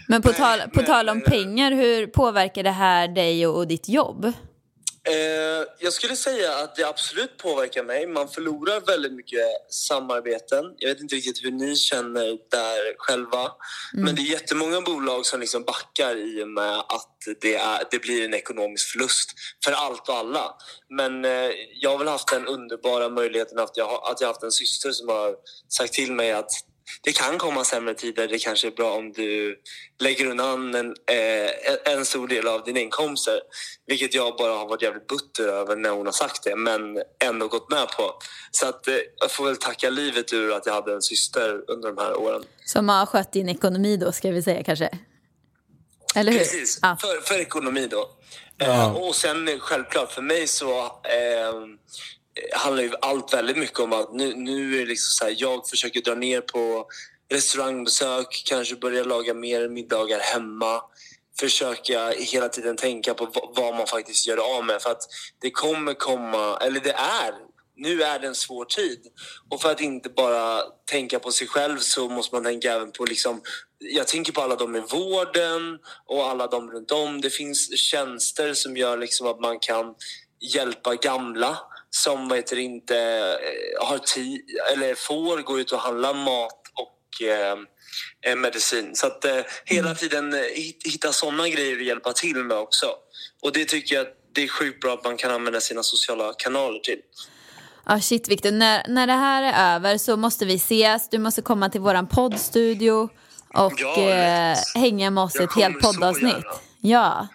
Men 0.08 0.22
på, 0.22 0.34
tal, 0.34 0.60
på 0.74 0.82
tal 0.82 1.10
om 1.10 1.18
eh, 1.18 1.24
pengar, 1.30 1.72
hur 1.72 2.08
påverkar 2.08 2.64
det 2.64 2.72
här 2.72 3.08
dig 3.08 3.48
och, 3.48 3.58
och 3.58 3.68
ditt 3.68 3.90
jobb? 3.90 4.34
Eh, 5.10 5.66
jag 5.80 5.94
skulle 5.94 6.16
säga 6.16 6.56
att 6.56 6.76
det 6.76 6.84
absolut 6.88 7.38
påverkar 7.38 7.84
mig. 7.84 8.08
Man 8.08 8.28
förlorar 8.28 8.80
väldigt 8.80 9.14
mycket 9.14 9.46
samarbeten. 9.70 10.66
Jag 10.78 10.90
vet 10.90 11.00
inte 11.02 11.16
riktigt 11.16 11.44
hur 11.46 11.52
ni 11.52 11.76
känner 11.76 12.26
där 12.52 12.96
själva. 12.98 13.52
Men 13.94 14.16
det 14.16 14.22
är 14.22 14.32
jättemånga 14.32 14.82
bolag 14.82 15.26
som 15.26 15.40
liksom 15.40 15.64
backar 15.64 16.16
i 16.16 16.44
och 16.44 16.48
med 16.48 16.80
att 16.80 17.08
det, 17.42 17.56
är, 17.56 17.84
det 17.92 18.00
blir 18.00 18.26
en 18.26 18.34
ekonomisk 18.34 18.92
förlust 18.92 19.30
för 19.66 19.72
allt 19.72 20.10
och 20.10 20.16
alla. 20.16 20.56
Men 20.90 21.26
eh, 21.26 21.52
jag 21.80 21.90
har 21.90 21.98
väl 21.98 22.08
haft 22.08 22.28
den 22.32 22.48
underbara 22.48 23.10
möjligheten 23.10 23.60
att 23.60 23.78
jag, 23.78 23.86
har- 23.86 24.12
att 24.12 24.22
jag 24.22 24.28
haft 24.28 24.44
en 24.44 24.52
syster 24.52 24.92
som 24.92 25.08
har 25.10 25.36
sagt 25.70 25.94
till 25.94 26.12
mig 26.14 26.32
att 26.32 26.52
det 27.04 27.12
kan 27.12 27.38
komma 27.38 27.64
sämre 27.64 27.94
tider. 27.94 28.28
Det 28.28 28.40
kanske 28.40 28.68
är 28.68 28.72
bra 28.72 28.92
om 28.94 29.12
du 29.12 29.60
lägger 30.00 30.26
undan 30.26 30.76
en, 30.76 30.88
eh, 30.88 31.94
en 31.94 32.06
stor 32.06 32.28
del 32.28 32.48
av 32.48 32.64
dina 32.64 32.80
inkomster. 32.80 33.40
Vilket 33.88 34.14
jag 34.14 34.38
bara 34.38 34.54
har 34.54 34.68
varit 34.68 34.82
jävligt 34.82 35.08
butter 35.08 35.48
över 35.48 35.76
när 35.76 35.90
hon 35.90 36.06
har 36.06 36.14
sagt 36.14 36.44
det, 36.44 36.56
men 36.56 36.82
ändå 37.24 37.48
gått 37.48 37.70
med 37.72 37.88
på. 37.88 38.14
Så 38.52 38.68
att, 38.68 38.88
eh, 38.88 38.96
jag 39.20 39.32
får 39.32 39.46
väl 39.46 39.58
tacka 39.58 39.90
livet 39.90 40.34
ur 40.34 40.54
att 40.54 40.66
jag 40.66 40.74
hade 40.74 40.94
en 40.94 41.02
syster 41.02 41.62
under 41.72 41.90
de 41.92 41.98
här 42.02 42.16
åren. 42.20 42.44
Som 42.66 42.90
har 42.90 43.06
skött 43.06 43.32
din 43.34 43.50
ekonomi 43.50 43.98
då, 43.98 44.12
ska 44.12 44.32
vi 44.32 44.42
säga 44.44 44.64
kanske? 44.64 44.90
Eller 46.16 46.32
hur? 46.32 46.40
Precis, 46.40 46.80
Ja. 46.82 46.98
för, 47.02 47.22
för 47.22 47.40
ekonomi 47.40 47.88
då. 47.92 48.10
Eh, 48.62 48.96
och 48.96 49.16
sen 49.16 49.48
eh, 49.48 49.60
självklart 49.60 50.12
för 50.12 50.22
mig 50.22 50.48
så 50.48 50.80
eh, 50.86 51.54
handlar 52.54 52.84
ju 52.84 52.92
allt 53.02 53.34
väldigt 53.34 53.58
mycket 53.58 53.80
om 53.80 53.94
att 53.94 54.14
nu, 54.14 54.36
nu 54.36 54.76
är 54.76 54.80
det 54.80 54.86
liksom 54.86 55.12
så 55.12 55.26
här, 55.26 55.36
jag 55.38 55.68
försöker 55.68 56.02
dra 56.02 56.16
ner 56.16 56.42
på 56.42 56.86
restaurangbesök, 57.32 58.44
kanske 58.46 58.76
börja 58.76 59.04
laga 59.04 59.34
mer 59.34 59.70
middagar 59.70 60.20
hemma. 60.20 60.82
Försöka 61.40 62.10
hela 62.10 62.50
tiden 62.50 62.78
tänka 62.78 63.14
på 63.14 63.52
vad, 63.56 63.76
man 63.76 63.88
faktiskt 63.88 64.28
gör 64.28 64.58
av 64.58 64.66
med. 64.66 64.82
För 64.82 64.92
att 64.92 65.02
det 65.42 65.52
kommer 65.52 65.94
komma, 65.94 66.58
eller 66.62 66.80
det 66.80 66.92
är, 66.92 67.34
nu 67.76 68.04
är 68.04 68.20
det 68.20 68.28
en 68.28 68.36
svår 68.36 68.66
tid. 68.66 69.08
Och 69.50 69.62
för 69.62 69.72
att 69.72 69.82
inte 69.82 70.10
bara 70.10 70.62
tänka 70.92 71.20
på 71.20 71.32
sig 71.32 71.48
själv 71.48 71.78
så 71.78 72.10
måste 72.10 72.36
man 72.36 72.44
tänka 72.44 72.74
även 72.74 72.92
på 72.92 73.06
liksom, 73.06 73.42
jag 73.80 74.08
tänker 74.08 74.34
på 74.34 74.42
alla 74.42 74.56
de 74.56 74.76
i 74.76 74.80
vården 74.80 75.80
och 76.06 76.26
alla 76.26 76.48
de 76.48 76.72
runt 76.72 76.92
om. 76.92 77.22
Det 77.22 77.30
finns 77.30 77.78
tjänster 77.78 78.54
som 78.54 78.78
gör 78.78 78.98
liksom 78.98 79.28
att 79.28 79.40
man 79.40 79.60
kan 79.60 79.96
hjälpa 80.54 80.96
gamla 80.96 81.58
som 81.96 82.28
vad 82.28 82.38
heter 82.38 82.58
inte 82.60 82.98
eh, 82.98 83.88
har 83.88 83.98
tid 83.98 84.42
eller 84.74 84.96
får 84.96 85.42
gå 85.42 85.60
ut 85.60 85.72
och 85.72 85.80
handla 85.80 86.14
mat 86.14 86.62
och 86.74 87.26
eh, 87.28 87.58
eh, 88.26 88.36
medicin. 88.36 88.96
Så 88.96 89.08
att 89.08 89.26
eh, 89.26 89.38
hela 89.66 89.96
tiden 89.96 90.34
eh, 90.34 90.40
hit- 90.40 90.82
hitta 90.86 91.12
sådana 91.14 91.50
grejer 91.50 91.76
att 91.78 91.86
hjälpa 91.86 92.14
till 92.14 92.36
med 92.44 92.58
också. 92.58 92.86
Och 93.42 93.52
det 93.54 93.66
tycker 93.66 93.96
jag 93.96 94.02
att 94.08 94.14
det 94.34 94.44
är 94.44 94.48
sjukt 94.48 94.82
bra 94.82 94.94
att 94.94 95.04
man 95.04 95.18
kan 95.18 95.32
använda 95.32 95.62
sina 95.62 95.84
sociala 95.84 96.34
kanaler 96.38 96.80
till. 96.80 97.00
Ja, 97.86 98.00
shit 98.00 98.28
Victor, 98.28 98.52
när, 98.52 98.88
när 98.88 99.08
det 99.08 99.14
här 99.14 99.44
är 99.44 99.76
över 99.76 99.98
så 99.98 100.18
måste 100.18 100.46
vi 100.46 100.56
ses. 100.56 101.10
Du 101.10 101.18
måste 101.18 101.42
komma 101.42 101.70
till 101.70 101.82
våran 101.82 102.08
poddstudio 102.08 103.10
och 103.54 103.74
Ja, 103.78 104.00
eh, 104.00 104.58
hänga 104.76 105.10
med 105.12 105.24
oss 105.24 105.36
Jag 105.36 105.44
ett 105.44 105.54
helt 105.56 105.80
poddavsnitt. 105.82 106.46
Ja, 106.82 107.28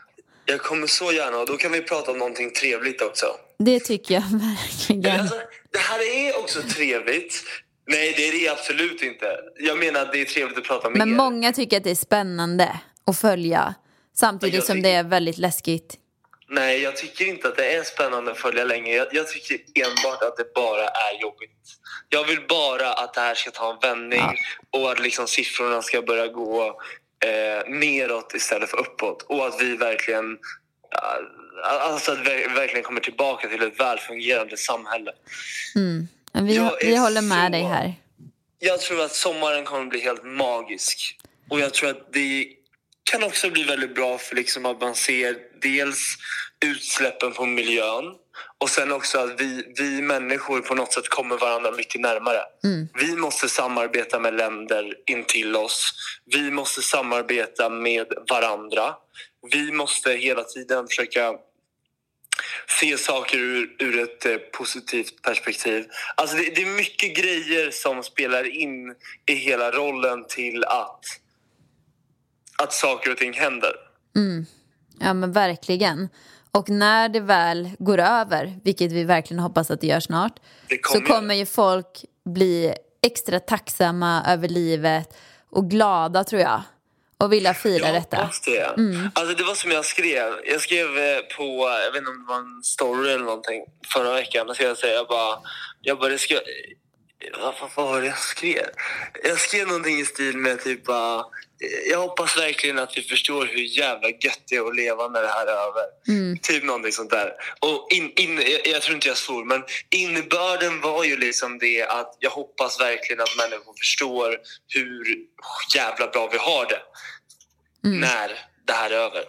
Jag 0.44 0.60
kommer 0.60 0.86
så 0.86 1.12
gärna 1.12 1.38
och 1.38 1.46
då 1.46 1.56
kan 1.56 1.72
vi 1.72 1.82
prata 1.82 2.10
om 2.10 2.18
någonting 2.18 2.50
trevligt 2.52 3.02
också. 3.02 3.26
Det 3.58 3.80
tycker 3.80 4.14
jag 4.14 4.22
verkligen. 4.30 5.20
Alltså, 5.20 5.36
det 5.72 5.78
här 5.78 5.98
är 6.16 6.38
också 6.38 6.62
trevligt. 6.62 7.42
Nej, 7.88 8.14
det 8.16 8.28
är 8.28 8.32
det 8.32 8.48
absolut 8.48 9.02
inte. 9.02 9.26
Jag 9.58 9.78
menar 9.78 10.00
att 10.00 10.12
det 10.12 10.20
är 10.20 10.24
trevligt 10.24 10.58
att 10.58 10.64
prata 10.64 10.90
med 10.90 10.98
Men 10.98 11.08
er. 11.12 11.16
många 11.16 11.52
tycker 11.52 11.76
att 11.76 11.84
det 11.84 11.90
är 11.90 11.94
spännande 11.94 12.80
att 13.06 13.18
följa. 13.18 13.74
Samtidigt 14.16 14.64
som 14.64 14.82
det 14.82 14.90
är 14.92 15.02
väldigt 15.04 15.38
läskigt. 15.38 15.96
Nej, 16.48 16.82
jag 16.82 16.96
tycker 16.96 17.24
inte 17.24 17.48
att 17.48 17.56
det 17.56 17.74
är 17.74 17.82
spännande 17.82 18.30
att 18.30 18.38
följa 18.38 18.64
länge. 18.64 18.94
Jag, 18.94 19.06
jag 19.12 19.28
tycker 19.28 19.54
enbart 19.74 20.22
att 20.22 20.36
det 20.36 20.54
bara 20.54 20.84
är 20.84 21.20
jobbigt. 21.20 21.50
Jag 22.08 22.24
vill 22.24 22.40
bara 22.48 22.92
att 22.92 23.14
det 23.14 23.20
här 23.20 23.34
ska 23.34 23.50
ta 23.50 23.72
en 23.72 23.78
vändning 23.82 24.36
och 24.70 24.90
att 24.92 25.00
liksom 25.00 25.26
siffrorna 25.26 25.82
ska 25.82 26.02
börja 26.02 26.26
gå 26.26 26.80
eh, 27.24 27.70
neråt 27.74 28.34
istället 28.34 28.70
för 28.70 28.78
uppåt. 28.80 29.22
Och 29.22 29.46
att 29.46 29.60
vi 29.60 29.76
verkligen 29.76 30.32
eh, 30.32 31.20
Alltså 31.64 32.12
att 32.12 32.18
vi 32.18 32.46
verkligen 32.54 32.82
kommer 32.82 33.00
tillbaka 33.00 33.48
till 33.48 33.62
ett 33.62 33.80
välfungerande 33.80 34.56
samhälle. 34.56 35.12
Men 36.32 36.46
vi, 36.46 36.70
vi 36.80 36.96
håller 36.96 37.22
med 37.22 37.46
så- 37.46 37.52
dig 37.52 37.62
här. 37.62 37.94
Jag 38.58 38.80
tror 38.80 39.04
att 39.04 39.12
sommaren 39.14 39.64
kommer 39.64 39.86
bli 39.86 40.00
helt 40.00 40.24
magisk. 40.24 41.18
Och 41.50 41.60
jag 41.60 41.74
tror 41.74 41.90
att 41.90 42.12
det 42.12 42.46
kan 43.10 43.22
också 43.24 43.50
bli 43.50 43.62
väldigt 43.64 43.94
bra 43.94 44.18
för 44.18 44.36
liksom 44.36 44.66
att 44.66 44.80
man 44.80 44.94
ser 44.94 45.36
dels 45.62 46.16
utsläppen 46.64 47.32
på 47.32 47.46
miljön 47.46 48.04
och 48.58 48.70
sen 48.70 48.92
också 48.92 49.18
att 49.18 49.40
vi, 49.40 49.74
vi 49.76 50.02
människor 50.02 50.60
på 50.60 50.74
något 50.74 50.92
sätt 50.92 51.08
kommer 51.08 51.36
varandra 51.36 51.70
mycket 51.70 52.00
närmare. 52.00 52.40
Vi 53.00 53.16
måste 53.16 53.48
samarbeta 53.48 54.18
med 54.20 54.34
länder 54.34 54.94
intill 55.06 55.56
oss. 55.56 55.92
Vi 56.24 56.50
måste 56.50 56.82
samarbeta 56.82 57.68
med 57.68 58.06
varandra. 58.30 58.94
Vi 59.52 59.72
måste 59.72 60.10
hela 60.12 60.44
tiden 60.44 60.86
försöka 60.88 61.32
se 62.80 62.98
saker 62.98 63.38
ur, 63.38 63.76
ur 63.78 63.98
ett 63.98 64.26
eh, 64.26 64.36
positivt 64.36 65.22
perspektiv. 65.22 65.84
Alltså 66.16 66.36
det, 66.36 66.42
det 66.54 66.62
är 66.62 66.76
mycket 66.76 67.16
grejer 67.16 67.70
som 67.70 68.02
spelar 68.02 68.56
in 68.62 68.94
i 69.26 69.34
hela 69.34 69.70
rollen 69.70 70.24
till 70.28 70.64
att, 70.64 71.00
att 72.62 72.72
saker 72.72 73.10
och 73.10 73.16
ting 73.16 73.32
händer. 73.32 73.72
Ja 75.00 75.14
men 75.14 75.32
verkligen. 75.32 76.08
Och 76.50 76.68
när 76.68 77.08
det 77.08 77.20
väl 77.20 77.70
går 77.78 77.98
över, 77.98 78.58
vilket 78.64 78.92
vi 78.92 79.04
verkligen 79.04 79.40
hoppas 79.42 79.70
att 79.70 79.80
det 79.80 79.86
gör 79.86 80.00
snart, 80.00 80.40
Det 80.68 80.78
så 80.86 80.92
kommer- 80.92 81.06
kommer 81.06 81.34
ju 81.34 81.46
folk 81.46 82.04
bli 82.24 82.74
extra 83.02 83.40
tacksamma 83.40 84.24
över 84.28 84.48
livet 84.48 85.16
och 85.50 85.70
glada 85.70 86.24
tror 86.24 86.42
jag. 86.42 86.62
Och 87.18 87.32
vilja 87.32 87.54
fira 87.54 87.86
Jag 87.86 87.94
detta. 87.94 88.16
hoppas 88.16 88.40
det. 88.40 88.74
Alltså 89.14 89.34
det 89.34 89.42
var 89.44 89.54
som 89.54 89.70
jag 89.70 89.84
skrev. 89.84 90.32
Jag 90.44 90.60
skrev 90.60 90.98
eh, 90.98 91.18
på, 91.36 91.68
jag 91.84 91.92
vet 91.92 91.98
inte 91.98 92.10
om 92.10 92.18
det 92.26 92.28
var 92.28 92.38
en 92.38 92.62
story 92.62 93.10
eller 93.10 93.24
någonting 93.24 93.64
förra 93.92 94.12
veckan. 94.12 94.54
Så 94.54 94.62
jag, 94.62 94.78
säga, 94.78 94.94
jag 94.94 95.06
bara, 95.08 95.38
jag 95.80 95.98
bara, 95.98 96.08
det 96.08 96.18
ska, 96.18 96.40
vad, 97.40 97.54
vad, 97.76 97.86
var 97.86 98.00
det 98.00 98.06
jag 98.06 98.18
skrev? 98.18 98.66
Jag 99.24 99.38
skrev 99.40 99.66
någonting 99.66 99.98
i 100.00 100.04
stil 100.04 100.36
med 100.38 100.60
typ 100.64 100.84
bara, 100.84 101.24
jag 101.90 101.98
hoppas 101.98 102.38
verkligen 102.38 102.78
att 102.78 102.98
vi 102.98 103.02
förstår 103.02 103.46
hur 103.46 103.78
jävla 103.78 104.08
gött 104.08 104.40
det 104.48 104.56
är 104.56 104.68
att 104.68 104.76
leva 104.76 105.08
när 105.08 105.22
det 105.22 105.28
här 105.28 105.46
är 105.46 105.68
över. 105.68 105.84
Typ 106.42 106.64
någonting 106.64 106.92
sånt 106.92 107.10
där. 107.10 107.32
Och 107.60 107.88
in, 107.90 108.12
in, 108.16 108.36
jag, 108.36 108.74
jag 108.74 108.82
tror 108.82 108.94
inte 108.94 109.08
jag 109.08 109.16
svor, 109.16 109.44
men 109.44 109.64
innebörden 109.90 110.80
var 110.80 111.04
ju 111.04 111.16
liksom 111.16 111.58
det 111.58 111.82
att 111.82 112.16
jag 112.20 112.30
hoppas 112.30 112.80
verkligen 112.80 113.22
att 113.22 113.36
människor 113.36 113.74
förstår 113.78 114.36
hur 114.68 115.04
jävla 115.76 116.06
bra 116.06 116.28
vi 116.32 116.38
har 116.38 116.66
det 116.66 116.80
när 117.88 118.28
det 118.66 118.72
här 118.72 118.90
är 118.90 118.94
över. 118.94 119.22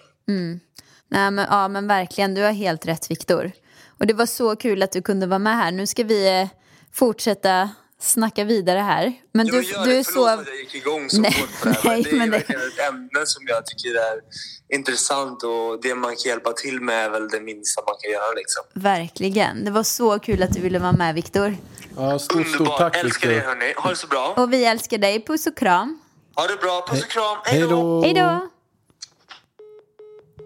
Nej, 1.10 1.32
men, 1.32 1.46
ja 1.50 1.68
men 1.68 1.88
verkligen, 1.88 2.36
du 2.36 2.42
har 2.42 2.52
helt 2.52 2.86
rätt 2.86 3.12
Viktor. 3.12 3.52
Och 4.00 4.08
det 4.08 4.14
var 4.14 4.26
så 4.26 4.56
kul 4.56 4.84
att 4.84 4.92
du 4.92 5.02
kunde 5.02 5.28
vara 5.28 5.40
med 5.40 5.56
här. 5.56 5.72
Nu 5.72 5.88
ska 5.88 6.04
vi 6.04 6.42
eh, 6.42 6.48
fortsätta 6.94 7.70
snacka 8.02 8.44
vidare 8.44 8.80
här. 8.80 9.14
Men 9.34 9.48
du, 9.48 9.62
gör 9.64 9.86
du 9.86 9.92
det. 9.92 9.98
är 9.98 10.04
Förlåt 10.04 10.28
så... 10.30 10.40
att 10.42 10.48
jag 10.48 10.56
gick 10.58 10.76
igång 10.76 11.10
så 11.10 11.22
Nej, 11.22 11.46
på 11.64 11.70
det 11.70 11.76
här. 11.76 11.90
nej, 11.90 12.04
Men 12.04 12.04
det 12.04 12.10
är 12.10 12.16
men 12.20 12.30
det- 12.32 12.38
verkligen 12.38 12.62
ett 12.62 12.90
ämne 12.90 13.26
som 13.26 13.44
jag 13.48 13.66
tycker 13.66 13.90
är 13.90 14.20
intressant 14.78 15.44
och 15.44 15.82
det 15.82 15.96
man 15.96 16.10
kan 16.16 16.30
hjälpa 16.30 16.54
till 16.54 16.82
med 16.82 17.06
är 17.06 17.10
väl 17.10 17.30
det 17.30 17.42
minsta 17.42 17.82
man 17.82 17.96
kan 18.02 18.12
göra. 18.12 18.32
Liksom. 18.36 18.64
Verkligen. 18.74 19.66
Det 19.66 19.72
var 19.72 19.84
så 19.84 20.20
kul 20.20 20.44
att 20.44 20.54
du 20.54 20.62
ville 20.62 20.80
vara 20.80 20.92
med, 20.92 21.16
Viktor. 21.16 21.58
Ja, 21.96 22.20
stort, 22.20 22.48
stort 22.48 22.78
tack 22.78 22.96
älskar 22.98 23.30
er 23.30 23.34
Victor. 23.34 23.50
hörni. 23.50 23.74
Ha 23.78 23.90
det 23.90 23.96
så 23.96 24.08
bra. 24.08 24.34
Och 24.38 24.54
vi 24.54 24.66
älskar 24.66 24.98
dig. 24.98 25.26
Puss 25.26 25.48
och 25.48 25.58
kram. 25.58 26.00
Ha 26.36 26.48
det 26.48 26.56
bra, 26.56 26.86
puss 26.90 27.04
och 27.04 27.10
kram. 27.10 27.38
Hej 27.46 27.62
då! 27.62 28.02
Hej 28.02 28.14
då! 28.14 28.50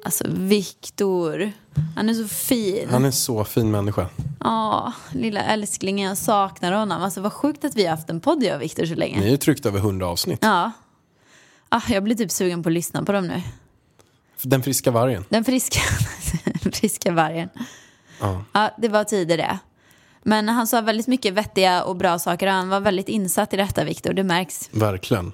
Alltså, 0.03 0.23
Viktor. 0.27 1.51
Han 1.95 2.09
är 2.09 2.13
så 2.13 2.27
fin. 2.27 2.89
Han 2.89 3.05
är 3.05 3.11
så 3.11 3.43
fin 3.43 3.71
människa. 3.71 4.09
Ja, 4.39 4.93
lilla 5.11 5.43
älsklingen. 5.43 6.07
Jag 6.07 6.17
saknar 6.17 6.71
honom. 6.71 7.01
Alltså, 7.03 7.21
vad 7.21 7.33
sjukt 7.33 7.65
att 7.65 7.75
vi 7.75 7.83
har 7.83 7.91
haft 7.95 8.09
en 8.09 8.19
podd, 8.19 8.43
jag 8.43 8.55
och 8.55 8.61
Viktor, 8.61 8.85
så 8.85 8.95
länge. 8.95 9.17
Ni 9.17 9.23
har 9.23 9.31
ju 9.31 9.37
tryckt 9.37 9.65
över 9.65 9.79
100 9.79 10.07
avsnitt. 10.07 10.39
Ja. 10.41 10.71
Ah, 11.69 11.81
jag 11.89 12.03
blir 12.03 12.15
typ 12.15 12.31
sugen 12.31 12.63
på 12.63 12.69
att 12.69 12.73
lyssna 12.73 13.03
på 13.03 13.11
dem 13.11 13.27
nu. 13.27 13.41
Den 14.41 14.63
friska 14.63 14.91
vargen. 14.91 15.25
Den 15.29 15.43
friska, 15.43 15.79
den 16.43 16.71
friska 16.71 17.11
vargen. 17.11 17.49
Ja. 18.19 18.43
Ja, 18.51 18.69
det 18.77 18.87
var 18.87 19.03
tider 19.03 19.37
det. 19.37 19.59
Men 20.23 20.49
han 20.49 20.67
sa 20.67 20.81
väldigt 20.81 21.07
mycket 21.07 21.33
vettiga 21.33 21.83
och 21.83 21.95
bra 21.95 22.19
saker 22.19 22.47
och 22.47 22.53
han 22.53 22.69
var 22.69 22.79
väldigt 22.79 23.09
insatt 23.09 23.53
i 23.53 23.57
detta, 23.57 23.83
Viktor. 23.83 24.13
Det 24.13 24.23
märks. 24.23 24.69
Verkligen. 24.71 25.33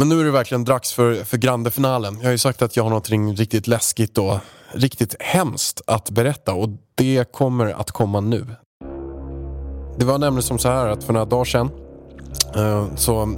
Men 0.00 0.08
nu 0.08 0.20
är 0.20 0.24
det 0.24 0.30
verkligen 0.30 0.64
dags 0.64 0.92
för, 0.92 1.24
för 1.24 1.36
grande 1.36 1.70
finalen. 1.70 2.16
Jag 2.18 2.24
har 2.24 2.32
ju 2.32 2.38
sagt 2.38 2.62
att 2.62 2.76
jag 2.76 2.84
har 2.84 2.90
något 2.90 3.10
riktigt 3.10 3.66
läskigt 3.66 4.18
och 4.18 4.38
riktigt 4.72 5.16
hemskt 5.20 5.80
att 5.86 6.10
berätta 6.10 6.54
och 6.54 6.68
det 6.94 7.32
kommer 7.32 7.66
att 7.66 7.90
komma 7.90 8.20
nu. 8.20 8.46
Det 9.98 10.04
var 10.04 10.18
nämligen 10.18 10.42
som 10.42 10.58
så 10.58 10.68
här 10.68 10.88
att 10.88 11.04
för 11.04 11.12
några 11.12 11.26
dagar 11.26 11.44
sedan 11.44 11.70
eh, 12.56 12.94
så, 12.96 13.36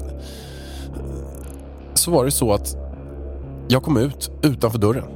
så 1.94 2.11
var 2.11 2.25
det 2.25 2.31
så 2.31 2.53
att 2.53 2.77
jag 3.68 3.83
kom 3.83 3.96
ut 3.96 4.31
utanför 4.42 4.79
dörren. 4.79 5.09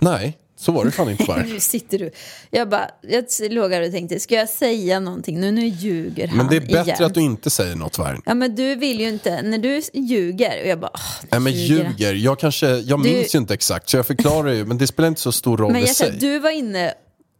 Nej, 0.00 0.38
så 0.58 0.72
var 0.72 0.84
det 0.84 0.90
fan 0.90 1.10
inte 1.10 1.24
bara. 1.24 1.42
Nu 1.46 1.60
sitter 1.60 1.98
du. 1.98 2.10
Jag 2.50 2.68
bara, 2.68 2.90
jag 3.02 3.24
låg 3.50 3.72
här 3.72 3.82
och 3.82 3.92
tänkte, 3.92 4.20
ska 4.20 4.34
jag 4.34 4.48
säga 4.48 5.00
någonting 5.00 5.40
nu? 5.40 5.50
Nu 5.52 5.66
ljuger 5.66 6.26
han 6.28 6.36
Men 6.36 6.46
det 6.48 6.56
är 6.56 6.60
bättre 6.60 6.80
igen. 6.80 7.04
att 7.04 7.14
du 7.14 7.20
inte 7.20 7.50
säger 7.50 7.74
något 7.76 7.98
Varg. 7.98 8.18
Ja 8.26 8.34
men 8.34 8.54
du 8.54 8.74
vill 8.74 9.00
ju 9.00 9.08
inte, 9.08 9.42
när 9.42 9.58
du 9.58 9.82
ljuger 9.94 10.62
och 10.62 10.68
jag 10.68 10.80
bara, 10.80 10.90
åh, 10.94 11.00
Nej 11.30 11.40
men 11.40 11.52
ljuger. 11.52 11.84
ljuger, 11.98 12.14
jag 12.14 12.38
kanske, 12.38 12.66
jag 12.68 13.02
Du- 13.02 13.10
minns 13.12 13.34
ju 13.34 13.38
inte 13.38 13.54
exakt 13.54 13.88
så 13.88 13.96
jag 13.96 14.06
förklarar 14.06 14.52
ju 14.52 14.64
men 14.64 14.78
det 14.78 14.86
spelar 14.86 15.08
inte 15.08 15.20
så 15.20 15.32
stor 15.32 15.56
roll 15.58 15.72
Men 15.72 15.82
i 15.82 15.86
jag 15.86 15.96
sig. 15.96 16.06
säger, 16.06 16.20
du 16.20 16.38
var 16.38 16.50
inne 16.50 16.94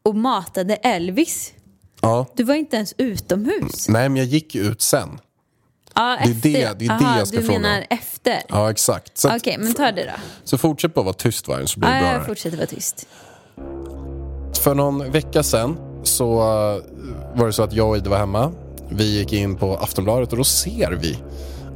och 0.05 0.15
matade 0.15 0.75
Elvis. 0.75 1.53
Ja. 2.01 2.27
Du 2.37 2.45
var 2.45 2.55
inte 2.55 2.77
ens 2.77 2.95
utomhus. 2.99 3.89
Nej 3.89 4.09
men 4.09 4.17
jag 4.17 4.27
gick 4.27 4.55
ju 4.55 4.63
ut 4.63 4.83
sen. 4.83 5.09
Ja, 5.97 6.17
Det 6.25 6.31
är 6.31 6.35
det- 6.35 6.79
det 6.79 6.85
är 6.87 6.99
det 6.99 7.19
jag 7.19 7.29
ska 7.29 7.37
du 7.37 7.43
fråga 7.43 7.59
menar 7.59 7.79
om. 7.79 7.85
efter? 7.91 8.43
Ja 8.49 8.71
exakt. 8.71 9.25
Okej, 9.37 9.57
men 9.59 9.75
ta 9.75 9.93
det 9.93 10.05
då. 10.05 10.11
så 10.45 10.59
fortsätt 10.59 10.95
bara 10.95 11.05
vara 11.05 11.15
tyst 11.15 11.49
Vargen 11.49 11.69
så 11.69 11.81
blir 11.81 11.91
det 11.91 11.97
Ja, 11.97 12.01
bra 12.03 12.13
jag 12.13 12.19
här. 12.19 12.27
fortsätter 12.27 12.57
vara 12.57 12.67
tyst. 12.67 13.07
För 14.61 14.75
någon 14.75 15.11
vecka 15.13 15.43
sedan 15.43 15.77
så 16.03 16.33
uh, 16.33 16.83
var 17.35 17.47
det 17.47 17.53
så 17.53 17.63
att 17.63 17.73
jag 17.73 17.89
och 17.89 17.97
Ida 17.97 18.11
var 18.11 18.17
hemma. 18.19 18.53
Vi 18.89 19.19
gick 19.19 19.33
in 19.33 19.57
på 19.57 19.77
Aftonbladet 19.77 20.31
och 20.33 20.37
då 20.39 20.45
ser 20.45 20.93
vi 20.93 21.19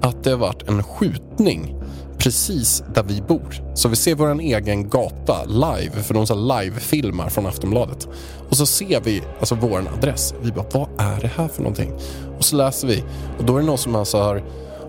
att 0.02 0.24
det 0.24 0.30
har 0.30 0.36
varit 0.38 0.68
en 0.68 0.82
skjutning 0.82 1.74
precis 2.20 2.84
där 2.94 3.02
vi 3.02 3.22
bor. 3.22 3.62
Så 3.74 3.88
vi 3.88 3.96
ser 3.96 4.14
vår 4.14 4.40
egen 4.40 4.88
gata 4.88 5.44
live, 5.44 6.02
för 6.02 6.14
de 6.14 6.26
så 6.26 6.34
live-filmar 6.34 7.28
från 7.28 7.46
Aftonbladet. 7.46 8.08
Och 8.48 8.56
så 8.56 8.66
ser 8.66 9.00
vi 9.00 9.22
alltså 9.38 9.54
vår 9.54 9.84
adress. 9.96 10.34
Vi 10.42 10.52
bara, 10.52 10.66
vad 10.72 10.88
är 10.98 11.20
det 11.20 11.30
här 11.36 11.48
för 11.48 11.62
någonting? 11.62 11.92
Och 12.38 12.44
så 12.44 12.56
läser 12.56 12.88
vi. 12.88 13.04
Och 13.38 13.44
då 13.44 13.56
är 13.56 13.60
det 13.60 13.66
någon 13.66 13.78
som 13.78 13.94
alltså 13.96 14.18
har, 14.18 14.42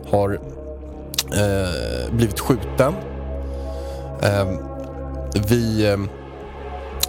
har 0.10 0.40
eh, 1.34 2.16
blivit 2.16 2.40
skjuten. 2.40 2.94
Eh, 4.22 4.48
vi... 5.48 5.86
Eh, 5.86 5.98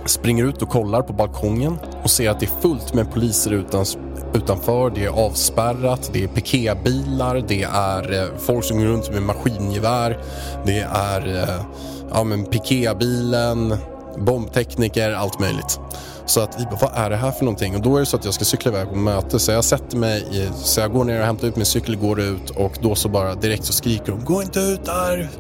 springer 0.07 0.45
ut 0.45 0.63
och 0.63 0.69
kollar 0.69 1.03
på 1.03 1.13
balkongen 1.13 1.79
och 2.03 2.11
ser 2.11 2.31
att 2.31 2.41
det 2.41 2.47
är 2.47 2.61
fullt 2.61 2.95
med 2.95 3.13
poliser 3.13 3.51
utan, 3.53 3.85
utanför. 4.35 4.91
Det 4.91 5.05
är 5.05 5.09
avspärrat, 5.09 6.11
det 6.13 6.25
är 6.25 6.29
piketbilar, 6.29 7.45
det 7.49 7.63
är 7.63 8.23
eh, 8.23 8.29
folk 8.39 8.65
som 8.65 8.79
går 8.79 8.87
runt 8.87 9.11
med 9.13 9.23
maskingevär. 9.23 10.19
Det 10.67 10.81
är 10.93 11.43
eh, 11.43 11.65
ja, 12.13 12.25
men 12.25 12.45
piketbilen, 12.45 13.77
bombtekniker, 14.19 15.11
allt 15.13 15.41
möjligt. 15.41 15.81
Så 16.27 16.41
att 16.41 16.61
vi 16.61 16.65
bara, 16.65 16.77
vad 16.81 17.05
är 17.05 17.11
det 17.11 17.17
här 17.17 17.31
för 17.31 17.45
någonting? 17.45 17.75
Och 17.75 17.83
då 17.83 17.97
är 17.97 18.01
det 18.01 18.07
så 18.07 18.17
att 18.17 18.25
jag 18.25 18.35
ska 18.35 18.45
cykla 18.45 18.71
iväg 18.71 18.89
på 18.89 18.97
möte 18.97 19.39
så 19.39 19.53
jag 19.53 19.65
sätter 19.65 19.97
mig 19.97 20.21
i, 20.31 20.49
så 20.55 20.81
jag 20.81 20.93
går 20.93 21.05
ner 21.05 21.21
och 21.21 21.27
hämtar 21.27 21.49
ut 21.49 21.57
min 21.57 21.67
cykel, 21.67 21.97
går 21.97 22.21
ut 22.21 22.51
och 22.51 22.73
då 22.81 22.95
så 22.95 23.09
bara 23.09 23.35
direkt 23.35 23.65
så 23.65 23.73
skriker 23.73 24.13
de, 24.13 24.25
gå 24.25 24.43
inte 24.43 24.61
ut 24.61 24.85
där! 24.85 25.31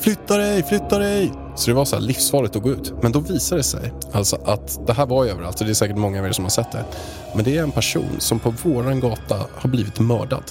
Flytta 0.00 0.36
dig, 0.38 0.62
flytta 0.62 0.98
dig! 0.98 1.32
Så 1.56 1.70
det 1.70 1.74
var 1.74 1.84
så 1.84 1.96
här 1.96 2.02
livsfarligt 2.02 2.56
att 2.56 2.62
gå 2.62 2.70
ut. 2.70 2.92
Men 3.02 3.12
då 3.12 3.20
visar 3.20 3.56
det 3.56 3.62
sig 3.62 3.92
alltså 4.12 4.36
att 4.44 4.86
det 4.86 4.92
här 4.92 5.06
var 5.06 5.24
ju 5.24 5.30
överallt 5.30 5.60
och 5.60 5.66
det 5.66 5.72
är 5.72 5.74
säkert 5.74 5.96
många 5.96 6.20
av 6.20 6.26
er 6.26 6.32
som 6.32 6.44
har 6.44 6.50
sett 6.50 6.72
det. 6.72 6.84
Men 7.34 7.44
det 7.44 7.56
är 7.56 7.62
en 7.62 7.70
person 7.72 8.16
som 8.18 8.38
på 8.38 8.50
våran 8.50 9.00
gata 9.00 9.46
har 9.54 9.70
blivit 9.70 10.00
mördad. 10.00 10.42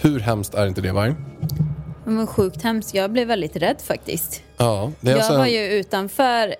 Hur 0.00 0.20
hemskt 0.20 0.54
är 0.54 0.66
inte 0.66 0.80
det 0.80 0.92
Varg? 0.92 1.14
Men 2.04 2.26
sjukt 2.26 2.62
hemskt. 2.62 2.94
Jag 2.94 3.12
blev 3.12 3.28
väldigt 3.28 3.56
rädd 3.56 3.80
faktiskt. 3.80 4.42
Ja, 4.56 4.92
det 5.00 5.08
är 5.08 5.12
Jag 5.12 5.18
alltså 5.18 5.32
en- 5.32 5.38
var 5.38 5.46
ju 5.46 5.66
utanför, 5.66 6.54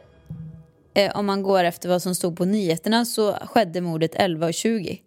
eh, 0.94 1.16
om 1.18 1.26
man 1.26 1.42
går 1.42 1.64
efter 1.64 1.88
vad 1.88 2.02
som 2.02 2.14
stod 2.14 2.36
på 2.36 2.44
nyheterna 2.44 3.04
så 3.04 3.32
skedde 3.32 3.80
mordet 3.80 4.14
11.20. 4.14 4.98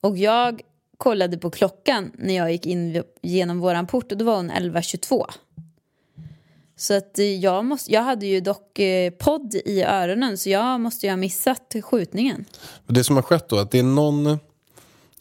Och 0.00 0.16
jag 0.18 0.60
kollade 0.98 1.38
på 1.38 1.50
klockan 1.50 2.10
när 2.18 2.36
jag 2.36 2.52
gick 2.52 2.66
in 2.66 3.02
genom 3.22 3.60
våran 3.60 3.86
port 3.86 4.12
och 4.12 4.18
då 4.18 4.24
var 4.24 4.36
hon 4.36 4.50
11.22. 4.50 5.26
Så 6.76 6.94
att 6.94 7.18
eh, 7.18 7.24
jag, 7.24 7.64
måste, 7.64 7.92
jag 7.92 8.02
hade 8.02 8.26
ju 8.26 8.40
dock 8.40 8.78
eh, 8.78 9.10
podd 9.10 9.54
i 9.54 9.82
öronen 9.82 10.38
så 10.38 10.50
jag 10.50 10.80
måste 10.80 11.06
ju 11.06 11.12
ha 11.12 11.16
missat 11.16 11.74
skjutningen. 11.82 12.44
Det 12.86 13.04
som 13.04 13.16
har 13.16 13.22
skett 13.22 13.48
då 13.48 13.56
är 13.56 13.60
att 13.60 13.70
det 13.70 13.78
är 13.78 13.82
någon, 13.82 14.38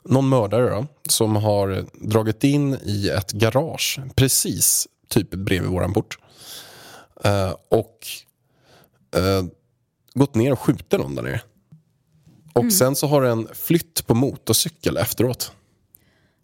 någon 0.04 0.30
mördare 0.30 0.70
då, 0.70 0.88
som 1.10 1.36
har 1.36 1.86
dragit 1.94 2.44
in 2.44 2.78
i 2.84 3.10
ett 3.10 3.32
garage 3.32 4.00
precis 4.16 4.88
typ 5.08 5.30
bredvid 5.30 5.72
våran 5.72 5.94
port. 5.94 6.18
Eh, 7.24 7.56
och 7.70 8.08
eh, 9.16 9.46
gått 10.14 10.36
ner 10.36 10.52
och 10.52 10.60
skjutit 10.60 10.92
någon 10.92 11.16
där 11.16 11.24
nere. 11.24 11.42
Och 12.54 12.74
sen 12.74 12.96
så 12.96 13.08
har 13.08 13.22
den 13.22 13.48
flytt 13.54 14.08
på 14.08 14.16
motorcykel 14.16 14.98
efteråt. 14.98 15.52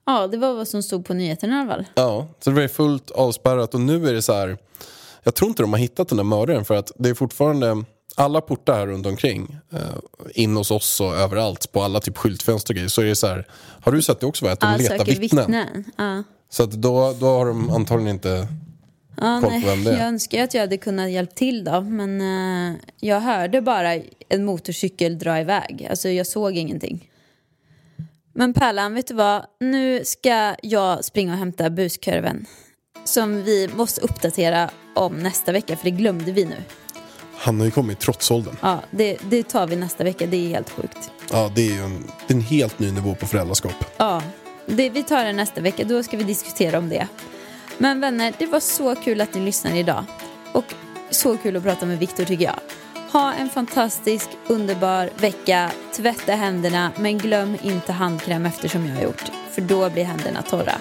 Ja, 0.06 0.28
det 0.28 0.38
var 0.38 0.54
vad 0.54 0.68
som 0.68 0.84
stod 0.84 1.06
på 1.06 1.14
nyheterna 1.14 1.58
i 1.58 1.60
alla 1.60 1.70
fall. 1.70 1.86
Ja, 1.96 2.28
så 2.40 2.50
det 2.50 2.62
var 2.62 2.68
fullt 2.68 3.12
avspärrat 3.12 3.74
och 3.74 3.82
nu 3.82 4.10
är 4.10 4.14
det 4.14 4.22
så 4.22 4.34
här. 4.34 4.58
Jag 5.28 5.36
tror 5.36 5.50
inte 5.50 5.64
de 5.64 5.74
har 5.74 5.80
hittat 5.80 6.08
den 6.08 6.18
där 6.18 6.24
mördaren 6.24 6.66
för 6.66 6.76
att 6.76 6.92
det 6.96 7.10
är 7.10 7.14
fortfarande 7.14 7.84
alla 8.16 8.42
portar 8.42 8.74
här 8.74 8.88
runt 8.88 9.06
omkring. 9.06 9.58
Eh, 9.74 9.80
in 10.34 10.56
hos 10.56 10.72
oss 10.72 11.02
och 11.02 11.16
överallt 11.16 11.72
på 11.72 11.84
alla 11.84 12.00
typ 12.00 12.18
skyltfönster 12.18 12.74
och 12.74 12.76
grejer. 12.76 12.90
Så 12.90 13.02
är 13.02 13.06
det 13.06 13.16
så 13.16 13.28
här. 13.28 13.48
Har 13.82 13.92
du 13.92 14.02
sett 14.02 14.20
det 14.20 14.26
också? 14.26 14.46
va? 14.46 14.52
Att 14.52 14.60
de 14.60 14.72
Ja, 14.72 14.78
letar 14.78 15.06
vittnen. 15.06 15.22
vittnen. 15.46 15.84
Ja. 15.98 16.24
Så 16.50 16.64
att 16.64 16.72
då, 16.72 17.16
då 17.20 17.26
har 17.26 17.46
de 17.46 17.70
antagligen 17.70 18.16
inte 18.16 18.48
Ja, 19.22 19.40
koll 19.44 19.62
på 19.62 19.68
vem 19.68 19.84
det 19.84 19.92
är. 19.92 19.98
jag 19.98 20.08
önskar 20.08 20.44
att 20.44 20.54
jag 20.54 20.62
hade 20.62 20.78
kunnat 20.78 21.12
hjälpa 21.12 21.34
till 21.34 21.64
då, 21.64 21.82
men 21.82 22.22
eh, 22.72 22.76
jag 23.00 23.20
hörde 23.20 23.62
bara 23.62 23.94
en 24.30 24.46
motorcykel 24.46 25.20
dra 25.20 25.40
iväg. 25.40 25.88
Alltså 25.90 26.10
jag 26.10 26.28
såg 26.28 26.58
ingenting. 26.58 27.10
Men 28.34 28.54
Pärlan, 28.54 28.94
vet 28.94 29.08
du 29.08 29.14
vad? 29.14 29.46
Nu 29.60 30.06
ska 30.06 30.56
jag 30.62 31.06
springa 31.06 31.32
och 31.32 31.40
hämta 31.40 31.70
buskurven. 31.70 32.46
Som 33.06 33.44
vi 33.44 33.70
måste 33.76 34.02
uppdatera 34.02 34.70
om 34.98 35.20
nästa 35.20 35.52
vecka, 35.52 35.78
för 35.78 35.84
det 35.84 35.92
glömde 35.92 36.32
vi 36.32 36.46
nu. 36.46 36.64
Han 37.38 37.60
har 37.60 37.66
ju 37.66 37.72
kommit 37.72 37.98
i 37.98 38.02
trotsåldern. 38.02 38.58
Ja, 38.62 38.80
det, 38.92 39.18
det 39.30 39.44
tar 39.44 39.68
vi 39.68 39.76
nästa 39.76 40.04
vecka, 40.04 40.26
det 40.26 40.38
är 40.38 40.50
helt 40.50 40.70
sjukt. 40.70 41.12
Ja, 41.32 41.52
det 41.56 41.62
är 41.62 41.74
ju 41.74 41.84
en, 41.84 42.12
det 42.28 42.34
är 42.34 42.36
en 42.36 42.42
helt 42.42 42.80
ny 42.80 42.92
nivå 42.92 43.16
på 43.16 43.28
föräldraskap. 43.28 43.86
Ja, 43.98 44.22
det, 44.66 44.90
vi 44.90 45.04
tar 45.04 45.26
det 45.26 45.34
nästa 45.34 45.62
vecka, 45.62 45.84
då 45.84 46.04
ska 46.04 46.18
vi 46.18 46.24
diskutera 46.24 46.78
om 46.78 46.90
det. 46.90 47.08
Men 47.78 48.02
vänner, 48.02 48.34
det 48.38 48.46
var 48.46 48.60
så 48.60 48.96
kul 48.96 49.22
att 49.22 49.34
ni 49.34 49.42
lyssnade 49.42 49.78
idag. 49.78 50.04
Och 50.52 50.66
så 51.10 51.38
kul 51.38 51.58
att 51.58 51.64
prata 51.64 51.86
med 51.86 52.00
Viktor 52.00 52.26
tycker 52.26 52.46
jag. 52.46 52.60
Ha 53.12 53.34
en 53.34 53.50
fantastisk, 53.50 54.30
underbar 54.48 55.10
vecka. 55.18 55.72
Tvätta 55.96 56.32
händerna, 56.32 56.92
men 56.98 57.18
glöm 57.18 57.58
inte 57.62 57.92
handkräm 57.92 58.46
eftersom 58.46 58.86
jag 58.86 58.96
har 58.96 59.02
gjort. 59.02 59.32
För 59.52 59.62
då 59.62 59.90
blir 59.90 60.04
händerna 60.04 60.42
torra. 60.42 60.76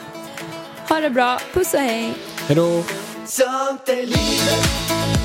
Ha 0.88 1.00
det 1.00 1.10
bra, 1.10 1.40
puss 1.52 1.74
och 1.74 1.80
hej! 1.80 2.14
Hej 2.46 2.56
då! 2.56 2.84
Sånt 3.28 3.88
är 3.88 4.06
livet, 4.06 4.66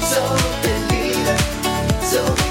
sånt 0.01 0.65
är 0.65 0.93
livet 0.93 1.41
Så 2.03 2.50